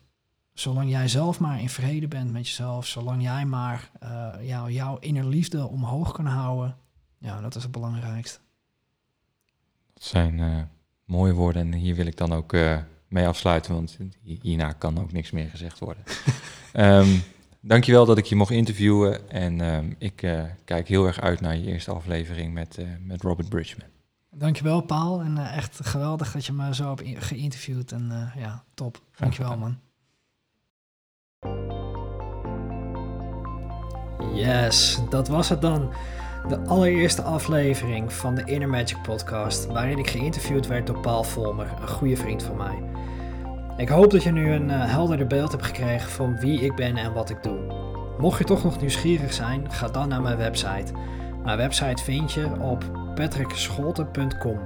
Zolang 0.53 0.89
jij 0.89 1.07
zelf 1.07 1.39
maar 1.39 1.61
in 1.61 1.69
vrede 1.69 2.07
bent 2.07 2.31
met 2.31 2.47
jezelf, 2.47 2.85
zolang 2.85 3.23
jij 3.23 3.45
maar 3.45 3.91
uh, 4.03 4.33
jou, 4.41 4.71
jouw 4.71 4.97
innerliefde 4.99 5.67
omhoog 5.67 6.11
kan 6.11 6.25
houden, 6.25 6.77
ja, 7.17 7.41
dat 7.41 7.55
is 7.55 7.63
het 7.63 7.71
belangrijkste. 7.71 8.39
Dat 9.93 10.03
zijn 10.03 10.37
uh, 10.37 10.61
mooie 11.05 11.33
woorden 11.33 11.61
en 11.73 11.79
hier 11.79 11.95
wil 11.95 12.05
ik 12.05 12.17
dan 12.17 12.33
ook 12.33 12.53
uh, 12.53 12.77
mee 13.07 13.27
afsluiten, 13.27 13.73
want 13.73 13.97
hierna 14.21 14.73
kan 14.73 14.99
ook 14.99 15.11
niks 15.11 15.31
meer 15.31 15.49
gezegd 15.49 15.79
worden. 15.79 16.03
um, 16.73 17.23
dankjewel 17.61 18.05
dat 18.05 18.17
ik 18.17 18.25
je 18.25 18.35
mocht 18.35 18.51
interviewen 18.51 19.29
en 19.29 19.59
um, 19.61 19.95
ik 19.97 20.15
kijk 20.65 20.87
heel 20.87 21.05
erg 21.05 21.21
uit 21.21 21.41
naar 21.41 21.57
je 21.57 21.65
eerste 21.65 21.91
aflevering 21.91 22.53
met, 22.53 22.77
met 22.99 23.21
Robert 23.21 23.49
Bridgman. 23.49 23.96
Dankjewel 24.38 24.81
Paul 24.81 25.21
en 25.21 25.38
uh, 25.38 25.57
echt 25.57 25.79
geweldig 25.83 26.31
dat 26.31 26.45
je 26.45 26.53
me 26.53 26.75
zo 26.75 26.95
hebt 26.95 27.25
geïnterviewd 27.25 27.91
en 27.91 28.31
ja, 28.35 28.63
top. 28.73 29.01
Dankjewel 29.17 29.57
man. 29.57 29.77
Yes, 34.33 34.99
dat 35.09 35.27
was 35.27 35.49
het 35.49 35.61
dan. 35.61 35.93
De 36.47 36.59
allereerste 36.59 37.21
aflevering 37.21 38.13
van 38.13 38.35
de 38.35 38.43
Inner 38.43 38.69
Magic 38.69 39.01
podcast, 39.01 39.65
waarin 39.65 39.97
ik 39.97 40.09
geïnterviewd 40.09 40.67
werd 40.67 40.88
door 40.88 40.99
Paul 40.99 41.23
Volmer, 41.23 41.71
een 41.81 41.88
goede 41.88 42.15
vriend 42.15 42.43
van 42.43 42.57
mij. 42.57 42.83
Ik 43.77 43.89
hoop 43.89 44.11
dat 44.11 44.23
je 44.23 44.31
nu 44.31 44.51
een 44.51 44.69
uh, 44.69 44.85
helderder 44.85 45.27
beeld 45.27 45.51
hebt 45.51 45.65
gekregen 45.65 46.09
van 46.09 46.39
wie 46.39 46.61
ik 46.61 46.75
ben 46.75 46.97
en 46.97 47.13
wat 47.13 47.29
ik 47.29 47.43
doe. 47.43 47.59
Mocht 48.17 48.38
je 48.38 48.43
toch 48.43 48.63
nog 48.63 48.79
nieuwsgierig 48.79 49.33
zijn, 49.33 49.71
ga 49.71 49.88
dan 49.88 50.07
naar 50.09 50.21
mijn 50.21 50.38
website. 50.38 50.93
Mijn 51.43 51.57
website 51.57 52.03
vind 52.03 52.31
je 52.31 52.59
op 52.59 52.96
patrickscholten.com. 53.18 54.59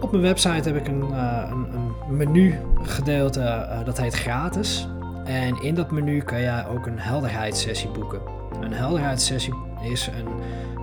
Op 0.00 0.10
mijn 0.10 0.22
website 0.22 0.68
heb 0.68 0.76
ik 0.76 0.88
een, 0.88 1.04
uh, 1.10 1.48
een, 1.50 1.74
een 1.74 2.16
menu 2.16 2.54
gedeelte 2.82 3.40
uh, 3.40 3.84
dat 3.84 3.98
heet 3.98 4.14
gratis. 4.14 4.88
En 5.24 5.62
in 5.62 5.74
dat 5.74 5.90
menu 5.90 6.20
kan 6.20 6.40
jij 6.40 6.66
ook 6.66 6.86
een 6.86 6.98
helderheidssessie 6.98 7.90
boeken. 7.90 8.20
Een 8.60 8.72
helderheidssessie 8.72 9.54
is 9.82 10.06
een 10.06 10.28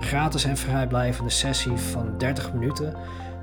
gratis 0.00 0.44
en 0.44 0.56
vrijblijvende 0.56 1.30
sessie 1.30 1.76
van 1.76 2.14
30 2.18 2.52
minuten. 2.52 2.94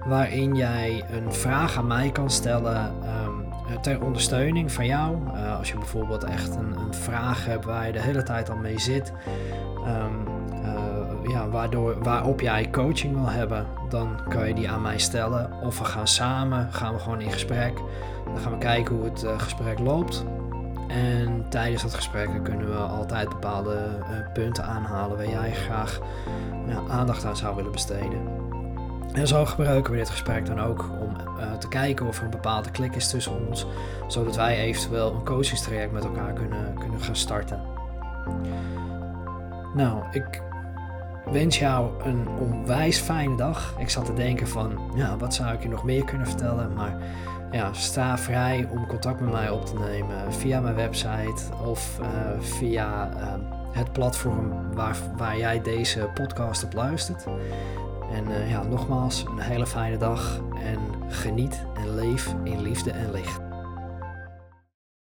Waarin 0.06 0.56
jij 0.56 1.04
een 1.12 1.34
vraag 1.34 1.78
aan 1.78 1.88
mij 1.88 2.12
kan 2.12 2.30
stellen 2.30 2.94
um, 3.26 3.82
ter 3.82 4.04
ondersteuning 4.04 4.72
van 4.72 4.86
jou. 4.86 5.18
Uh, 5.26 5.58
als 5.58 5.70
je 5.70 5.78
bijvoorbeeld 5.78 6.24
echt 6.24 6.56
een, 6.56 6.78
een, 6.78 6.94
vraag 6.94 7.46
hebt 7.46 7.66
waar 7.66 7.86
je 7.86 7.92
de 7.92 8.02
hele 8.02 8.24
tijd 8.24 8.50
al 8.50 8.58
mee 8.58 8.80
zit. 8.80 9.14
Uh, 9.86 10.06
ja, 11.28 11.50
waardoor, 11.50 12.04
waarop 12.04 12.42
jij 12.42 12.70
coaching 12.70 13.16
wil 13.16 13.30
hebben, 13.30 13.66
dan 13.90 14.20
kan 14.30 14.48
je 14.48 14.54
die 14.54 14.70
aan 14.70 14.82
mij 14.82 15.00
stellen. 15.00 15.52
Of 15.62 15.80
we 15.80 15.86
gaan 15.86 16.08
samen, 16.08 16.68
gaan 16.72 16.94
we 16.94 17.00
gewoon 17.00 17.22
in 17.22 17.32
gesprek. 17.32 17.74
Dan 18.26 18.38
gaan 18.38 18.52
we 18.52 18.58
kijken 18.58 18.96
hoe 18.96 19.06
het 19.06 19.24
uh, 19.24 19.40
gesprek 19.40 19.80
loopt. 19.80 20.26
En 20.88 21.46
tijdens 21.50 21.82
dat 21.82 21.94
gesprek 21.94 22.44
kunnen 22.44 22.70
we 22.70 22.76
altijd 22.76 23.30
bepaalde 23.30 23.88
uh, 24.00 24.34
punten 24.34 24.64
aanhalen 24.64 25.18
waar 25.18 25.30
jij 25.30 25.52
graag 25.52 26.00
ja, 26.68 26.82
aandacht 26.90 27.26
aan 27.26 27.38
zou 27.38 27.56
willen 27.56 27.72
besteden. 27.72 28.40
En 29.14 29.28
zo 29.28 29.46
gebruiken 29.46 29.92
we 29.92 29.98
dit 29.98 30.10
gesprek 30.10 30.46
dan 30.46 30.60
ook 30.60 30.90
om 31.02 31.16
uh, 31.38 31.54
te 31.54 31.68
kijken 31.68 32.08
of 32.08 32.18
er 32.18 32.24
een 32.24 32.30
bepaalde 32.30 32.72
klik 32.72 32.96
is 32.96 33.10
tussen 33.10 33.48
ons, 33.48 33.66
zodat 34.08 34.36
wij 34.36 34.58
eventueel 34.58 35.14
een 35.14 35.24
coachingstraject 35.24 35.92
met 35.92 36.04
elkaar 36.04 36.34
kunnen, 36.34 36.74
kunnen 36.80 37.02
gaan 37.02 37.16
starten. 37.16 37.62
Nou, 39.74 40.04
ik 40.12 40.42
wens 41.32 41.60
jou 41.60 41.90
een 42.04 42.28
onwijs 42.40 42.98
fijne 42.98 43.36
dag. 43.36 43.76
Ik 43.78 43.90
zat 43.90 44.06
te 44.06 44.14
denken 44.14 44.48
van, 44.48 44.80
ja, 44.96 45.18
wat 45.18 45.34
zou 45.34 45.54
ik 45.54 45.62
je 45.62 45.70
nog 45.70 45.84
meer 45.84 46.06
kunnen 46.06 46.28
vertellen, 46.28 46.74
maar 46.74 46.98
ja, 47.52 47.74
sta 47.74 48.18
vrij 48.18 48.68
om 48.72 48.88
contact 48.88 49.20
met 49.20 49.32
mij 49.32 49.50
op 49.50 49.66
te 49.66 49.80
nemen 49.80 50.34
via 50.34 50.60
mijn 50.60 50.76
website 50.76 51.44
of 51.66 52.00
via 52.40 53.10
het 53.72 53.92
platform 53.92 54.74
waar, 54.74 54.98
waar 55.18 55.38
jij 55.38 55.62
deze 55.62 56.10
podcast 56.14 56.64
op 56.64 56.74
luistert. 56.74 57.26
En 58.14 58.48
ja, 58.48 58.64
nogmaals, 58.64 59.26
een 59.30 59.40
hele 59.40 59.68
fijne 59.68 59.98
dag 59.98 60.40
en 60.64 60.80
geniet 61.08 61.66
en 61.76 61.96
leef 61.96 62.36
in 62.44 62.62
liefde 62.62 62.92
en 62.92 63.12
licht. 63.12 63.49